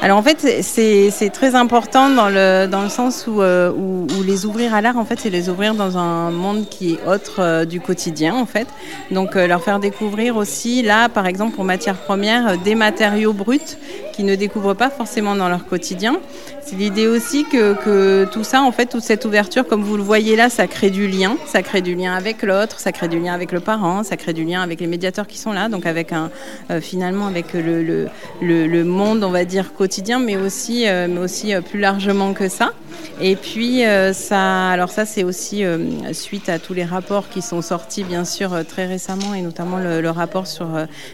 alors 0.04 0.18
en 0.18 0.22
fait, 0.22 0.62
c'est 0.64 1.30
très 1.32 1.56
important 1.56 2.10
dans 2.10 2.28
le, 2.28 2.68
dans 2.68 2.82
le 2.82 2.90
sens 2.90 3.26
où, 3.26 3.42
euh, 3.42 3.72
où, 3.72 4.06
les 4.22 4.46
ouvrir 4.46 4.76
à 4.76 4.82
l'art, 4.82 4.98
en 4.98 5.06
fait, 5.06 5.18
c'est 5.18 5.30
les 5.30 5.48
ouvrir 5.48 5.76
dans 5.76 5.98
un 5.98 6.30
monde 6.30 6.68
qui 6.70 6.96
est 6.96 7.08
autre 7.08 7.36
euh, 7.40 7.64
du 7.64 7.80
quotidien, 7.80 8.36
en 8.36 8.46
fait. 8.46 8.68
Donc 9.12 9.38
euh, 9.38 9.48
leur 9.48 9.64
faire 9.64 9.80
découvrir 9.80 10.36
aussi, 10.36 10.82
là, 10.82 11.08
par 11.08 11.26
exemple, 11.26 11.56
pour 11.56 11.64
matière 11.64 11.96
première, 11.96 12.58
des 12.58 12.76
matériaux 12.76 13.32
bruts 13.32 13.78
qui 14.12 14.26
ne 14.26 14.36
découvrent 14.36 14.74
pas 14.74 14.90
forcément 14.90 15.38
dans 15.38 15.48
leur 15.48 15.66
quotidien. 15.66 16.18
C'est 16.66 16.78
l'idée 16.78 17.08
aussi 17.08 17.44
que, 17.44 17.74
que, 17.74 18.26
tout 18.32 18.46
ça, 18.46 18.62
en 18.62 18.72
fait, 18.72 18.86
toute 18.86 19.04
cette 19.04 19.26
ouverture, 19.26 19.68
comme 19.68 19.84
vous 19.84 19.98
le 19.98 20.04
voyez 20.04 20.38
là, 20.38 20.50
ça 20.50 20.66
crée 20.68 20.92
du 20.92 21.08
lien. 21.08 21.36
Ça 21.46 21.62
crée 21.62 21.82
du 21.82 21.94
lien 21.94 22.16
avec 22.16 22.42
l'autre, 22.42 22.80
ça 22.80 22.94
crée 22.94 23.10
du 23.10 23.20
lien 23.20 23.34
avec 23.34 23.52
le 23.52 23.60
parent, 23.60 24.04
ça 24.04 24.16
crée 24.16 24.32
du 24.32 24.46
lien 24.46 24.62
avec 24.62 24.80
les 24.80 24.88
médiateurs 24.88 25.28
qui 25.28 25.38
sont 25.38 25.52
là, 25.52 25.68
donc 25.68 25.86
avec 25.86 26.14
un, 26.14 26.30
euh, 26.72 26.80
finalement 26.80 27.28
avec 27.28 27.54
le, 27.54 27.84
le, 27.84 28.08
le, 28.42 28.84
monde, 28.86 29.24
on 29.26 29.30
va 29.30 29.44
dire, 29.44 29.74
quotidien, 29.74 30.20
mais 30.20 30.38
aussi, 30.38 30.88
euh, 30.88 31.08
mais 31.10 31.20
aussi 31.20 31.54
euh, 31.54 31.60
plus 31.60 31.80
largement 31.80 32.34
que 32.34 32.48
ça. 32.48 32.72
Et 33.20 33.36
puis, 33.36 33.82
ça, 34.14 34.70
alors 34.70 34.90
ça, 34.90 35.06
c'est 35.06 35.24
aussi 35.24 35.64
suite 36.12 36.48
à 36.48 36.60
tous 36.60 36.74
les 36.74 36.84
rapports 36.84 37.28
qui 37.28 37.42
sont 37.42 37.62
sortis, 37.62 38.04
bien 38.04 38.24
sûr, 38.24 38.66
très 38.68 38.86
récemment, 38.86 39.34
et 39.34 39.42
notamment 39.42 39.78
le, 39.78 40.10
rapport 40.10 40.46
sur 40.48 40.68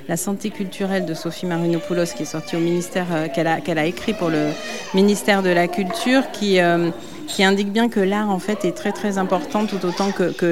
la 0.08 0.18
santé 0.18 0.50
culturelle 0.50 1.06
de 1.06 1.14
Sophie 1.14 1.46
Marinopoulos, 1.46 2.14
qui 2.16 2.24
est 2.24 2.26
sorti 2.26 2.58
au 2.58 2.60
ministère, 2.60 3.08
qu'elle 3.34 3.48
a, 3.48 3.62
qu'elle 3.62 3.80
a 3.80 3.86
écrit 3.86 4.14
pour 4.14 4.30
le 4.30 4.50
ministère 4.94 5.39
de 5.42 5.50
la 5.50 5.68
culture 5.68 6.32
qui, 6.32 6.60
euh, 6.60 6.90
qui 7.28 7.44
indique 7.44 7.72
bien 7.72 7.90
que 7.90 8.00
l'art 8.00 8.30
en 8.30 8.40
fait 8.40 8.66
est 8.66 8.72
très 8.72 8.92
très 8.92 9.18
important 9.18 9.66
tout 9.66 9.86
autant 9.86 10.12
que, 10.12 10.32
que 10.32 10.46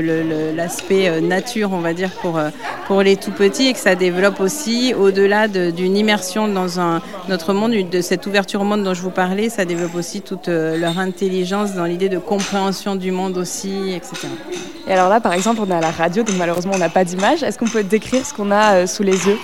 l'aspect 0.56 1.10
euh, 1.10 1.22
nature 1.22 1.72
on 1.74 1.80
va 1.80 1.94
dire 1.94 2.12
pour, 2.22 2.38
euh, 2.38 2.50
pour 2.86 3.02
les 3.02 3.16
tout 3.16 3.32
petits 3.32 3.68
et 3.68 3.74
que 3.74 3.80
ça 3.80 3.96
développe 3.96 4.40
aussi 4.40 4.94
au-delà 4.94 5.48
d'une 5.48 5.98
immersion 5.98 6.48
dans 6.48 6.80
un, 6.80 7.02
notre 7.30 7.54
monde, 7.54 7.72
de 7.72 8.02
cette 8.02 8.26
ouverture 8.28 8.62
au 8.62 8.66
monde 8.66 8.84
dont 8.84 8.94
je 8.94 9.02
vous 9.02 9.12
parlais, 9.12 9.50
ça 9.50 9.66
développe 9.66 9.96
aussi 9.96 10.22
toute 10.22 10.48
leur 10.48 11.00
intelligence 11.00 11.74
dans 11.74 11.86
l'idée 11.86 12.10
de 12.10 12.20
compréhension 12.20 12.96
du 12.96 13.12
monde 13.12 13.38
aussi, 13.38 13.94
etc. 13.94 14.28
Et 14.88 14.94
alors 14.94 15.10
là 15.10 15.20
par 15.20 15.34
exemple 15.34 15.62
on 15.66 15.70
est 15.70 15.76
à 15.76 15.82
la 15.82 15.92
radio 15.92 16.24
donc 16.24 16.38
malheureusement 16.38 16.74
on 16.76 16.80
n'a 16.80 16.90
pas 16.90 17.04
d'image, 17.04 17.44
est-ce 17.44 17.58
qu'on 17.58 17.68
peut 17.68 17.84
décrire 17.84 18.26
ce 18.26 18.34
qu'on 18.34 18.52
a 18.52 18.88
sous 18.88 19.04
les 19.04 19.28
yeux? 19.28 19.38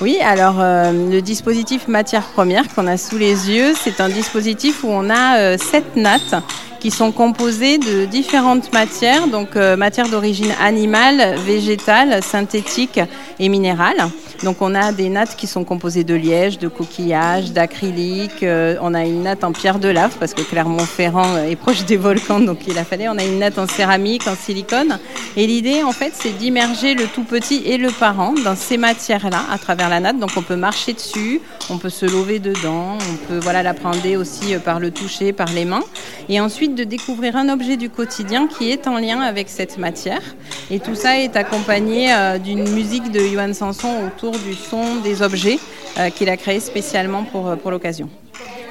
Oui, 0.00 0.18
alors 0.22 0.56
euh, 0.60 0.92
le 0.92 1.20
dispositif 1.20 1.86
matière 1.86 2.22
première 2.22 2.72
qu'on 2.74 2.86
a 2.86 2.96
sous 2.96 3.18
les 3.18 3.50
yeux, 3.50 3.74
c'est 3.74 4.00
un 4.00 4.08
dispositif 4.08 4.82
où 4.82 4.88
on 4.88 5.10
a 5.10 5.38
euh, 5.38 5.58
sept 5.58 5.94
nattes 5.96 6.34
qui 6.80 6.90
sont 6.90 7.12
composées 7.12 7.78
de 7.78 8.06
différentes 8.06 8.72
matières, 8.72 9.28
donc 9.28 9.54
euh, 9.54 9.76
matières 9.76 10.08
d'origine 10.08 10.52
animale, 10.60 11.36
végétale, 11.46 12.22
synthétique 12.22 12.98
et 13.38 13.48
minérale. 13.48 14.08
Donc 14.42 14.62
on 14.62 14.74
a 14.74 14.92
des 14.92 15.10
nattes 15.10 15.36
qui 15.36 15.46
sont 15.46 15.64
composées 15.64 16.02
de 16.02 16.14
liège, 16.14 16.58
de 16.58 16.68
coquillages, 16.68 17.52
d'acrylique. 17.52 18.42
Euh, 18.42 18.76
on 18.80 18.94
a 18.94 19.04
une 19.04 19.24
natte 19.24 19.44
en 19.44 19.52
pierre 19.52 19.78
de 19.78 19.88
lave 19.88 20.16
parce 20.18 20.32
que 20.32 20.40
Clermont-Ferrand 20.40 21.36
est 21.36 21.56
proche 21.56 21.84
des 21.84 21.98
volcans, 21.98 22.40
donc 22.40 22.66
il 22.66 22.78
a 22.78 22.84
fallu. 22.84 23.04
On 23.08 23.18
a 23.18 23.24
une 23.24 23.38
natte 23.38 23.58
en 23.58 23.66
céramique, 23.66 24.26
en 24.26 24.34
silicone. 24.34 24.98
Et 25.36 25.46
l'idée, 25.46 25.82
en 25.82 25.92
fait, 25.92 26.12
c'est 26.14 26.36
d'immerger 26.38 26.94
le 26.94 27.04
tout 27.04 27.24
petit 27.24 27.62
et 27.66 27.76
le 27.76 27.90
parent 27.90 28.32
dans 28.44 28.56
ces 28.56 28.78
matières-là 28.78 29.42
à 29.52 29.58
travers 29.58 29.90
la 29.90 30.00
natte. 30.00 30.18
Donc 30.18 30.30
on 30.36 30.42
peut 30.42 30.56
marcher 30.56 30.94
dessus, 30.94 31.42
on 31.68 31.76
peut 31.76 31.90
se 31.90 32.06
lever 32.06 32.38
dedans, 32.38 32.96
on 32.96 33.16
peut 33.28 33.38
voilà 33.40 33.62
l'appréhender 33.62 34.16
aussi 34.16 34.54
euh, 34.54 34.58
par 34.58 34.80
le 34.80 34.90
toucher, 34.90 35.34
par 35.34 35.52
les 35.52 35.66
mains. 35.66 35.84
Et 36.30 36.40
ensuite 36.40 36.69
de 36.74 36.84
découvrir 36.84 37.36
un 37.36 37.48
objet 37.48 37.76
du 37.76 37.90
quotidien 37.90 38.46
qui 38.46 38.70
est 38.70 38.86
en 38.86 38.98
lien 38.98 39.20
avec 39.20 39.48
cette 39.48 39.78
matière. 39.78 40.22
Et 40.70 40.80
tout 40.80 40.94
ça 40.94 41.18
est 41.18 41.36
accompagné 41.36 42.12
euh, 42.12 42.38
d'une 42.38 42.68
musique 42.70 43.10
de 43.10 43.20
Johan 43.20 43.54
Sanson 43.54 43.88
autour 44.06 44.32
du 44.32 44.54
son 44.54 44.96
des 44.96 45.22
objets 45.22 45.58
euh, 45.98 46.10
qu'il 46.10 46.28
a 46.28 46.36
créé 46.36 46.60
spécialement 46.60 47.24
pour, 47.24 47.48
euh, 47.48 47.56
pour 47.56 47.70
l'occasion. 47.70 48.08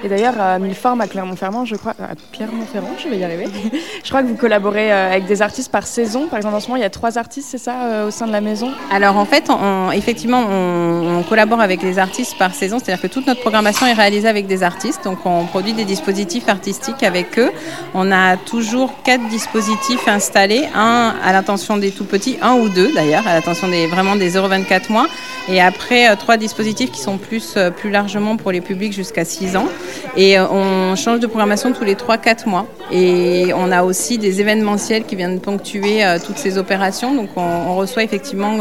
Et 0.01 0.07
d'ailleurs, 0.07 0.39
à 0.39 0.59
Milform, 0.59 1.01
à 1.01 1.07
Clermont-Ferrand, 1.07 1.65
je 1.65 1.75
crois, 1.75 1.91
à 1.91 2.15
Pierre-Montferrand, 2.31 2.95
je 3.03 3.09
vais 3.09 3.17
y 3.17 3.23
arriver. 3.23 3.47
je 4.03 4.09
crois 4.09 4.21
que 4.21 4.27
vous 4.27 4.35
collaborez 4.35 4.93
euh, 4.93 5.11
avec 5.11 5.25
des 5.25 5.41
artistes 5.41 5.69
par 5.71 5.85
saison. 5.85 6.27
Par 6.27 6.37
exemple, 6.37 6.55
en 6.55 6.59
ce 6.61 6.67
moment, 6.67 6.77
il 6.77 6.83
y 6.83 6.85
a 6.85 6.89
trois 6.89 7.17
artistes, 7.17 7.49
c'est 7.51 7.57
ça, 7.57 7.83
euh, 7.83 8.07
au 8.07 8.11
sein 8.11 8.25
de 8.25 8.31
la 8.31 8.39
maison? 8.39 8.71
Alors, 8.91 9.17
en 9.17 9.25
fait, 9.25 9.49
on, 9.49 9.91
effectivement, 9.91 10.45
on, 10.49 11.23
collabore 11.27 11.59
avec 11.59 11.81
des 11.81 11.99
artistes 11.99 12.37
par 12.37 12.53
saison. 12.53 12.79
C'est-à-dire 12.79 13.01
que 13.01 13.07
toute 13.07 13.27
notre 13.27 13.41
programmation 13.41 13.85
est 13.87 13.93
réalisée 13.93 14.29
avec 14.29 14.47
des 14.47 14.63
artistes. 14.63 15.03
Donc, 15.03 15.25
on 15.25 15.43
produit 15.45 15.73
des 15.73 15.83
dispositifs 15.83 16.47
artistiques 16.47 17.03
avec 17.03 17.37
eux. 17.37 17.51
On 17.93 18.09
a 18.11 18.37
toujours 18.37 18.93
quatre 19.03 19.27
dispositifs 19.27 20.07
installés. 20.07 20.69
Un 20.73 21.13
à 21.23 21.33
l'intention 21.33 21.75
des 21.75 21.91
tout 21.91 22.05
petits, 22.05 22.37
un 22.41 22.53
ou 22.53 22.69
deux 22.69 22.93
d'ailleurs, 22.93 23.27
à 23.27 23.33
l'attention 23.33 23.67
des, 23.67 23.87
vraiment 23.87 24.15
des 24.15 24.31
0,24 24.31 24.91
mois. 24.91 25.07
Et 25.49 25.61
après, 25.61 26.09
euh, 26.09 26.15
trois 26.15 26.37
dispositifs 26.37 26.91
qui 26.91 27.01
sont 27.01 27.17
plus, 27.17 27.57
plus 27.75 27.89
largement 27.89 28.37
pour 28.37 28.51
les 28.51 28.61
publics 28.61 28.93
jusqu'à 28.93 29.25
6 29.25 29.57
ans. 29.57 29.67
Et 30.15 30.37
euh, 30.37 30.47
on 30.49 30.95
change 30.95 31.19
de 31.19 31.27
programmation 31.27 31.71
tous 31.73 31.83
les 31.83 31.95
3-4 31.95 32.47
mois. 32.47 32.65
Et 32.91 33.51
on 33.55 33.71
a 33.71 33.83
aussi 33.83 34.17
des 34.17 34.41
événementiels 34.41 35.03
qui 35.05 35.15
viennent 35.15 35.39
ponctuer 35.39 36.03
euh, 36.03 36.17
toutes 36.23 36.37
ces 36.37 36.57
opérations. 36.57 37.13
Donc 37.13 37.29
on, 37.35 37.75
reçoit 37.75 38.03
effectivement 38.03 38.57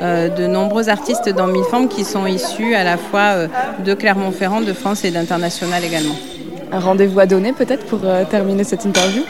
euh, 0.00 0.28
de 0.28 0.46
nombreux 0.46 0.88
artistes 0.88 1.28
dans 1.28 1.46
Mille 1.46 1.64
Formes 1.64 1.88
qui 1.88 2.04
sont 2.04 2.26
issus 2.26 2.74
à 2.74 2.84
la 2.84 2.96
fois 2.96 3.46
de 3.84 3.94
Clermont-Ferrand, 3.94 4.62
de 4.62 4.72
France 4.72 5.04
et 5.04 5.10
d'international 5.10 5.84
également. 5.84 6.14
Un 6.74 6.80
rendez-vous 6.80 7.20
à 7.20 7.26
donner 7.26 7.52
peut-être 7.52 7.86
pour 7.86 8.00
terminer 8.28 8.64
cette 8.64 8.84
interview? 8.84 9.22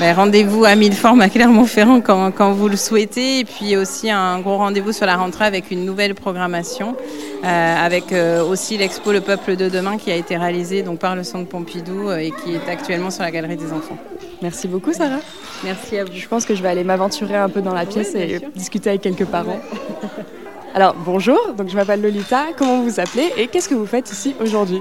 Ben, 0.00 0.12
Rendez-vous 0.12 0.64
à 0.64 0.74
Mille 0.74 0.94
Formes 0.94 1.20
à 1.20 1.28
Clermont-Ferrand 1.28 2.00
quand, 2.00 2.32
quand, 2.32 2.50
vous 2.50 2.68
le 2.68 2.76
souhaitez. 2.76 3.38
Et 3.38 3.44
puis 3.44 3.76
aussi 3.76 4.10
un 4.10 4.40
gros 4.40 4.56
rendez-vous 4.56 4.90
sur 4.90 5.06
la 5.06 5.16
rentrée 5.16 5.44
avec 5.44 5.70
une 5.70 5.84
nouvelle 5.84 6.16
programmation. 6.16 6.96
Euh, 7.44 7.76
avec 7.86 8.12
euh, 8.12 8.44
aussi 8.44 8.76
l'expo 8.76 9.12
Le 9.12 9.20
Peuple 9.20 9.56
de 9.56 9.68
demain 9.68 9.98
qui 9.98 10.10
a 10.10 10.16
été 10.16 10.36
réalisé 10.36 10.82
donc, 10.82 10.98
par 10.98 11.16
le 11.16 11.22
Centre 11.22 11.48
Pompidou 11.48 12.10
euh, 12.10 12.18
et 12.18 12.32
qui 12.32 12.54
est 12.54 12.68
actuellement 12.68 13.10
sur 13.10 13.22
la 13.22 13.30
Galerie 13.30 13.56
des 13.56 13.72
Enfants. 13.72 13.96
Merci 14.42 14.68
beaucoup 14.68 14.92
Sarah. 14.92 15.20
Merci 15.64 15.96
à 15.96 16.04
vous. 16.04 16.12
Je 16.12 16.28
pense 16.28 16.44
que 16.44 16.54
je 16.54 16.62
vais 16.62 16.68
aller 16.68 16.84
m'aventurer 16.84 17.36
un 17.36 17.48
peu 17.48 17.62
dans 17.62 17.72
la 17.72 17.86
pièce 17.86 18.14
et 18.14 18.40
discuter 18.54 18.90
avec 18.90 19.00
quelques 19.00 19.26
parents. 19.26 19.60
Alors 20.74 20.94
bonjour, 21.04 21.52
donc 21.56 21.68
je 21.68 21.74
m'appelle 21.74 22.00
Lolita, 22.00 22.48
comment 22.56 22.78
vous 22.82 22.90
vous 22.90 23.00
appelez 23.00 23.28
et 23.36 23.48
qu'est-ce 23.48 23.68
que 23.68 23.74
vous 23.74 23.86
faites 23.86 24.10
ici 24.12 24.34
aujourd'hui 24.40 24.80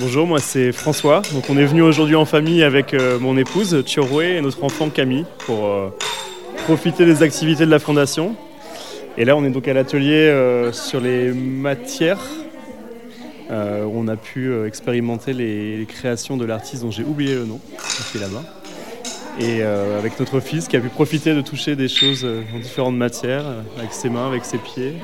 Bonjour, 0.00 0.26
moi 0.26 0.40
c'est 0.40 0.72
François. 0.72 1.22
Donc 1.32 1.44
on 1.48 1.56
est 1.56 1.64
venu 1.64 1.82
aujourd'hui 1.82 2.16
en 2.16 2.24
famille 2.24 2.62
avec 2.62 2.94
mon 3.20 3.36
épouse 3.36 3.84
Chiorwe 3.86 4.22
et 4.22 4.40
notre 4.40 4.64
enfant 4.64 4.88
Camille 4.90 5.24
pour 5.46 5.68
profiter 6.64 7.04
des 7.06 7.22
activités 7.22 7.66
de 7.66 7.70
la 7.70 7.78
fondation. 7.78 8.34
Et 9.16 9.24
là, 9.24 9.36
on 9.36 9.44
est 9.44 9.50
donc 9.50 9.66
à 9.66 9.72
l'atelier 9.72 10.28
euh, 10.28 10.70
sur 10.72 11.00
les 11.00 11.32
matières. 11.32 12.20
euh, 13.50 13.84
où 13.84 13.92
on 13.94 14.06
a 14.08 14.16
pu 14.16 14.48
euh, 14.50 14.66
expérimenter 14.66 15.32
les, 15.32 15.78
les 15.78 15.86
créations 15.86 16.36
de 16.36 16.44
l'artiste 16.44 16.82
dont 16.82 16.90
j'ai 16.90 17.02
oublié 17.02 17.34
le 17.34 17.46
nom, 17.46 17.58
qui 18.12 18.18
est 18.18 18.20
là-bas. 18.20 18.44
Et 19.40 19.62
euh, 19.62 19.96
avec 19.98 20.18
notre 20.18 20.40
fils 20.40 20.66
qui 20.66 20.76
a 20.76 20.80
pu 20.80 20.88
profiter 20.88 21.32
de 21.32 21.40
toucher 21.40 21.76
des 21.76 21.86
choses 21.86 22.24
euh, 22.24 22.42
en 22.56 22.58
différentes 22.58 22.96
matières, 22.96 23.46
euh, 23.46 23.62
avec 23.78 23.92
ses 23.92 24.10
mains, 24.10 24.26
avec 24.26 24.44
ses 24.44 24.58
pieds, 24.58 24.96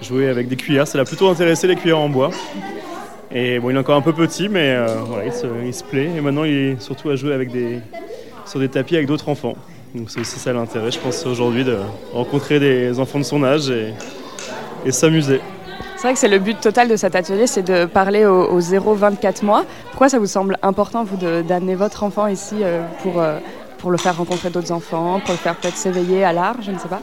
jouer 0.00 0.28
avec 0.28 0.48
des 0.48 0.56
cuillères. 0.56 0.88
Ça 0.88 0.96
l'a 0.96 1.04
plutôt 1.04 1.28
intéressé 1.28 1.66
les 1.66 1.76
cuillères 1.76 1.98
en 1.98 2.08
bois. 2.08 2.30
Et 3.30 3.58
bon, 3.58 3.68
il 3.68 3.76
est 3.76 3.78
encore 3.78 3.96
un 3.96 4.00
peu 4.00 4.14
petit, 4.14 4.48
mais 4.48 4.74
il, 5.22 5.74
se, 5.74 5.84
plaît. 5.84 6.08
Et 6.16 6.20
maintenant, 6.22 6.44
il 6.44 6.54
est 6.54 6.80
surtout 6.80 7.10
à 7.10 7.16
jouer 7.16 7.46
sur 8.46 8.58
des 8.58 8.68
tapis 8.70 8.96
avec 8.96 9.06
d'autres 9.06 9.28
enfants. 9.28 9.54
Donc 9.94 10.10
c'est 10.10 10.20
aussi 10.20 10.38
ça 10.38 10.54
l'intérêt, 10.54 10.90
je 10.90 10.98
pense, 10.98 11.26
aujourd'hui, 11.26 11.62
de 11.62 11.76
rencontrer 12.14 12.58
des 12.58 12.98
enfants 12.98 13.18
de 13.18 13.24
son 13.24 13.44
âge 13.44 13.70
et, 13.70 13.92
s'amuser. 14.90 15.42
C'est 15.96 16.04
vrai 16.04 16.14
que 16.14 16.18
c'est 16.18 16.28
le 16.28 16.38
but 16.38 16.58
total 16.58 16.88
de 16.88 16.96
cet 16.96 17.14
atelier, 17.14 17.46
c'est 17.46 17.62
de 17.62 17.84
parler 17.84 18.24
aux, 18.24 18.44
aux 18.44 18.60
0-24 18.60 19.44
mois. 19.44 19.66
Pourquoi 19.90 20.08
ça 20.08 20.18
vous 20.18 20.26
semble 20.26 20.56
important, 20.62 21.04
vous, 21.04 21.18
d'amener 21.42 21.74
votre 21.74 22.04
enfant 22.04 22.28
ici 22.28 22.56
pour, 23.02 23.22
pour 23.78 23.90
le 23.90 23.96
faire 23.96 24.16
rencontrer 24.16 24.50
d'autres 24.50 24.72
enfants, 24.72 25.20
pour 25.20 25.32
le 25.32 25.38
faire 25.38 25.56
peut-être 25.56 25.76
s'éveiller 25.76 26.24
à 26.24 26.32
l'art, 26.32 26.56
je 26.60 26.70
ne 26.70 26.78
sais 26.78 26.88
pas 26.88 27.00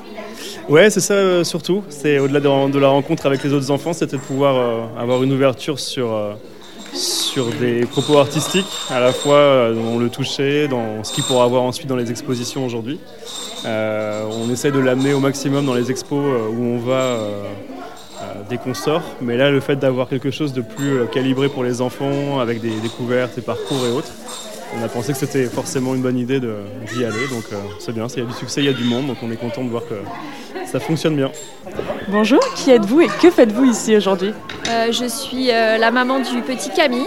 Ouais, 0.67 0.89
c'est 0.89 0.99
ça 0.99 1.13
euh, 1.13 1.43
surtout. 1.43 1.83
C'est 1.89 2.19
au-delà 2.19 2.39
de, 2.39 2.79
la 2.79 2.87
rencontre 2.87 3.25
avec 3.25 3.43
les 3.43 3.53
autres 3.53 3.71
enfants, 3.71 3.93
c'était 3.93 4.17
de 4.17 4.21
pouvoir 4.21 4.55
euh, 4.55 5.01
avoir 5.01 5.23
une 5.23 5.31
ouverture 5.31 5.79
sur, 5.79 6.11
euh, 6.11 6.33
sur 6.93 7.47
des 7.47 7.85
propos 7.85 8.17
artistiques, 8.17 8.65
à 8.89 8.99
la 8.99 9.13
fois 9.13 9.71
dans 9.73 9.97
le 9.97 10.09
toucher, 10.09 10.67
dans 10.67 11.03
ce 11.03 11.13
qu'il 11.13 11.23
pourra 11.23 11.47
voir 11.47 11.63
ensuite 11.63 11.87
dans 11.87 11.95
les 11.95 12.11
expositions 12.11 12.65
aujourd'hui. 12.65 12.99
On 13.63 14.51
essaie 14.51 14.71
de 14.71 14.79
l'amener 14.79 15.13
au 15.13 15.19
maximum 15.19 15.65
dans 15.65 15.73
les 15.73 15.89
expos 15.89 16.23
où 16.51 16.63
on 16.63 16.77
va 16.77 17.17
dès 18.47 18.57
qu'on 18.57 18.75
sort. 18.75 19.01
Mais 19.21 19.37
là, 19.37 19.49
le 19.49 19.59
fait 19.59 19.75
d'avoir 19.75 20.07
quelque 20.07 20.29
chose 20.29 20.53
de 20.53 20.61
plus 20.61 21.07
calibré 21.11 21.49
pour 21.49 21.63
les 21.63 21.81
enfants, 21.81 22.39
avec 22.39 22.61
des 22.61 22.75
découvertes 22.81 23.37
et 23.39 23.41
parcours 23.41 23.83
et 23.87 23.91
autres, 23.91 24.11
on 24.79 24.83
a 24.83 24.87
pensé 24.89 25.13
que 25.13 25.19
c'était 25.19 25.45
forcément 25.45 25.95
une 25.95 26.01
bonne 26.01 26.17
idée 26.17 26.39
de- 26.39 26.57
d'y 26.93 27.03
aller. 27.05 27.27
Donc 27.29 27.43
euh, 27.51 27.55
c'est 27.79 27.93
bien, 27.93 28.07
il 28.07 28.19
y 28.19 28.21
a 28.21 28.25
du 28.25 28.33
succès, 28.33 28.61
il 28.61 28.65
y 28.65 28.69
a 28.69 28.73
du 28.73 28.83
monde, 28.83 29.07
donc 29.07 29.17
on 29.23 29.31
est 29.31 29.35
content 29.37 29.63
de 29.63 29.69
voir 29.69 29.83
que 29.87 29.95
ça 30.65 30.79
fonctionne 30.79 31.15
bien. 31.15 31.31
Bonjour, 32.07 32.39
qui 32.55 32.71
êtes-vous 32.71 33.01
et 33.01 33.07
que 33.21 33.29
faites-vous 33.31 33.65
ici 33.65 33.95
aujourd'hui? 33.95 34.33
Euh, 34.69 34.91
je 34.91 35.05
suis 35.05 35.51
euh, 35.51 35.77
la 35.77 35.91
maman 35.91 36.19
du 36.19 36.41
petit 36.41 36.69
Camille 36.69 37.05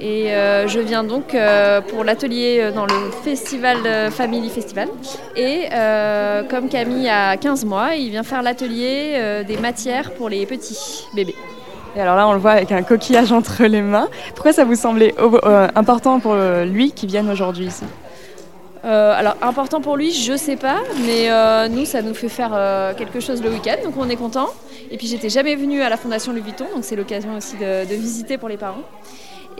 et 0.00 0.32
euh, 0.32 0.68
je 0.68 0.78
viens 0.78 1.02
donc 1.02 1.34
euh, 1.34 1.80
pour 1.80 2.04
l'atelier 2.04 2.58
euh, 2.60 2.70
dans 2.72 2.86
le 2.86 3.10
festival 3.24 3.78
euh, 3.84 4.10
Family 4.10 4.48
Festival. 4.48 4.88
Et 5.36 5.64
euh, 5.72 6.44
comme 6.44 6.68
Camille 6.68 7.08
a 7.08 7.36
15 7.36 7.64
mois, 7.64 7.94
il 7.96 8.10
vient 8.10 8.22
faire 8.22 8.42
l'atelier 8.42 9.14
euh, 9.16 9.42
des 9.42 9.56
matières 9.56 10.12
pour 10.12 10.28
les 10.28 10.46
petits 10.46 11.04
bébés. 11.14 11.34
Et 11.96 12.00
alors 12.00 12.16
là, 12.16 12.28
on 12.28 12.32
le 12.32 12.38
voit 12.38 12.52
avec 12.52 12.72
un 12.72 12.82
coquillage 12.82 13.32
entre 13.32 13.64
les 13.64 13.82
mains. 13.82 14.08
Pourquoi 14.34 14.52
ça 14.52 14.64
vous 14.64 14.74
semblait 14.74 15.14
euh, 15.18 15.68
important 15.74 16.20
pour 16.20 16.32
euh, 16.34 16.64
lui 16.64 16.92
qu'il 16.92 17.08
vienne 17.08 17.30
aujourd'hui 17.30 17.66
ici 17.66 17.84
Euh, 18.84 19.12
alors 19.12 19.36
important 19.42 19.80
pour 19.80 19.96
lui, 19.96 20.12
je 20.12 20.36
sais 20.36 20.56
pas, 20.56 20.78
mais 21.04 21.28
nous 21.68 21.84
ça 21.84 22.00
nous 22.00 22.14
fait 22.14 22.28
faire 22.28 22.52
quelque 22.96 23.20
chose 23.20 23.42
le 23.42 23.50
week-end, 23.50 23.76
donc 23.82 23.94
on 23.98 24.08
est 24.08 24.16
content. 24.16 24.48
Et 24.90 24.96
puis 24.96 25.08
j'étais 25.08 25.28
jamais 25.28 25.56
venue 25.56 25.82
à 25.82 25.88
la 25.88 25.96
Fondation 25.96 26.32
Louis 26.32 26.42
Vuitton, 26.42 26.66
donc 26.72 26.84
c'est 26.84 26.96
l'occasion 26.96 27.36
aussi 27.36 27.56
de 27.56 27.94
visiter 27.94 28.38
pour 28.38 28.48
les 28.48 28.56
parents. 28.56 28.84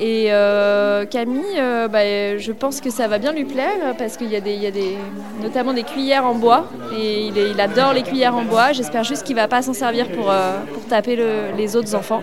Et 0.01 0.27
euh, 0.31 1.05
Camille, 1.07 1.43
euh, 1.59 1.89
bah, 1.89 2.39
je 2.39 2.53
pense 2.53 2.81
que 2.81 2.89
ça 2.89 3.09
va 3.09 3.19
bien 3.19 3.33
lui 3.33 3.45
plaire 3.45 3.97
parce 3.99 4.17
qu'il 4.17 4.31
y 4.31 4.37
a, 4.37 4.41
des, 4.41 4.97
notamment 5.43 5.73
des 5.73 5.83
cuillères 5.83 6.25
en 6.25 6.35
bois 6.35 6.69
et 6.97 7.27
il, 7.35 7.61
adore 7.61 7.93
les 7.95 8.03
cuillères 8.03 8.37
en 8.37 8.43
bois. 8.43 8.71
J'espère 8.73 9.03
juste 9.03 9.25
qu'il 9.25 9.35
va 9.35 9.49
pas 9.49 9.61
s'en 9.63 9.73
servir 9.75 10.07
pour, 10.13 10.31
euh, 10.31 10.53
pour 10.73 10.85
taper 10.87 11.17
le- 11.17 11.57
les 11.57 11.75
autres 11.75 11.97
enfants. 11.97 12.23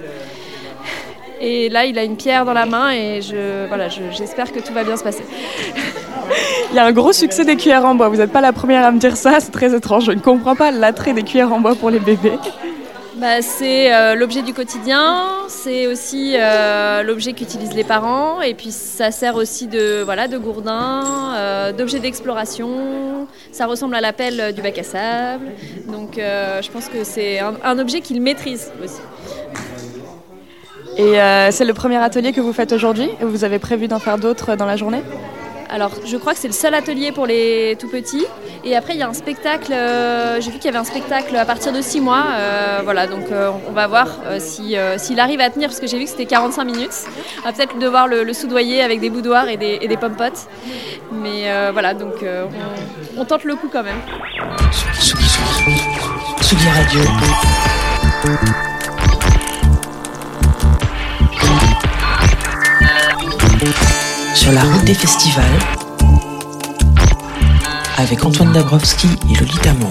Et 1.41 1.67
là, 1.67 1.83
il 1.83 1.99
a 1.99 2.03
une 2.05 2.15
pierre 2.15 2.45
dans 2.45 2.53
la 2.53 2.65
main 2.65 2.91
et 2.91 3.21
je, 3.21 3.67
voilà, 3.67 3.89
je- 3.89 4.09
j'espère 4.17 4.53
que 4.53 4.59
tout 4.59 4.71
va 4.73 4.85
bien 4.85 4.95
se 4.95 5.03
passer. 5.03 5.23
Il 6.71 6.75
y 6.75 6.79
a 6.79 6.85
un 6.85 6.91
gros 6.93 7.11
succès 7.13 7.43
des 7.43 7.55
cuillères 7.57 7.85
en 7.85 7.93
bois. 7.93 8.07
Vous 8.07 8.15
n'êtes 8.17 8.31
pas 8.31 8.41
la 8.41 8.53
première 8.53 8.85
à 8.85 8.91
me 8.91 8.99
dire 8.99 9.15
ça, 9.17 9.39
c'est 9.41 9.51
très 9.51 9.75
étrange. 9.75 10.05
Je 10.05 10.11
ne 10.13 10.19
comprends 10.19 10.55
pas 10.55 10.71
l'attrait 10.71 11.13
des 11.13 11.23
cuillères 11.23 11.51
en 11.53 11.59
bois 11.59 11.75
pour 11.75 11.89
les 11.89 11.99
bébés. 11.99 12.39
Bah, 13.17 13.41
c'est 13.41 13.93
euh, 13.93 14.13
l'objet 14.13 14.41
du 14.41 14.53
quotidien, 14.53 15.23
c'est 15.47 15.87
aussi 15.87 16.35
euh, 16.35 17.01
l'objet 17.01 17.31
qu'utilisent 17.31 17.73
les 17.73 17.85
parents, 17.85 18.41
et 18.41 18.53
puis 18.53 18.71
ça 18.71 19.09
sert 19.09 19.35
aussi 19.35 19.67
de, 19.67 20.01
voilà, 20.03 20.27
de 20.27 20.37
gourdin, 20.37 21.33
euh, 21.35 21.71
d'objet 21.71 21.99
d'exploration. 21.99 23.27
Ça 23.53 23.67
ressemble 23.67 23.95
à 23.95 24.01
la 24.01 24.11
pelle 24.11 24.53
du 24.53 24.61
bac 24.61 24.77
à 24.79 24.83
sable, 24.83 25.45
donc 25.87 26.15
je 26.17 26.71
pense 26.71 26.89
que 26.89 27.05
c'est 27.05 27.39
un, 27.39 27.53
un 27.63 27.79
objet 27.79 28.01
qu'ils 28.01 28.21
maîtrisent 28.21 28.71
aussi. 28.83 29.01
Et 30.97 31.15
c'est 31.51 31.65
le 31.65 31.73
premier 31.73 31.97
atelier 31.97 32.33
que 32.33 32.41
vous 32.41 32.53
faites 32.53 32.73
aujourd'hui 32.73 33.09
et 33.21 33.25
Vous 33.25 33.45
avez 33.45 33.59
prévu 33.59 33.87
d'en 33.87 33.99
faire 33.99 34.17
d'autres 34.17 34.55
dans 34.55 34.65
la 34.65 34.75
journée? 34.75 35.01
Alors, 35.69 35.91
je 36.05 36.17
crois 36.17 36.33
que 36.33 36.39
c'est 36.39 36.47
le 36.47 36.53
seul 36.53 36.73
atelier 36.73 37.11
pour 37.11 37.25
les 37.25 37.75
tout 37.79 37.87
petits. 37.87 38.25
Et 38.63 38.75
après, 38.75 38.93
il 38.93 38.99
y 38.99 39.03
a 39.03 39.07
un 39.07 39.13
spectacle. 39.13 39.71
euh, 39.73 40.39
J'ai 40.39 40.51
vu 40.51 40.57
qu'il 40.57 40.65
y 40.65 40.69
avait 40.69 40.77
un 40.77 40.83
spectacle 40.83 41.35
à 41.35 41.45
partir 41.45 41.71
de 41.73 41.81
6 41.81 42.01
mois. 42.01 42.23
euh, 42.31 42.81
voilà, 42.83 43.07
donc 43.07 43.31
euh, 43.31 43.51
on 43.67 43.71
va 43.71 43.87
voir 43.87 44.07
si, 44.39 44.75
s'il 44.97 45.19
arrive 45.19 45.41
à 45.41 45.49
tenir, 45.49 45.69
parce 45.69 45.79
que 45.79 45.87
j'ai 45.87 45.97
vu 45.97 46.05
que 46.05 46.09
c'était 46.09 46.25
45 46.25 46.63
minutes. 46.63 47.05
On 47.39 47.47
va 47.47 47.53
peut-être 47.53 47.77
devoir 47.79 48.07
le, 48.07 48.31
soudoyer 48.33 48.81
avec 48.81 48.99
des 48.99 49.09
boudoirs 49.09 49.47
et 49.49 49.57
des, 49.57 49.79
et 49.81 49.87
des 49.87 49.97
pommes-potes. 49.97 50.47
Mais 51.11 51.71
voilà, 51.71 51.93
donc 51.93 52.15
on, 53.17 53.25
tente 53.25 53.43
le 53.43 53.55
coup 53.55 53.69
quand 53.71 53.83
même. 53.83 53.99
Radio. 56.73 57.01
Sur 64.45 64.53
la 64.53 64.61
route 64.61 64.85
des 64.85 64.93
festivals. 64.93 65.59
Avec 67.97 68.23
Antoine 68.23 68.53
Dabrowski 68.53 69.07
et 69.27 69.39
Lolita 69.39 69.73
Mang. 69.73 69.89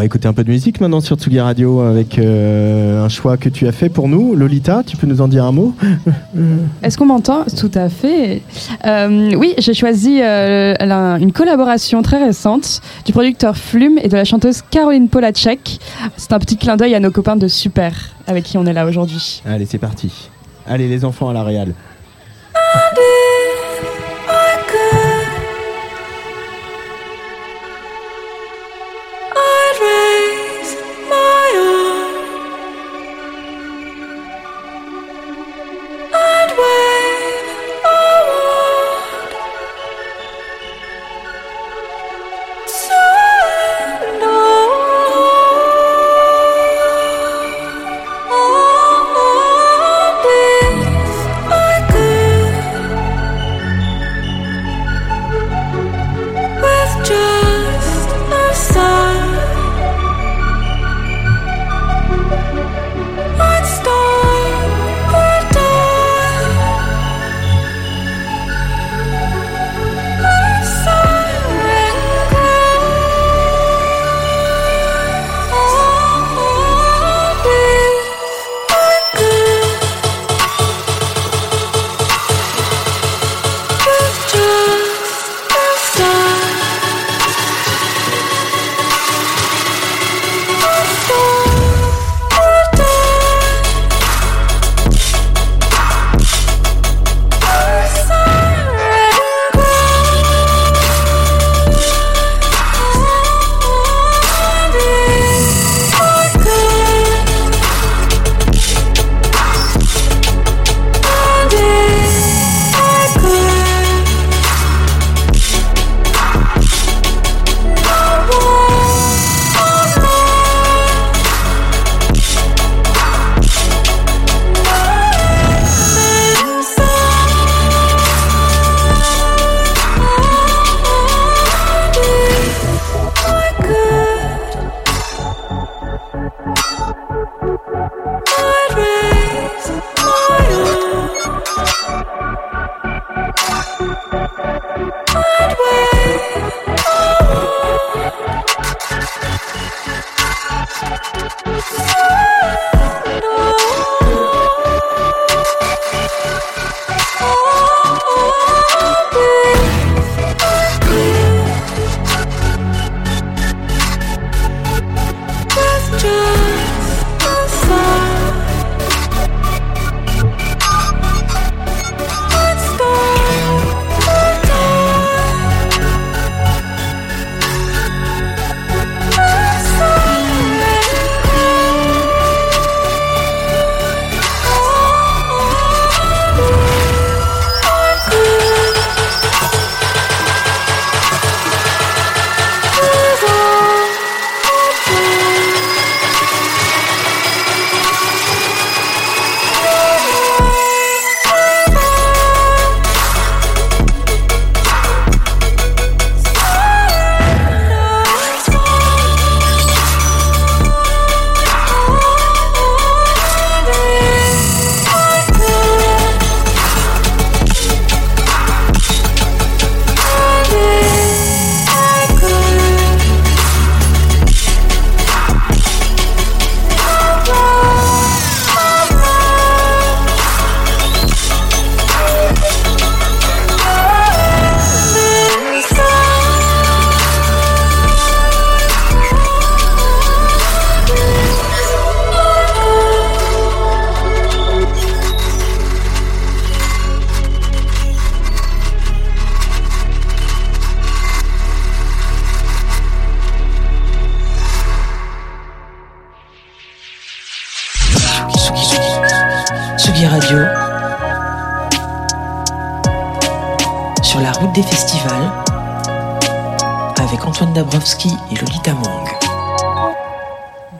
Va 0.00 0.06
écouter 0.06 0.28
un 0.28 0.32
peu 0.32 0.44
de 0.44 0.48
musique 0.48 0.80
maintenant 0.80 1.02
sur 1.02 1.16
Tsugi 1.16 1.40
Radio 1.40 1.80
avec 1.82 2.18
euh, 2.18 3.04
un 3.04 3.10
choix 3.10 3.36
que 3.36 3.50
tu 3.50 3.68
as 3.68 3.72
fait 3.72 3.90
pour 3.90 4.08
nous. 4.08 4.34
Lolita, 4.34 4.82
tu 4.82 4.96
peux 4.96 5.06
nous 5.06 5.20
en 5.20 5.28
dire 5.28 5.44
un 5.44 5.52
mot? 5.52 5.74
Est-ce 6.82 6.96
qu'on 6.96 7.04
m'entend? 7.04 7.44
Tout 7.54 7.70
à 7.74 7.90
fait. 7.90 8.40
Euh, 8.86 9.32
oui, 9.36 9.52
j'ai 9.58 9.74
choisi 9.74 10.20
euh, 10.22 10.72
la- 10.80 11.18
une 11.20 11.32
collaboration 11.32 12.00
très 12.00 12.16
récente 12.24 12.80
du 13.04 13.12
producteur 13.12 13.58
Flume 13.58 13.98
et 14.02 14.08
de 14.08 14.16
la 14.16 14.24
chanteuse 14.24 14.62
Caroline 14.70 15.10
Polacek. 15.10 15.78
C'est 16.16 16.32
un 16.32 16.38
petit 16.38 16.56
clin 16.56 16.78
d'œil 16.78 16.94
à 16.94 17.00
nos 17.00 17.10
copains 17.10 17.36
de 17.36 17.46
Super, 17.46 17.92
avec 18.26 18.44
qui 18.44 18.56
on 18.56 18.64
est 18.64 18.72
là 18.72 18.86
aujourd'hui. 18.86 19.42
Allez, 19.44 19.66
c'est 19.66 19.76
parti. 19.76 20.30
Allez, 20.66 20.88
les 20.88 21.04
enfants 21.04 21.28
à 21.28 21.34
la 21.34 21.42
réal. 21.44 21.74
I'd 22.54 23.29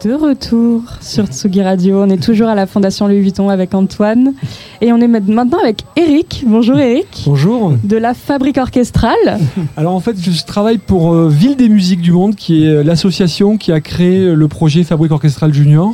De 0.03 0.15
retour 0.15 0.83
sur 1.03 1.27
Tsugi 1.27 1.61
Radio, 1.61 2.03
on 2.03 2.09
est 2.09 2.23
toujours 2.23 2.49
à 2.49 2.55
la 2.55 2.67
Fondation 2.67 3.07
Louis 3.07 3.21
Vuitton 3.21 3.51
avec 3.51 3.75
Antoine 3.75 4.33
et 4.81 4.95
on 4.95 4.97
est 4.99 5.07
maintenant 5.07 5.59
avec 5.63 5.85
Eric. 5.95 6.43
Bonjour 6.47 6.79
Eric. 6.79 7.25
Bonjour. 7.27 7.75
De 7.85 7.99
la 7.99 8.15
Fabrique 8.15 8.57
Orchestrale. 8.57 9.39
Alors 9.77 9.95
en 9.95 10.01
fait, 10.01 10.17
je 10.19 10.43
travaille 10.47 10.79
pour 10.79 11.13
euh, 11.13 11.29
Ville 11.29 11.55
des 11.55 11.69
musiques 11.69 12.01
du 12.01 12.13
monde, 12.13 12.35
qui 12.35 12.65
est 12.65 12.83
l'association 12.83 13.59
qui 13.59 13.73
a 13.73 13.83
créé 13.83 14.35
le 14.35 14.49
projet 14.49 14.85
Fabrique 14.85 15.13
Orchestrale 15.13 15.53
Junior. 15.53 15.93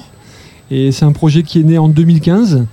Et 0.70 0.92
c'est 0.92 1.04
un 1.04 1.12
projet 1.12 1.42
qui 1.42 1.58
est 1.58 1.64
né 1.64 1.76
en 1.76 1.88
2015. 1.88 2.64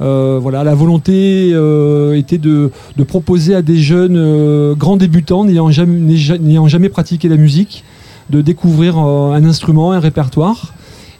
Euh, 0.00 0.40
voilà, 0.42 0.64
la 0.64 0.74
volonté 0.74 1.50
euh, 1.52 2.18
était 2.18 2.38
de, 2.38 2.72
de 2.96 3.04
proposer 3.04 3.54
à 3.54 3.62
des 3.62 3.76
jeunes 3.76 4.74
grands 4.74 4.96
débutants 4.96 5.44
n'ayant 5.44 5.70
jamais, 5.70 6.88
pratiqué 6.88 7.28
la 7.28 7.36
musique 7.36 7.84
de 8.30 8.40
découvrir 8.40 8.98
un 8.98 9.44
instrument, 9.44 9.92
un 9.92 10.00
répertoire. 10.00 10.72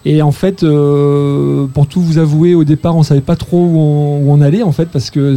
Et 0.06 0.22
en 0.22 0.32
fait, 0.32 0.62
euh, 0.62 1.66
pour 1.74 1.86
tout 1.86 2.00
vous 2.00 2.16
avouer, 2.18 2.54
au 2.54 2.64
départ, 2.64 2.96
on 2.96 3.02
savait 3.02 3.20
pas 3.20 3.36
trop 3.36 3.58
où 3.58 3.78
on, 3.78 4.18
où 4.22 4.32
on 4.32 4.40
allait 4.40 4.62
en 4.62 4.72
fait, 4.72 4.86
parce 4.86 5.10
que 5.10 5.36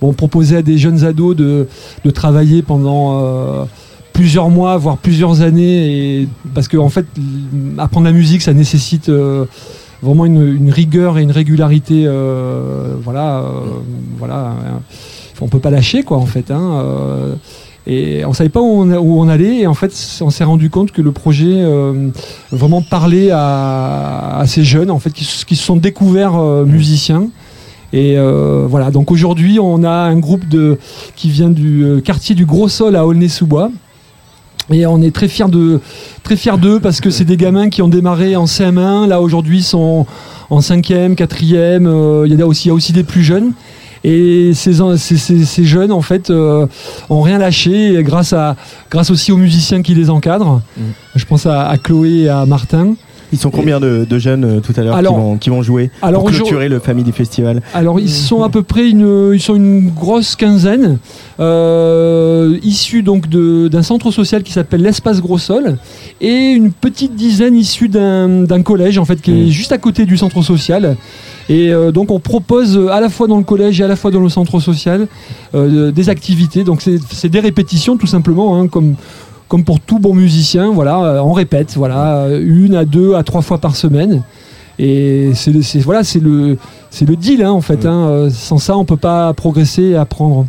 bon, 0.00 0.10
on 0.10 0.12
proposait 0.12 0.58
à 0.58 0.62
des 0.62 0.78
jeunes 0.78 1.04
ados 1.04 1.34
de, 1.34 1.66
de 2.04 2.10
travailler 2.10 2.62
pendant 2.62 3.18
euh, 3.20 3.64
plusieurs 4.12 4.50
mois, 4.50 4.76
voire 4.76 4.98
plusieurs 4.98 5.40
années, 5.42 6.20
et 6.20 6.28
parce 6.54 6.68
que 6.68 6.76
en 6.76 6.90
fait, 6.90 7.06
apprendre 7.78 8.06
la 8.06 8.12
musique, 8.12 8.42
ça 8.42 8.52
nécessite 8.52 9.08
euh, 9.08 9.46
vraiment 10.00 10.26
une, 10.26 10.46
une 10.46 10.70
rigueur 10.70 11.18
et 11.18 11.22
une 11.22 11.32
régularité. 11.32 12.04
euh, 12.06 12.94
voilà, 13.02 13.40
euh, 13.40 13.50
voilà, 14.16 14.54
hein. 14.64 14.80
on 15.40 15.48
peut 15.48 15.58
pas 15.58 15.70
lâcher 15.70 16.04
quoi 16.04 16.18
en 16.18 16.26
fait. 16.26 16.52
Hein, 16.52 16.80
euh, 16.84 17.34
et 17.86 18.24
on 18.24 18.32
savait 18.32 18.48
pas 18.48 18.60
où 18.62 18.66
on, 18.66 19.28
allait, 19.28 19.58
et 19.60 19.66
en 19.66 19.74
fait, 19.74 19.92
on 20.22 20.30
s'est 20.30 20.44
rendu 20.44 20.70
compte 20.70 20.90
que 20.90 21.02
le 21.02 21.12
projet 21.12 21.46
euh, 21.50 22.08
vraiment 22.50 22.80
parlait 22.80 23.30
à, 23.30 24.38
à 24.38 24.46
ces 24.46 24.64
jeunes 24.64 24.90
en 24.90 24.98
fait 24.98 25.10
qui, 25.10 25.24
se- 25.24 25.44
sont 25.54 25.76
découverts 25.76 26.36
euh, 26.36 26.64
musiciens. 26.64 27.28
Et 27.92 28.16
euh, 28.18 28.66
voilà, 28.68 28.90
donc 28.90 29.10
aujourd'hui, 29.10 29.58
on 29.60 29.84
a 29.84 29.90
un 29.92 30.18
groupe 30.18 30.48
de, 30.48 30.78
qui 31.14 31.28
vient 31.30 31.50
du 31.50 32.00
quartier 32.04 32.34
du 32.34 32.46
Gros 32.46 32.68
Sol 32.68 32.96
à 32.96 33.06
Aulnay-sous-Bois. 33.06 33.70
Et 34.70 34.86
on 34.86 35.02
est 35.02 35.14
très 35.14 35.28
fiers 35.28 35.48
de 35.48 35.78
très 36.22 36.36
d'eux 36.56 36.80
parce 36.80 37.02
que 37.02 37.10
c'est 37.10 37.26
des 37.26 37.36
gamins 37.36 37.68
qui 37.68 37.82
ont 37.82 37.88
démarré 37.88 38.34
en 38.34 38.46
CM1, 38.46 39.06
là 39.06 39.20
aujourd'hui 39.20 39.62
sont 39.62 40.06
en 40.48 40.60
5e, 40.60 41.14
4e, 41.14 41.86
euh, 41.86 42.22
il 42.26 42.32
y, 42.32 42.34
il 42.64 42.68
y 42.68 42.70
a 42.70 42.74
aussi 42.74 42.92
des 42.94 43.04
plus 43.04 43.22
jeunes. 43.22 43.52
Et 44.04 44.52
ces, 44.54 44.80
en- 44.82 44.96
ces, 44.98 45.16
ces- 45.16 45.44
ces 45.44 45.64
jeunes, 45.64 45.90
en 45.90 46.02
fait, 46.02 46.28
euh, 46.30 46.66
ont 47.08 47.22
rien 47.22 47.38
lâché 47.38 48.02
grâce, 48.02 48.32
à, 48.34 48.54
grâce 48.90 49.10
aussi 49.10 49.32
aux 49.32 49.38
musiciens 49.38 49.80
qui 49.82 49.94
les 49.94 50.10
encadrent. 50.10 50.60
Je 51.16 51.24
pense 51.24 51.46
à, 51.46 51.68
à 51.68 51.78
Chloé 51.78 52.10
et 52.24 52.28
à 52.28 52.44
Martin. 52.44 52.94
Ils 53.32 53.38
sont 53.38 53.50
combien 53.50 53.80
de, 53.80 54.06
de 54.08 54.18
jeunes 54.18 54.44
euh, 54.44 54.60
tout 54.60 54.72
à 54.76 54.82
l'heure 54.82 54.94
qui 54.96 55.02
vont, 55.16 55.38
qui 55.38 55.50
vont 55.50 55.62
jouer 55.62 55.90
alors 56.02 56.20
pour 56.22 56.30
clôturer 56.36 56.68
le 56.68 56.78
Family 56.78 57.10
Festival 57.10 57.62
Alors 57.72 57.98
ils 57.98 58.08
sont 58.10 58.44
à 58.44 58.48
peu 58.48 58.62
près 58.62 58.88
une, 58.88 59.32
ils 59.34 59.40
sont 59.40 59.56
une 59.56 59.88
grosse 59.90 60.36
quinzaine, 60.36 60.98
euh, 61.40 62.56
issus 62.62 63.02
donc 63.02 63.28
d'un 63.28 63.82
centre 63.82 64.12
social 64.12 64.44
qui 64.44 64.52
s'appelle 64.52 64.82
l'Espace 64.82 65.20
Gros 65.20 65.38
Sol 65.38 65.78
et 66.20 66.50
une 66.52 66.70
petite 66.70 67.16
dizaine 67.16 67.56
issus 67.56 67.88
d'un 67.88 68.28
d'un 68.44 68.62
collège 68.62 68.98
en 68.98 69.04
fait 69.04 69.20
qui 69.20 69.32
est 69.32 69.50
juste 69.50 69.72
à 69.72 69.78
côté 69.78 70.04
du 70.04 70.16
centre 70.16 70.40
social. 70.42 70.96
Et 71.48 71.72
euh, 71.72 71.92
donc 71.92 72.10
on 72.10 72.20
propose 72.20 72.76
euh, 72.76 72.88
à 72.88 73.00
la 73.00 73.08
fois 73.08 73.26
dans 73.26 73.36
le 73.36 73.44
collège 73.44 73.80
et 73.80 73.84
à 73.84 73.88
la 73.88 73.96
fois 73.96 74.10
dans 74.10 74.20
le 74.20 74.28
centre 74.30 74.60
social 74.60 75.08
euh, 75.54 75.92
des 75.92 76.08
activités. 76.08 76.64
Donc 76.64 76.82
c'est 77.10 77.28
des 77.28 77.40
répétitions 77.40 77.96
tout 77.96 78.06
simplement, 78.06 78.58
hein, 78.58 78.68
comme 78.68 78.94
comme 79.46 79.62
pour 79.62 79.78
tout 79.78 79.98
bon 79.98 80.14
musicien. 80.14 80.72
Voilà, 80.72 80.98
euh, 81.04 81.20
on 81.20 81.32
répète, 81.32 81.74
voilà, 81.76 82.16
euh, 82.24 82.42
une 82.44 82.74
à 82.74 82.84
deux 82.84 83.14
à 83.14 83.22
trois 83.22 83.42
fois 83.42 83.58
par 83.58 83.76
semaine. 83.76 84.22
Et 84.78 85.30
c'est 85.34 85.78
voilà, 85.80 86.02
c'est 86.02 86.18
le, 86.18 86.56
c'est 86.90 87.06
le 87.08 87.14
deal 87.14 87.42
hein, 87.44 87.52
en 87.52 87.60
fait. 87.60 87.86
hein. 87.86 88.08
Euh, 88.08 88.30
Sans 88.30 88.58
ça, 88.58 88.76
on 88.76 88.84
peut 88.84 88.96
pas 88.96 89.32
progresser 89.34 89.82
et 89.82 89.96
apprendre. 89.96 90.46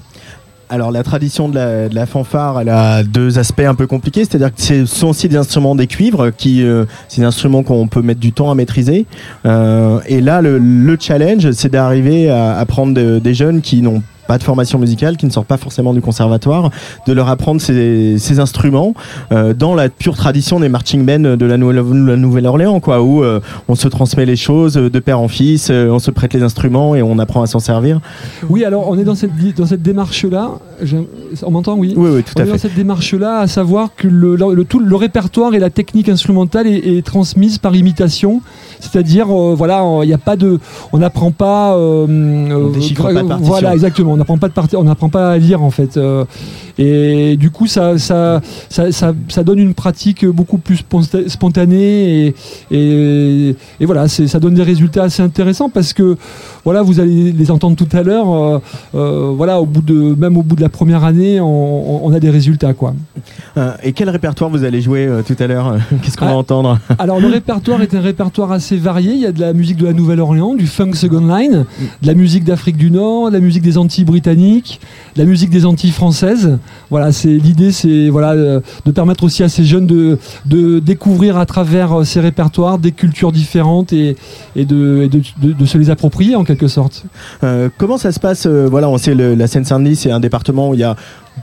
Alors 0.67 0.91
la 0.91 1.03
tradition 1.03 1.47
de 1.47 1.55
la, 1.55 1.89
de 1.89 1.95
la 1.95 2.05
fanfare, 2.07 2.59
elle 2.59 2.69
a 2.69 3.03
deux 3.03 3.37
aspects 3.37 3.59
un 3.61 3.75
peu 3.75 3.85
compliqués, 3.85 4.25
c'est-à-dire 4.25 4.53
que 4.53 4.59
ce 4.61 4.85
sont 4.87 5.09
aussi 5.09 5.29
des 5.29 5.37
instruments 5.37 5.75
des 5.75 5.85
cuivres, 5.85 6.31
qui 6.35 6.63
euh, 6.63 6.85
c'est 7.07 7.21
des 7.21 7.27
instruments 7.27 7.61
qu'on 7.61 7.87
peut 7.87 8.01
mettre 8.01 8.19
du 8.19 8.31
temps 8.31 8.49
à 8.49 8.55
maîtriser. 8.55 9.05
Euh, 9.45 9.99
et 10.07 10.21
là, 10.21 10.41
le, 10.41 10.57
le 10.57 10.97
challenge, 10.99 11.51
c'est 11.51 11.69
d'arriver 11.71 12.31
à, 12.31 12.57
à 12.57 12.65
prendre 12.65 12.95
de- 12.95 13.19
des 13.19 13.35
jeunes 13.35 13.61
qui 13.61 13.83
n'ont 13.83 14.01
pas 14.27 14.37
de 14.37 14.43
formation 14.43 14.79
musicale, 14.79 15.17
qui 15.17 15.25
ne 15.25 15.31
sortent 15.31 15.47
pas 15.47 15.57
forcément 15.57 15.93
du 15.93 16.01
conservatoire, 16.01 16.69
de 17.07 17.13
leur 17.13 17.29
apprendre 17.29 17.61
ces, 17.61 18.17
ces 18.17 18.39
instruments 18.39 18.93
euh, 19.31 19.53
dans 19.53 19.75
la 19.75 19.89
pure 19.89 20.15
tradition 20.15 20.59
des 20.59 20.69
marching 20.69 21.05
bands 21.05 21.35
de 21.37 21.45
la, 21.45 21.57
Nouvelle- 21.57 22.05
la 22.05 22.15
Nouvelle-Orléans, 22.17 22.79
quoi, 22.79 23.01
où 23.01 23.23
euh, 23.23 23.39
on 23.67 23.75
se 23.75 23.87
transmet 23.87 24.25
les 24.25 24.35
choses 24.35 24.73
de 24.73 24.99
père 24.99 25.19
en 25.19 25.27
fils, 25.27 25.69
euh, 25.69 25.89
on 25.89 25.99
se 25.99 26.11
prête 26.11 26.33
les 26.33 26.43
instruments 26.43 26.95
et 26.95 27.01
on 27.01 27.19
apprend 27.19 27.41
à 27.43 27.47
s'en 27.47 27.59
servir. 27.59 27.99
Oui, 28.49 28.63
alors 28.65 28.89
on 28.89 28.97
est 28.97 29.03
dans 29.03 29.15
cette, 29.15 29.31
dans 29.57 29.65
cette 29.65 29.81
démarche-là. 29.81 30.51
On 31.43 31.51
m'entend, 31.51 31.75
oui? 31.75 31.93
Oui, 31.95 32.09
oui, 32.15 32.23
tout 32.23 32.33
on 32.37 32.41
à 32.41 32.45
est 32.45 32.49
dans 32.49 32.57
cette 32.57 32.75
démarche-là, 32.75 33.39
à 33.39 33.47
savoir 33.47 33.89
que 33.95 34.07
le, 34.07 34.35
le- 34.35 34.53
le- 34.53 34.65
tout 34.65 34.79
le 34.79 34.95
répertoire 34.95 35.53
et 35.53 35.59
la 35.59 35.69
technique 35.69 36.09
instrumentale 36.09 36.67
est, 36.67 36.97
est 36.97 37.05
transmise 37.05 37.57
par 37.57 37.75
imitation. 37.75 38.41
C'est-à-dire, 38.79 39.27
euh, 39.29 39.53
voilà, 39.55 39.83
il 40.03 40.07
n'y 40.07 40.13
a 40.13 40.17
pas 40.17 40.35
de, 40.35 40.59
on 40.93 40.97
n'apprend 40.97 41.31
pas. 41.31 41.75
euh, 41.75 42.05
On 42.07 42.51
euh, 42.51 42.79
gra- 42.79 43.13
pas 43.13 43.23
de. 43.37 43.43
Voilà, 43.43 43.73
exactement. 43.73 44.13
On 44.13 44.17
n'apprend 44.17 44.37
pas 44.37 44.47
de 44.47 44.53
parti- 44.53 44.75
on 44.75 44.83
n'apprend 44.83 45.09
pas 45.09 45.31
à 45.31 45.37
lire 45.37 45.61
en 45.63 45.71
fait. 45.71 45.97
euh, 45.97 46.25
et 46.77 47.37
du 47.37 47.51
coup, 47.51 47.67
ça, 47.67 47.97
ça, 47.97 48.41
ça, 48.69 48.91
ça, 48.91 49.13
ça 49.29 49.43
donne 49.43 49.59
une 49.59 49.73
pratique 49.73 50.25
beaucoup 50.25 50.57
plus 50.57 50.75
sponta- 50.77 51.27
spontanée 51.29 52.27
et, 52.27 52.35
et, 52.71 53.55
et 53.79 53.85
voilà, 53.85 54.07
ça 54.07 54.39
donne 54.39 54.55
des 54.55 54.63
résultats 54.63 55.03
assez 55.03 55.21
intéressants 55.23 55.69
parce 55.69 55.93
que 55.93 56.17
voilà, 56.65 56.81
vous 56.81 56.99
allez 56.99 57.31
les 57.31 57.51
entendre 57.51 57.75
tout 57.77 57.87
à 57.95 58.01
l'heure. 58.03 58.29
euh, 58.33 58.59
euh, 58.95 59.31
voilà, 59.35 59.61
au 59.61 59.65
bout 59.65 59.81
de 59.81 60.15
même 60.17 60.35
au 60.37 60.43
bout 60.43 60.55
de 60.55 60.61
la 60.61 60.69
première 60.69 61.03
année, 61.05 61.39
on, 61.39 62.05
on 62.05 62.11
a 62.13 62.19
des 62.19 62.29
résultats 62.29 62.73
quoi. 62.73 62.93
Euh, 63.57 63.71
et 63.83 63.93
quel 63.93 64.09
répertoire 64.09 64.49
vous 64.49 64.63
allez 64.63 64.81
jouer 64.81 65.07
tout 65.27 65.35
à 65.39 65.47
l'heure 65.47 65.77
Qu'est-ce 66.01 66.17
qu'on 66.17 66.25
Ah. 66.25 66.29
va 66.31 66.35
entendre? 66.37 66.79
Alors 66.99 67.19
le 67.19 67.27
répertoire 67.27 67.81
est 67.81 67.93
un 67.93 68.01
répertoire 68.01 68.51
assez 68.51 68.77
varié. 68.77 69.13
Il 69.13 69.19
y 69.19 69.25
a 69.25 69.31
de 69.31 69.39
la 69.39 69.53
musique 69.53 69.77
de 69.77 69.85
la 69.85 69.93
Nouvelle-Orléans, 69.93 70.55
du 70.55 70.67
funk 70.67 70.93
second 70.93 71.25
line, 71.27 71.65
de 72.01 72.07
la 72.07 72.13
musique 72.13 72.43
d'Afrique 72.43 72.77
du 72.77 72.89
Nord, 72.91 73.29
de 73.29 73.33
la 73.35 73.39
musique 73.41 73.63
des 73.63 73.77
Antilles 73.77 74.05
britanniques, 74.05 74.79
de 75.15 75.21
la 75.21 75.25
musique 75.27 75.49
des 75.49 75.65
Antilles 75.65 75.91
françaises. 75.91 76.57
Voilà, 76.89 77.11
c'est 77.11 77.29
l'idée, 77.37 77.71
c'est 77.71 78.09
voilà 78.09 78.35
de 78.35 78.91
permettre 78.93 79.23
aussi 79.23 79.43
à 79.43 79.49
ces 79.49 79.63
jeunes 79.65 79.87
de, 79.87 80.17
de 80.45 80.79
découvrir 80.79 81.37
à 81.37 81.45
travers 81.45 82.05
ces 82.05 82.19
répertoires 82.21 82.77
des 82.79 82.91
cultures 82.91 83.31
différentes 83.31 83.91
et, 83.93 84.15
et, 84.55 84.65
de, 84.65 85.01
et 85.03 85.09
de, 85.09 85.21
de- 85.41 85.53
de 85.53 85.65
se 85.65 85.77
les 85.77 85.89
approprier 85.89 86.35
en 86.35 86.43
quelque 86.43 86.54
Euh, 87.43 87.69
comment 87.77 87.97
ça 87.97 88.11
se 88.11 88.19
passe 88.19 88.45
euh, 88.45 88.67
Voilà, 88.69 88.89
on 88.89 88.97
sait 88.97 89.13
la 89.13 89.47
Seine-Saint-Denis, 89.47 89.95
c'est 89.97 90.11
un 90.11 90.19
département 90.19 90.69
où 90.69 90.73
il 90.73 90.79
y 90.79 90.83
a 90.83 90.95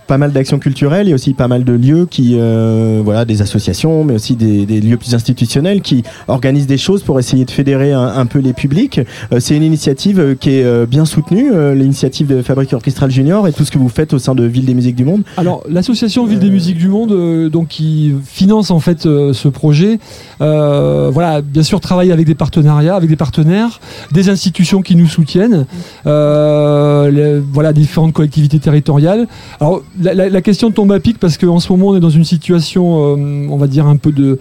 pas 0.07 0.19
mal 0.19 0.33
d'actions 0.33 0.59
culturelles, 0.59 1.07
il 1.07 1.11
y 1.11 1.13
a 1.13 1.15
aussi 1.15 1.35
pas 1.35 1.49
mal 1.49 1.65
de 1.65 1.73
lieux 1.73 2.07
qui, 2.07 2.37
euh, 2.39 3.01
voilà, 3.05 3.25
des 3.25 3.43
associations, 3.43 4.05
mais 4.05 4.15
aussi 4.15 4.37
des, 4.37 4.67
des 4.67 4.81
lieux 4.81 4.97
plus 4.97 5.15
institutionnels 5.15 5.81
qui 5.83 6.03
organisent 6.29 6.67
des 6.67 6.79
choses 6.79 7.03
pour 7.03 7.19
essayer 7.19 7.45
de 7.45 7.51
fédérer 7.51 7.93
un, 7.93 8.07
un 8.07 8.27
peu 8.27 8.39
les 8.39 8.53
publics. 8.53 9.01
Euh, 9.33 9.41
c'est 9.41 9.57
une 9.57 9.63
initiative 9.63 10.19
euh, 10.21 10.35
qui 10.35 10.51
est 10.51 10.87
bien 10.87 11.05
soutenue, 11.05 11.51
l'initiative 11.75 12.27
de 12.27 12.43
Fabrique 12.43 12.73
Orchestrale 12.73 13.11
Junior 13.11 13.47
et 13.49 13.53
tout 13.53 13.65
ce 13.65 13.71
que 13.71 13.79
vous 13.79 13.89
faites 13.89 14.13
au 14.13 14.19
sein 14.19 14.35
de 14.35 14.45
Ville 14.45 14.65
des 14.65 14.75
Musiques 14.75 14.97
du 14.97 15.05
Monde. 15.05 15.23
Alors 15.37 15.63
l'association 15.69 16.27
Ville 16.27 16.39
des 16.39 16.51
Musiques 16.51 16.79
du 16.79 16.89
Monde, 16.89 17.49
donc 17.51 17.69
qui 17.69 18.15
finance 18.25 18.71
en 18.71 18.81
fait 18.81 19.03
ce 19.03 19.49
projet, 19.49 19.99
voilà, 20.41 21.41
bien 21.43 21.63
sûr 21.63 21.81
travaille 21.81 22.13
avec 22.13 22.27
des 22.27 22.35
partenariats, 22.35 22.95
avec 22.97 23.09
des 23.11 23.17
partenaires, 23.17 23.81
des 24.13 24.29
institutions 24.29 24.83
qui 24.83 24.97
nous 24.97 25.07
soutiennent, 25.09 25.67
les- 26.05 27.41
voilà 27.53 27.73
différentes 27.73 28.13
collectivités 28.13 28.59
territoriales. 28.59 29.27
Alors 29.61 29.82
la, 30.01 30.43
question 30.43 30.71
tombe 30.71 30.93
à 30.93 31.01
pic 31.01 31.19
parce 31.19 31.39
qu'en 31.39 31.61
ce 31.61 31.71
moment 31.73 31.89
on 31.89 31.97
est 31.97 32.01
dans 32.01 32.11
une 32.11 32.25
situation, 32.25 33.17
euh, 33.17 33.47
on 33.49 33.57
va 33.57 33.67
dire 33.67 33.87
un 33.87 33.97
peu 33.97 34.13
de, 34.13 34.39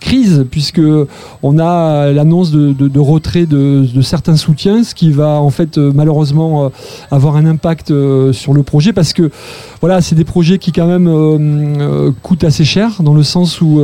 crise 0.00 0.46
puisque 0.50 0.80
on 1.42 1.58
a 1.58 2.10
l'annonce 2.12 2.50
de, 2.50 2.98
retrait 2.98 3.46
de, 3.46 3.86
certains 4.02 4.36
soutiens, 4.36 4.84
ce 4.84 4.94
qui 4.94 5.10
va 5.10 5.40
en 5.40 5.50
fait 5.50 5.78
euh, 5.78 5.92
malheureusement 5.94 6.64
euh, 6.64 6.68
avoir 7.10 7.36
un 7.36 7.46
impact 7.46 7.92
sur 8.32 8.54
le 8.54 8.62
projet 8.62 8.92
parce 8.92 9.12
que 9.12 9.30
voilà, 9.80 10.00
c'est 10.00 10.14
des 10.14 10.24
projets 10.24 10.58
qui 10.58 10.72
quand 10.72 10.86
même 10.86 12.14
coûtent 12.22 12.44
assez 12.44 12.64
cher 12.64 13.02
dans 13.02 13.14
le 13.14 13.22
sens 13.22 13.60
où 13.60 13.82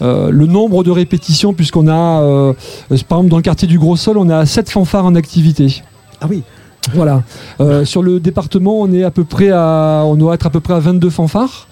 le 0.00 0.46
nombre 0.46 0.84
de 0.84 0.90
répétitions, 0.90 1.54
puisqu'on 1.54 1.88
a, 1.88 2.54
par 3.08 3.18
exemple, 3.18 3.28
dans 3.28 3.36
le 3.36 3.42
quartier 3.42 3.68
du 3.68 3.78
Gros 3.78 3.96
Sol, 3.96 4.18
on 4.18 4.28
a 4.28 4.44
7 4.46 4.70
fanfares 4.70 5.06
en 5.06 5.14
activité. 5.14 5.82
Ah 6.20 6.26
oui. 6.28 6.42
Voilà. 6.94 7.22
Euh, 7.60 7.84
sur 7.84 8.02
le 8.02 8.20
département, 8.20 8.80
on 8.80 8.92
est 8.92 9.04
à 9.04 9.10
peu 9.10 9.24
près 9.24 9.50
à, 9.50 10.02
on 10.04 10.16
doit 10.16 10.34
être 10.34 10.46
à 10.46 10.50
peu 10.50 10.60
près 10.60 10.74
à 10.74 10.80
22 10.80 11.10
fanfares. 11.10 11.68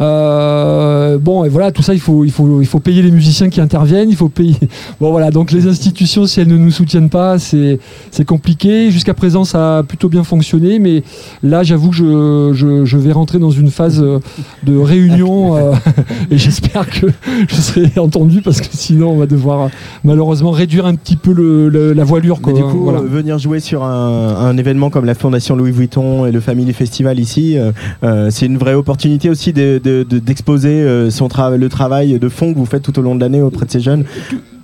Euh, 0.00 1.18
bon, 1.18 1.44
et 1.44 1.48
voilà, 1.48 1.72
tout 1.72 1.82
ça, 1.82 1.94
il 1.94 2.00
faut, 2.00 2.24
il, 2.24 2.30
faut, 2.30 2.60
il 2.60 2.66
faut 2.66 2.80
payer 2.80 3.02
les 3.02 3.10
musiciens 3.10 3.48
qui 3.48 3.60
interviennent, 3.60 4.08
il 4.10 4.16
faut 4.16 4.28
payer. 4.28 4.56
Bon, 5.00 5.10
voilà, 5.10 5.30
donc 5.30 5.50
les 5.50 5.66
institutions, 5.66 6.26
si 6.26 6.40
elles 6.40 6.48
ne 6.48 6.56
nous 6.56 6.70
soutiennent 6.70 7.08
pas, 7.10 7.38
c'est 7.38 7.78
compliqué. 8.26 8.90
Jusqu'à 8.90 9.12
présent, 9.14 9.44
ça 9.44 9.78
a 9.78 9.82
plutôt 9.82 10.08
bien 10.08 10.24
fonctionné, 10.24 10.78
mais 10.78 11.02
là, 11.42 11.62
j'avoue 11.62 11.90
que 11.90 11.96
je, 11.96 12.50
je, 12.54 12.84
je 12.84 12.96
vais 12.96 13.12
rentrer 13.12 13.38
dans 13.38 13.50
une 13.50 13.70
phase 13.70 14.00
euh, 14.02 14.18
de 14.64 14.76
réunion 14.76 15.56
euh, 15.56 15.72
et 16.30 16.38
j'espère 16.38 16.88
que 16.88 17.06
je 17.48 17.54
serai 17.56 17.98
entendu 17.98 18.40
parce 18.40 18.60
que 18.60 18.68
sinon, 18.70 19.10
on 19.10 19.16
va 19.16 19.26
devoir 19.26 19.68
malheureusement 20.04 20.50
réduire 20.52 20.86
un 20.86 20.94
petit 20.94 21.16
peu 21.16 21.32
le, 21.32 21.68
le- 21.68 21.92
la 21.92 22.04
voilure. 22.04 22.36
Mais 22.38 22.52
Quoi. 22.52 22.52
du 22.52 22.62
coup, 22.62 22.84
Voilà. 22.84 23.00
euh, 23.00 23.06
venir 23.06 23.38
jouer 23.38 23.60
sur 23.60 23.84
un, 23.84 24.36
un 24.36 24.56
événement 24.56 24.90
comme 24.90 25.04
la 25.04 25.14
Fondation 25.14 25.56
Louis 25.56 25.72
Vuitton 25.72 26.24
et 26.26 26.32
le 26.32 26.40
Family 26.40 26.72
Festival 26.72 27.18
ici, 27.18 27.56
euh, 27.58 28.30
c'est 28.30 28.46
une 28.46 28.58
vraie 28.58 28.74
opportunité 28.74 29.28
aussi 29.28 29.52
de- 29.52 29.78
de- 29.84 30.04
de- 30.08 30.18
d'exposer 30.18 30.82
euh, 30.82 31.10
son 31.10 31.28
tra- 31.28 31.54
le 31.56 31.68
travail 31.68 32.18
de 32.18 32.28
fond 32.28 32.52
que 32.52 32.58
vous 32.58 32.66
faites 32.66 32.82
tout 32.82 32.98
au 32.98 33.02
long 33.02 33.14
de 33.14 33.20
l'année 33.20 33.42
auprès 33.42 33.66
de 33.66 33.70
ces 33.70 33.80
jeunes. 33.80 34.04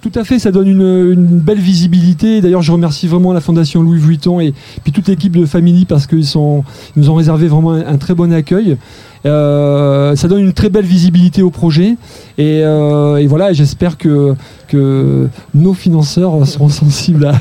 Tout 0.03 0.13
à 0.15 0.25
fait, 0.25 0.39
ça 0.39 0.51
donne 0.51 0.67
une, 0.67 1.15
belle 1.17 1.59
visibilité. 1.59 2.41
D'ailleurs, 2.41 2.63
je 2.63 2.73
remercie 2.73 3.07
vraiment 3.07 3.35
la 3.35 3.43
Fondation 3.43 3.83
Louis 3.83 3.99
Vuitton 3.99 4.41
et 4.41 4.55
puis 4.83 4.93
toute 4.93 5.09
l'équipe 5.09 5.37
de 5.37 5.45
Family 5.45 5.85
parce 5.85 6.07
qu'ils 6.07 6.25
nous 6.97 7.11
ont 7.11 7.15
réservé 7.15 7.49
vraiment 7.49 7.73
un, 7.73 7.97
très 7.99 8.15
bon 8.15 8.33
accueil. 8.33 8.79
Euh, 9.27 10.17
ça 10.17 10.27
donne 10.29 10.41
une 10.41 10.55
très 10.55 10.71
belle 10.71 10.87
visibilité 10.87 11.43
au 11.43 11.51
projet 11.51 11.97
et, 12.39 12.63
euh, 12.65 13.23
voilà, 13.29 13.53
j'espère 13.53 13.99
que, 13.99 14.35
que 14.69 15.29
nos 15.55 15.75
financeurs 15.75 16.47
seront 16.47 16.71
sensibles 16.71 17.27
à, 17.27 17.35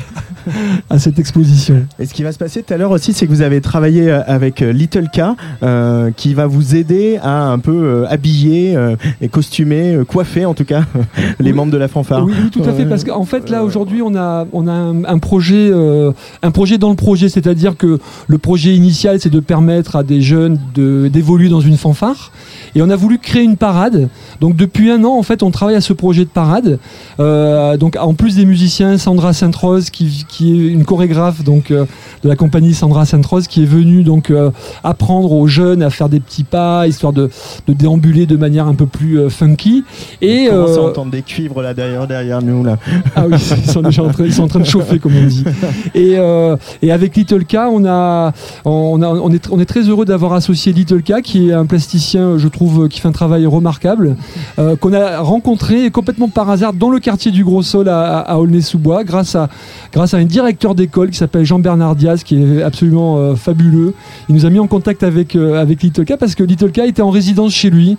à 0.90 0.98
cette 0.98 1.18
exposition. 1.18 1.86
Et 1.98 2.06
ce 2.06 2.14
qui 2.14 2.22
va 2.22 2.32
se 2.32 2.38
passer 2.38 2.62
tout 2.62 2.72
à 2.74 2.76
l'heure 2.76 2.90
aussi, 2.90 3.12
c'est 3.12 3.26
que 3.26 3.30
vous 3.32 3.42
avez 3.42 3.60
travaillé 3.60 4.10
euh, 4.10 4.20
avec 4.26 4.62
euh, 4.62 4.72
Little 4.72 5.08
K, 5.12 5.20
euh, 5.62 6.10
qui 6.16 6.34
va 6.34 6.46
vous 6.46 6.74
aider 6.76 7.18
à 7.22 7.48
un 7.50 7.58
peu 7.58 7.72
euh, 7.72 8.06
habiller 8.08 8.76
euh, 8.76 8.96
et 9.20 9.28
costumer, 9.28 9.98
coiffer 10.06 10.44
en 10.44 10.54
tout 10.54 10.64
cas 10.64 10.84
les 11.40 11.52
membres 11.52 11.72
de 11.72 11.78
la 11.78 11.88
fanfare. 11.88 12.24
Oui, 12.24 12.32
oui, 12.42 12.50
tout 12.50 12.62
à 12.68 12.72
fait, 12.72 12.86
parce 12.86 13.04
qu'en 13.04 13.24
fait, 13.24 13.50
là, 13.50 13.64
aujourd'hui, 13.64 14.02
on 14.02 14.14
a, 14.14 14.46
on 14.52 14.66
a 14.66 14.72
un, 14.72 15.04
un 15.04 15.18
projet, 15.18 15.70
un 16.42 16.50
projet 16.50 16.78
dans 16.78 16.90
le 16.90 16.96
projet, 16.96 17.28
c'est-à-dire 17.28 17.76
que 17.76 17.98
le 18.26 18.38
projet 18.38 18.74
initial, 18.74 19.18
c'est 19.20 19.30
de 19.30 19.40
permettre 19.40 19.96
à 19.96 20.02
des 20.02 20.20
jeunes 20.20 20.58
de- 20.74 21.08
d'évoluer 21.08 21.48
dans 21.48 21.60
une 21.60 21.76
fanfare. 21.76 22.32
Et 22.74 22.82
on 22.82 22.90
a 22.90 22.96
voulu 22.96 23.18
créer 23.18 23.42
une 23.42 23.56
parade. 23.56 24.08
Donc, 24.40 24.56
depuis 24.56 24.90
un 24.90 25.02
an, 25.04 25.18
en 25.18 25.22
fait, 25.22 25.42
on 25.42 25.50
travaille 25.50 25.76
à 25.76 25.80
ce 25.80 25.92
projet 25.92 26.24
de 26.24 26.30
parade. 26.30 26.78
Euh, 27.18 27.76
donc, 27.76 27.96
en 28.00 28.14
plus 28.14 28.36
des 28.36 28.44
musiciens, 28.44 28.98
Sandra 28.98 29.32
Sainte-Rose, 29.32 29.90
qui, 29.90 30.24
qui 30.28 30.52
est 30.52 30.68
une 30.68 30.84
chorégraphe 30.84 31.42
donc, 31.42 31.70
euh, 31.70 31.84
de 32.22 32.28
la 32.28 32.36
compagnie 32.36 32.74
Sandra 32.74 33.04
Sainte-Rose, 33.04 33.48
qui 33.48 33.62
est 33.62 33.66
venue 33.66 34.02
donc, 34.02 34.30
euh, 34.30 34.50
apprendre 34.84 35.32
aux 35.32 35.46
jeunes 35.46 35.82
à 35.82 35.90
faire 35.90 36.08
des 36.08 36.20
petits 36.20 36.44
pas, 36.44 36.86
histoire 36.86 37.12
de, 37.12 37.30
de 37.66 37.72
déambuler 37.72 38.26
de 38.26 38.36
manière 38.36 38.66
un 38.66 38.74
peu 38.74 38.86
plus 38.86 39.28
funky. 39.30 39.84
Et, 40.22 40.48
On 40.50 40.64
commence 40.64 40.78
à 40.78 40.82
entendre 40.82 41.10
des 41.10 41.22
cuivres 41.22 41.62
là 41.62 41.74
derrière, 41.74 42.06
derrière 42.06 42.42
nous 42.42 42.64
là. 42.64 42.78
ah 43.16 43.24
oui, 43.28 43.36
ils 43.64 43.70
sont 43.70 43.82
déjà 43.82 44.02
en 44.02 44.10
train, 44.10 44.24
ils 44.24 44.32
sont 44.32 44.44
en 44.44 44.48
train 44.48 44.60
de 44.60 44.64
chauffer, 44.64 44.98
comme 44.98 45.16
on 45.16 45.26
dit. 45.26 45.44
Et, 45.94 46.16
et 46.82 46.92
avec 46.92 47.16
Little 47.16 47.44
K, 47.44 47.56
on, 47.70 47.84
a, 47.84 48.32
on, 48.64 49.02
a, 49.02 49.08
on, 49.08 49.30
est, 49.32 49.48
on 49.50 49.58
est 49.58 49.66
très 49.66 49.82
heureux 49.82 50.04
d'avoir 50.04 50.32
associé 50.32 50.72
Little 50.72 51.02
K, 51.02 51.22
qui 51.22 51.50
est 51.50 51.52
un 51.52 51.66
plasticien, 51.66 52.38
je 52.38 52.48
trouve, 52.48 52.59
qui 52.88 53.00
fait 53.00 53.08
un 53.08 53.12
travail 53.12 53.46
remarquable, 53.46 54.16
euh, 54.58 54.76
qu'on 54.76 54.92
a 54.92 55.20
rencontré 55.20 55.90
complètement 55.90 56.28
par 56.28 56.50
hasard 56.50 56.72
dans 56.72 56.90
le 56.90 56.98
quartier 56.98 57.30
du 57.30 57.44
Gros 57.44 57.62
Sol 57.62 57.88
à, 57.88 58.38
Aulnay-sous-Bois, 58.38 59.04
grâce 59.04 59.34
à, 59.34 59.48
grâce 59.92 60.14
à 60.14 60.18
un 60.18 60.24
directeur 60.24 60.74
d'école 60.74 61.10
qui 61.10 61.16
s'appelle 61.16 61.44
Jean-Bernard 61.44 61.96
Diaz, 61.96 62.22
qui 62.22 62.42
est 62.42 62.62
absolument 62.62 63.18
euh, 63.18 63.34
fabuleux. 63.34 63.94
Il 64.28 64.34
nous 64.34 64.46
a 64.46 64.50
mis 64.50 64.58
en 64.58 64.66
contact 64.66 65.02
avec, 65.02 65.36
euh, 65.36 65.60
avec 65.60 65.82
Little 65.82 66.04
K 66.04 66.16
parce 66.16 66.34
que 66.34 66.42
Little 66.42 66.72
K 66.72 66.78
était 66.80 67.02
en 67.02 67.10
résidence 67.10 67.52
chez 67.52 67.70
lui. 67.70 67.96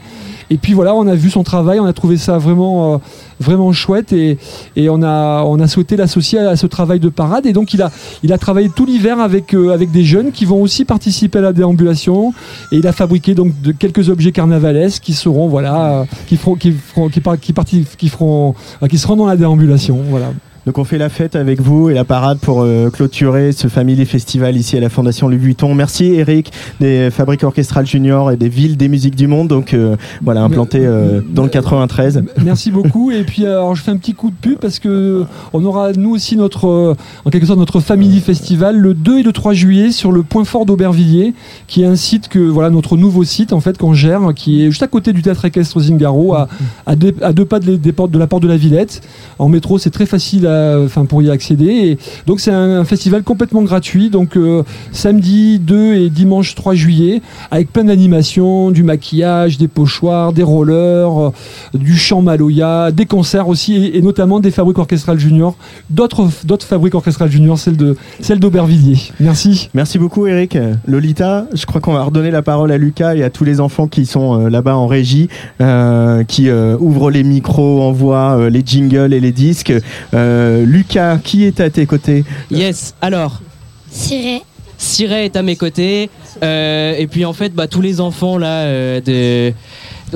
Et 0.51 0.57
puis 0.57 0.73
voilà, 0.73 0.93
on 0.93 1.07
a 1.07 1.15
vu 1.15 1.29
son 1.29 1.43
travail, 1.43 1.79
on 1.79 1.85
a 1.85 1.93
trouvé 1.93 2.17
ça 2.17 2.37
vraiment, 2.37 2.93
euh, 2.93 2.97
vraiment 3.41 3.71
chouette 3.73 4.13
et, 4.13 4.37
et 4.75 4.89
on, 4.89 5.01
a, 5.03 5.43
on 5.43 5.59
a 5.59 5.67
souhaité 5.67 5.97
l'associer 5.97 6.39
à, 6.39 6.55
ce 6.55 6.67
travail 6.67 6.99
de 6.99 7.09
parade. 7.09 7.45
Et 7.45 7.53
donc 7.53 7.73
il 7.73 7.81
a, 7.81 7.91
il 8.23 8.31
a 8.31 8.37
travaillé 8.37 8.69
tout 8.69 8.85
l'hiver 8.85 9.19
avec, 9.19 9.53
euh, 9.53 9.73
avec 9.73 9.91
des 9.91 10.03
jeunes 10.03 10.31
qui 10.31 10.45
vont 10.45 10.61
aussi 10.61 10.85
participer 10.85 11.39
à 11.39 11.41
la 11.41 11.53
déambulation. 11.53 12.33
Et 12.71 12.77
il 12.77 12.87
a 12.87 12.93
fabriqué 12.93 13.35
donc 13.35 13.59
de, 13.61 13.71
quelques 13.71 14.09
objets 14.09 14.31
carnavalesques 14.31 15.03
qui 15.03 15.13
seront, 15.13 15.47
voilà, 15.47 16.01
euh, 16.01 16.05
qui 16.27 16.37
feront, 16.37 16.55
qui 16.55 16.71
feront, 16.71 17.09
qui, 17.09 17.21
qui 17.53 17.85
qui 17.97 18.09
feront, 18.09 18.55
euh, 18.81 18.87
qui 18.87 18.97
seront 18.97 19.15
dans 19.15 19.25
la 19.25 19.35
déambulation. 19.35 19.99
Voilà. 20.09 20.27
Donc 20.67 20.77
on 20.77 20.83
fait 20.83 20.99
la 20.99 21.09
fête 21.09 21.35
avec 21.35 21.59
vous 21.59 21.89
et 21.89 21.95
la 21.95 22.03
parade 22.03 22.37
pour 22.37 22.61
euh, 22.61 22.91
clôturer 22.91 23.51
ce 23.51 23.67
Family 23.67 24.05
Festival 24.05 24.55
ici 24.55 24.77
à 24.77 24.79
la 24.79 24.89
Fondation 24.89 25.27
Louis 25.27 25.37
Vuitton. 25.39 25.73
Merci 25.73 26.05
Eric 26.13 26.51
des 26.79 27.09
Fabriques 27.09 27.43
Orchestrales 27.43 27.87
Junior 27.87 28.29
et 28.29 28.37
des 28.37 28.47
villes 28.47 28.77
des 28.77 28.87
musiques 28.87 29.15
du 29.15 29.25
monde. 29.25 29.47
Donc 29.47 29.73
euh, 29.73 29.95
voilà, 30.21 30.43
implanté 30.43 30.85
euh, 30.85 31.19
dans 31.27 31.41
le 31.41 31.49
93. 31.49 32.21
Merci 32.43 32.69
beaucoup. 32.69 33.09
Et 33.09 33.23
puis, 33.23 33.43
alors, 33.47 33.73
je 33.73 33.81
fais 33.81 33.89
un 33.89 33.97
petit 33.97 34.13
coup 34.13 34.29
de 34.29 34.35
pub 34.39 34.59
parce 34.59 34.77
que 34.77 35.23
on 35.51 35.65
aura 35.65 35.93
nous 35.93 36.11
aussi 36.11 36.37
notre, 36.37 36.95
en 37.25 37.29
quelque 37.31 37.47
sorte, 37.47 37.57
notre 37.57 37.79
Family 37.79 38.19
Festival 38.19 38.77
le 38.77 38.93
2 38.93 39.17
et 39.19 39.23
le 39.23 39.31
3 39.31 39.53
juillet 39.53 39.91
sur 39.91 40.11
le 40.11 40.21
Point 40.21 40.43
Fort 40.45 40.67
d'Aubervilliers, 40.67 41.33
qui 41.65 41.81
est 41.81 41.87
un 41.87 41.95
site 41.95 42.27
que, 42.27 42.37
voilà, 42.37 42.69
notre 42.69 42.97
nouveau 42.97 43.23
site 43.23 43.51
en 43.51 43.61
fait 43.61 43.79
qu'on 43.79 43.95
gère, 43.95 44.21
qui 44.35 44.61
est 44.63 44.69
juste 44.69 44.83
à 44.83 44.87
côté 44.87 45.11
du 45.11 45.23
théâtre 45.23 45.43
équestre 45.45 45.79
Zingaro, 45.79 46.35
à, 46.35 46.47
à, 46.85 46.95
deux, 46.95 47.15
à 47.23 47.33
deux 47.33 47.45
pas 47.45 47.59
de, 47.59 47.65
les- 47.65 47.77
des 47.79 47.93
portes, 47.93 48.11
de 48.11 48.19
la 48.19 48.27
porte 48.27 48.43
de 48.43 48.47
la 48.47 48.57
Villette. 48.57 49.01
En 49.39 49.49
métro, 49.49 49.79
c'est 49.79 49.89
très 49.89 50.05
facile, 50.05 50.45
à- 50.45 50.50
pour 51.07 51.21
y 51.21 51.29
accéder. 51.29 51.65
Et 51.65 51.97
donc, 52.25 52.39
c'est 52.39 52.51
un, 52.51 52.83
festival 52.85 53.23
complètement 53.23 53.61
gratuit. 53.61 54.09
Donc, 54.09 54.35
euh, 54.35 54.63
samedi 54.91 55.59
2 55.59 55.95
et 55.95 56.09
dimanche 56.09 56.55
3 56.55 56.73
juillet, 56.73 57.21
avec 57.49 57.71
plein 57.71 57.83
d'animations, 57.83 58.71
du 58.71 58.83
maquillage, 58.83 59.57
des 59.57 59.67
pochoirs, 59.67 60.33
des 60.33 60.43
rollers, 60.43 61.27
euh, 61.27 61.31
du 61.73 61.95
chant 61.95 62.21
maloya, 62.21 62.91
des 62.91 63.05
concerts 63.05 63.47
aussi, 63.47 63.91
et, 63.93 64.01
notamment 64.01 64.39
des 64.39 64.51
fabriques 64.51 64.77
orchestrales 64.77 65.19
juniors, 65.19 65.55
d'autres 65.89 66.27
d'autres 66.43 66.65
fabriques 66.65 66.95
orchestrales 66.95 67.31
juniors, 67.31 67.57
celle 67.57 67.77
de 67.77 67.95
celle 68.19 68.39
d'Aubervilliers. 68.39 69.11
Merci. 69.19 69.69
Merci 69.73 69.99
beaucoup 69.99 70.27
Eric. 70.27 70.57
Lolita, 70.87 71.45
je 71.53 71.65
crois 71.65 71.81
qu'on 71.81 71.93
va 71.93 72.03
redonner 72.03 72.31
la 72.31 72.41
parole 72.41 72.71
à 72.71 72.77
Lucas 72.77 73.15
et 73.15 73.23
à 73.23 73.29
tous 73.29 73.43
les 73.43 73.59
enfants 73.59 73.87
qui 73.87 74.05
sont 74.05 74.41
euh, 74.45 74.49
là-bas 74.49 74.75
en 74.75 74.87
régie, 74.87 75.29
qui 76.27 76.49
ouvrent 76.79 77.11
les 77.11 77.23
micros, 77.23 77.81
envoient 77.81 78.49
les 78.49 78.63
jingles 78.65 79.13
et 79.13 79.19
les 79.19 79.31
disques. 79.31 79.73
Lucas, 80.65 81.17
qui 81.23 81.45
est 81.45 81.59
à 81.59 81.69
tes 81.69 81.85
côtés 81.85 82.23
Yes, 82.49 82.95
alors, 83.01 83.41
Ciré. 83.91 84.41
Siret 84.77 85.25
est 85.25 85.35
à 85.35 85.43
mes 85.43 85.55
côtés. 85.55 86.09
euh, 86.43 86.95
et 86.97 87.05
puis 87.07 87.23
en 87.25 87.33
fait, 87.33 87.53
bah, 87.53 87.67
tous 87.67 87.81
les 87.81 87.99
enfants 88.01 88.37
là 88.37 88.61
euh, 88.63 89.01
de 89.01 89.53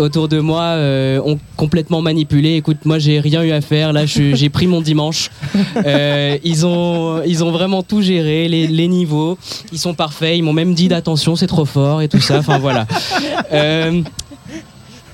autour 0.02 0.28
de 0.28 0.40
moi 0.42 0.62
euh, 0.62 1.22
ont 1.24 1.40
complètement 1.56 2.02
manipulé. 2.02 2.56
Écoute, 2.56 2.80
moi 2.84 2.98
j'ai 3.00 3.20
rien 3.20 3.44
eu 3.44 3.52
à 3.52 3.62
faire. 3.62 3.94
Là, 3.94 4.06
j'ai 4.06 4.50
pris 4.50 4.68
mon 4.68 4.82
dimanche. 4.82 5.30
Euh, 5.86 6.38
ils 6.44 6.66
ont 6.66 7.22
ils 7.26 7.44
ont 7.44 7.52
vraiment 7.52 7.84
tout 7.84 8.02
géré, 8.02 8.48
les, 8.48 8.66
les 8.68 8.88
niveaux. 8.88 9.38
Ils 9.72 9.78
sont 9.80 9.94
parfaits. 9.94 10.36
Ils 10.38 10.42
m'ont 10.42 10.54
même 10.54 10.74
dit 10.74 10.88
d'attention, 10.88 11.36
c'est 11.36 11.48
trop 11.48 11.66
fort 11.66 12.02
et 12.02 12.08
tout 12.08 12.20
ça. 12.22 12.38
Enfin 12.40 12.58
voilà. 12.58 12.88
Euh, 13.54 14.02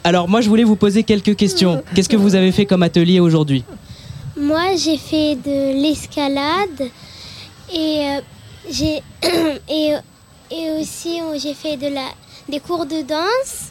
alors 0.03 0.29
moi, 0.29 0.41
je 0.41 0.49
voulais 0.49 0.63
vous 0.63 0.75
poser 0.75 1.03
quelques 1.03 1.35
questions. 1.35 1.83
Qu'est-ce 1.93 2.09
que 2.09 2.15
vous 2.17 2.35
avez 2.35 2.51
fait 2.51 2.65
comme 2.65 2.83
atelier 2.83 3.19
aujourd'hui? 3.19 3.63
Moi, 4.41 4.75
j'ai 4.75 4.97
fait 4.97 5.35
de 5.35 5.81
l'escalade 5.81 6.89
et 7.71 8.07
euh, 8.09 8.21
j'ai 8.69 9.01
et, 9.69 9.93
et 10.49 10.71
aussi 10.79 11.19
j'ai 11.41 11.53
fait 11.53 11.77
de 11.77 11.87
la 11.87 12.07
des 12.49 12.59
cours 12.59 12.85
de 12.85 13.01
danse. 13.03 13.69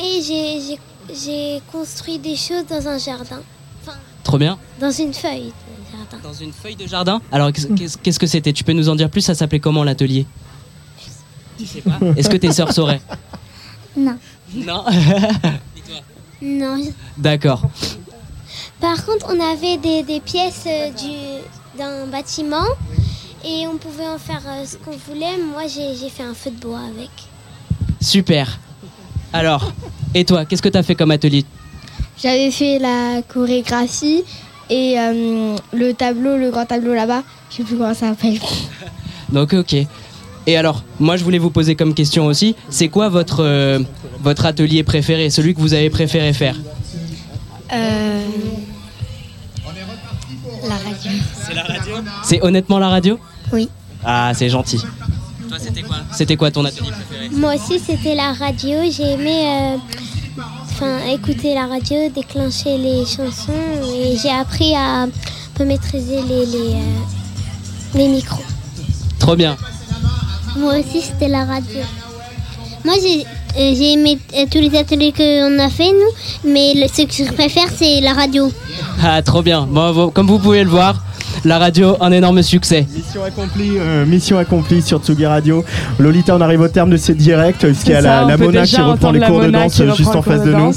Et 0.00 0.22
j'ai 0.22 0.60
j'ai- 0.60 0.78
j'ai 1.22 1.60
construit 1.72 2.18
des 2.18 2.36
choses 2.36 2.66
dans 2.68 2.86
un 2.86 2.98
jardin, 2.98 3.40
Trop 4.22 4.36
bien. 4.38 4.58
dans 4.78 4.90
une 4.92 5.12
feuille 5.14 5.52
de 5.52 5.96
jardin. 5.96 6.18
Dans 6.22 6.34
une 6.34 6.52
feuille 6.52 6.76
de 6.76 6.86
jardin. 6.86 7.20
Alors, 7.32 7.50
qu'est-ce- 7.52 8.18
que 8.18 8.26
c'était? 8.26 8.52
Tu 8.52 8.62
peux 8.62 8.72
nous 8.74 8.88
en 8.90 8.94
dire 8.94 9.08
plus? 9.10 9.22
Ça 9.22 9.34
s'appelait 9.34 9.58
comment 9.60 9.84
l'atelier? 9.84 10.26
Tu 11.58 11.66
sais 11.66 11.80
pas. 11.80 11.98
Est-ce 12.16 12.28
que 12.30 12.36
tes 12.36 12.52
sœurs 12.52 12.72
sauraient? 12.72 13.00
Non, 13.96 14.18
Non. 14.54 14.84
Non. 16.42 16.76
D'accord. 17.16 17.62
Par 18.80 19.04
contre, 19.04 19.26
on 19.34 19.40
avait 19.40 19.76
des, 19.76 20.02
des 20.02 20.20
pièces 20.20 20.64
euh, 20.66 20.90
du 20.90 21.42
d'un 21.76 22.06
bâtiment 22.06 22.66
et 23.44 23.66
on 23.68 23.76
pouvait 23.76 24.06
en 24.06 24.18
faire 24.18 24.42
euh, 24.46 24.64
ce 24.64 24.76
qu'on 24.76 24.96
voulait. 24.96 25.36
Moi, 25.52 25.62
j'ai 25.68 25.94
j'ai 25.94 26.08
fait 26.08 26.22
un 26.24 26.34
feu 26.34 26.50
de 26.50 26.60
bois 26.60 26.80
avec. 26.80 27.10
Super. 28.00 28.58
Alors, 29.32 29.72
et 30.14 30.24
toi, 30.24 30.44
qu'est-ce 30.44 30.62
que 30.62 30.68
tu 30.68 30.78
as 30.78 30.82
fait 30.82 30.94
comme 30.94 31.10
atelier? 31.10 31.44
J'avais 32.20 32.50
fait 32.50 32.78
la 32.78 33.22
chorégraphie 33.22 34.24
et 34.70 34.98
euh, 34.98 35.56
le 35.72 35.92
tableau, 35.92 36.36
le 36.36 36.50
grand 36.50 36.66
tableau 36.66 36.94
là-bas, 36.94 37.22
je 37.50 37.56
sais 37.56 37.62
plus 37.62 37.76
comment 37.76 37.94
ça 37.94 38.08
s'appelle. 38.08 38.38
Donc, 39.32 39.52
ok. 39.52 39.74
Et 40.46 40.56
alors, 40.56 40.82
moi, 40.98 41.16
je 41.16 41.24
voulais 41.24 41.38
vous 41.38 41.50
poser 41.50 41.74
comme 41.76 41.92
question 41.94 42.26
aussi 42.26 42.56
c'est 42.70 42.88
quoi 42.88 43.08
votre, 43.10 43.44
euh, 43.44 43.80
votre 44.22 44.46
atelier 44.46 44.82
préféré 44.82 45.28
Celui 45.30 45.54
que 45.54 45.60
vous 45.60 45.74
avez 45.74 45.90
préféré 45.90 46.32
faire? 46.32 46.56
Euh, 47.72 48.24
C'est 52.28 52.42
honnêtement 52.44 52.78
la 52.78 52.88
radio 52.88 53.18
Oui. 53.52 53.68
Ah, 54.04 54.32
c'est 54.34 54.48
gentil. 54.50 54.78
Toi, 55.48 55.56
c'était 55.58 55.80
quoi 55.82 55.96
C'était 56.12 56.36
quoi 56.36 56.50
ton 56.50 56.64
atelier 56.64 56.90
préféré 56.90 57.28
Moi 57.32 57.54
aussi, 57.54 57.78
c'était 57.78 58.14
la 58.14 58.32
radio. 58.34 58.76
J'ai 58.90 59.12
aimé 59.14 59.46
euh, 59.46 59.76
enfin, 60.70 60.98
écouter 61.10 61.54
la 61.54 61.66
radio, 61.66 61.96
déclencher 62.14 62.76
les 62.76 63.04
chansons 63.06 63.52
et 63.94 64.16
j'ai 64.22 64.30
appris 64.30 64.74
à 64.74 65.04
un 65.04 65.08
peu 65.54 65.64
maîtriser 65.64 66.20
les, 66.28 66.44
les, 66.46 66.74
euh, 66.74 67.94
les 67.94 68.08
micros. 68.08 68.44
Trop 69.18 69.34
bien. 69.34 69.56
Moi 70.58 70.74
aussi, 70.80 71.00
c'était 71.00 71.28
la 71.28 71.46
radio. 71.46 71.80
Moi, 72.84 72.94
j'ai 73.02 73.24
euh, 73.58 73.74
j'ai 73.74 73.92
aimé 73.94 74.18
euh, 74.36 74.44
tous 74.50 74.58
les 74.60 74.76
ateliers 74.76 75.12
qu'on 75.12 75.58
a 75.58 75.70
fait, 75.70 75.90
nous, 75.92 76.50
mais 76.52 76.74
le- 76.74 76.86
ce 76.88 77.02
que 77.02 77.24
je 77.24 77.32
préfère, 77.32 77.68
c'est 77.74 78.00
la 78.02 78.12
radio. 78.12 78.52
Ah, 79.02 79.22
trop 79.22 79.40
bien. 79.42 79.62
Bon, 79.66 80.10
comme 80.10 80.26
vous 80.26 80.38
pouvez 80.38 80.62
le 80.62 80.68
voir, 80.70 81.02
la 81.44 81.58
radio, 81.58 81.96
un 82.00 82.12
énorme 82.12 82.42
succès. 82.42 82.86
Mission 82.94 83.22
accomplie, 83.24 83.72
euh, 83.78 84.06
mission 84.06 84.38
accomplie 84.38 84.82
sur 84.82 85.00
Tsugi 85.00 85.26
Radio. 85.26 85.64
Lolita, 85.98 86.36
on 86.36 86.40
arrive 86.40 86.60
au 86.60 86.68
terme 86.68 86.90
de 86.90 86.96
cette 86.96 87.16
direct, 87.16 87.64
puisqu'il 87.66 87.92
y 87.92 87.94
a 87.94 88.02
ça, 88.02 88.22
la, 88.22 88.28
la 88.28 88.36
Mona 88.36 88.64
qui 88.64 88.80
reprend 88.80 89.10
les 89.12 89.20
cours 89.20 89.40
de 89.40 89.50
danse 89.50 89.82
juste 89.96 90.14
en 90.14 90.22
face 90.22 90.42
de 90.42 90.52
nous. 90.52 90.72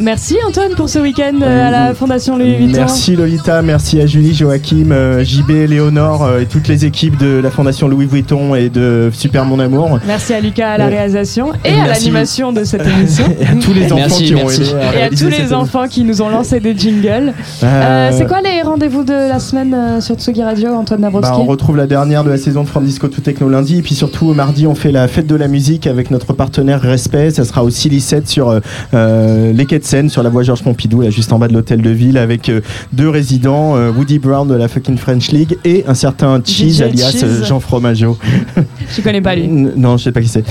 Merci 0.00 0.36
Antoine 0.46 0.72
pour 0.76 0.88
ce 0.88 0.98
week-end 0.98 1.38
euh, 1.42 1.66
à 1.66 1.70
la 1.70 1.94
Fondation 1.94 2.38
Louis 2.38 2.54
Vuitton. 2.54 2.78
Merci 2.78 3.16
Lolita, 3.16 3.62
merci 3.62 4.00
à 4.00 4.06
Julie, 4.06 4.34
Joachim, 4.34 4.90
euh, 4.92 5.24
JB, 5.24 5.68
Léonore 5.68 6.24
euh, 6.24 6.40
et 6.40 6.46
toutes 6.46 6.68
les 6.68 6.84
équipes 6.84 7.16
de 7.18 7.40
la 7.40 7.50
Fondation 7.50 7.88
Louis 7.88 8.06
Vuitton 8.06 8.54
et 8.54 8.68
de 8.68 9.10
Super 9.12 9.44
Mon 9.44 9.58
Amour. 9.58 9.98
Merci 10.06 10.34
à 10.34 10.40
Lucas 10.40 10.72
à 10.72 10.78
la 10.78 10.86
réalisation 10.86 11.52
et, 11.64 11.70
et 11.70 11.80
à 11.80 11.86
l'animation 11.88 12.52
de 12.52 12.64
cette 12.64 12.86
émission. 12.98 13.24
Et 13.40 13.44
à 13.44 13.54
tous 13.60 13.74
les 13.74 13.86
enfants 13.86 13.96
Merci, 13.96 14.24
qui 14.24 14.34
ont 14.34 14.48
aidé 14.50 14.72
à 14.74 14.96
Et 14.98 15.02
à 15.02 15.08
tous 15.10 15.28
les 15.28 15.52
enfants 15.52 15.88
qui 15.88 16.04
nous 16.04 16.22
ont 16.22 16.28
lancé 16.28 16.60
des 16.60 16.76
jingles. 16.76 17.32
Euh, 17.62 18.08
Euh, 18.08 18.10
c'est 18.16 18.26
quoi 18.26 18.40
les 18.40 18.62
rendez-vous 18.62 19.04
de 19.04 19.12
la 19.12 19.38
semaine 19.38 19.74
euh, 19.74 20.00
sur 20.00 20.14
Tsugi 20.16 20.42
Radio, 20.42 20.70
Antoine 20.74 21.00
Dabrowski 21.00 21.30
Bah, 21.30 21.38
on 21.40 21.46
retrouve 21.46 21.76
la 21.76 21.86
dernière 21.86 22.24
de 22.24 22.30
la 22.30 22.36
saison 22.36 22.62
de 22.62 22.68
From 22.68 22.84
Disco 22.84 23.08
to 23.08 23.20
Techno 23.20 23.48
lundi. 23.48 23.78
Et 23.78 23.82
puis 23.82 23.94
surtout, 23.94 24.32
mardi, 24.34 24.66
on 24.66 24.74
fait 24.74 24.92
la 24.92 25.08
fête 25.08 25.26
de 25.26 25.34
la 25.34 25.48
musique 25.48 25.86
avec 25.86 26.10
notre 26.10 26.32
partenaire 26.32 26.80
Respect. 26.80 27.30
Ça 27.30 27.44
sera 27.44 27.64
aussi 27.64 27.88
17 27.88 28.28
sur 28.28 28.48
euh, 28.50 28.60
euh, 28.94 29.52
les 29.52 29.66
quais 29.66 29.78
de 29.78 29.84
Seine, 29.88 30.10
sur 30.10 30.22
la 30.22 30.28
voie 30.28 30.42
Georges 30.42 30.62
Pompidou, 30.62 31.00
là, 31.00 31.08
juste 31.08 31.32
en 31.32 31.38
bas 31.38 31.48
de 31.48 31.54
l'hôtel 31.54 31.80
de 31.80 31.88
ville, 31.88 32.18
avec 32.18 32.50
euh, 32.50 32.60
deux 32.92 33.08
résidents, 33.08 33.74
euh, 33.76 33.90
Woody 33.90 34.18
Brown 34.18 34.46
de 34.46 34.54
la 34.54 34.68
fucking 34.68 34.98
French 34.98 35.30
League 35.30 35.56
et 35.64 35.82
un 35.88 35.94
certain 35.94 36.40
Cheese, 36.44 36.74
DJ 36.76 36.80
alias 36.82 37.10
Cheese. 37.12 37.24
euh, 37.24 37.44
Jean 37.46 37.58
Fromageau. 37.58 38.18
Je 38.96 39.00
connais 39.00 39.22
pas 39.22 39.34
lui. 39.34 39.48
Non, 39.48 39.96
je 39.96 40.04
sais 40.04 40.12
pas 40.12 40.20
qui 40.20 40.28
c'est. 40.28 40.44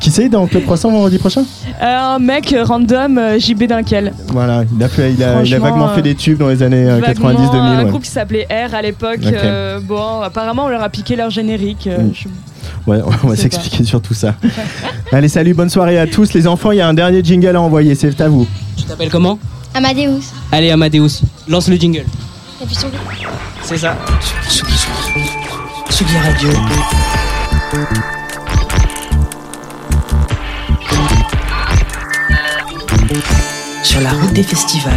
Qui 0.00 0.10
c'est 0.10 0.28
dans 0.28 0.48
Club 0.48 0.64
Croissant 0.64 0.90
vendredi 0.90 1.18
prochain? 1.18 1.42
Euh, 1.80 1.84
un 1.84 2.18
mec 2.18 2.52
random, 2.64 3.18
euh, 3.18 3.38
JB 3.38 3.68
Dunkel. 3.68 4.12
Voilà, 4.32 4.64
il 4.76 4.82
a, 4.82 4.88
fait, 4.88 5.12
il, 5.12 5.22
a, 5.22 5.26
il 5.44 5.54
a 5.54 5.58
Franchement, 5.58 5.58
vaguement 5.64 5.88
euh, 5.90 5.94
fait 5.94 6.02
des 6.02 6.16
tubes 6.16 6.38
dans 6.38 6.48
les 6.48 6.60
années 6.64 6.88
euh, 6.90 6.98
Vaguement, 6.98 7.30
90-2000. 7.30 7.56
Un 7.56 7.78
ouais. 7.84 7.88
groupe 7.90 8.02
qui 8.02 8.10
s'appelait 8.10 8.48
R 8.50 8.74
à 8.74 8.82
l'époque. 8.82 9.20
Bon, 9.86 10.20
apparemment, 10.22 10.64
on 10.64 10.68
leur 10.70 10.82
a 10.82 10.88
piqué 10.88 11.14
leur 11.14 11.30
générique. 11.30 11.86
Mm. 11.86 12.10
je- 12.14 12.28
Ouais, 12.86 13.00
on 13.22 13.28
va 13.28 13.36
s'expliquer 13.36 13.84
sur 13.84 14.00
tout 14.00 14.14
ça. 14.14 14.34
Allez, 15.12 15.28
salut, 15.28 15.54
bonne 15.54 15.70
soirée 15.70 15.98
à 15.98 16.06
tous. 16.06 16.32
Les 16.32 16.46
enfants, 16.46 16.72
il 16.72 16.78
y 16.78 16.80
a 16.80 16.88
un 16.88 16.94
dernier 16.94 17.22
jingle 17.22 17.56
à 17.56 17.60
envoyer, 17.60 17.94
c'est 17.94 18.20
à 18.20 18.28
vous. 18.28 18.46
Tu 18.76 18.84
t'appelles 18.84 19.10
comment 19.10 19.38
Amadeus. 19.74 20.22
Allez, 20.50 20.70
Amadeus, 20.70 21.22
lance 21.48 21.68
le 21.68 21.76
jingle. 21.76 22.04
C'est 23.64 23.78
ça. 23.78 23.96
Tsugi, 24.48 24.72
Tsugi 25.90 26.16
Radio. 26.18 26.48
Sur 33.82 34.00
la 34.00 34.10
route 34.10 34.32
des 34.32 34.42
festivals 34.42 34.94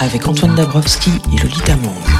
avec 0.00 0.26
Antoine 0.28 0.54
Dabrowski 0.54 1.10
et 1.32 1.42
Lolita 1.42 1.76
Mang. 1.76 2.15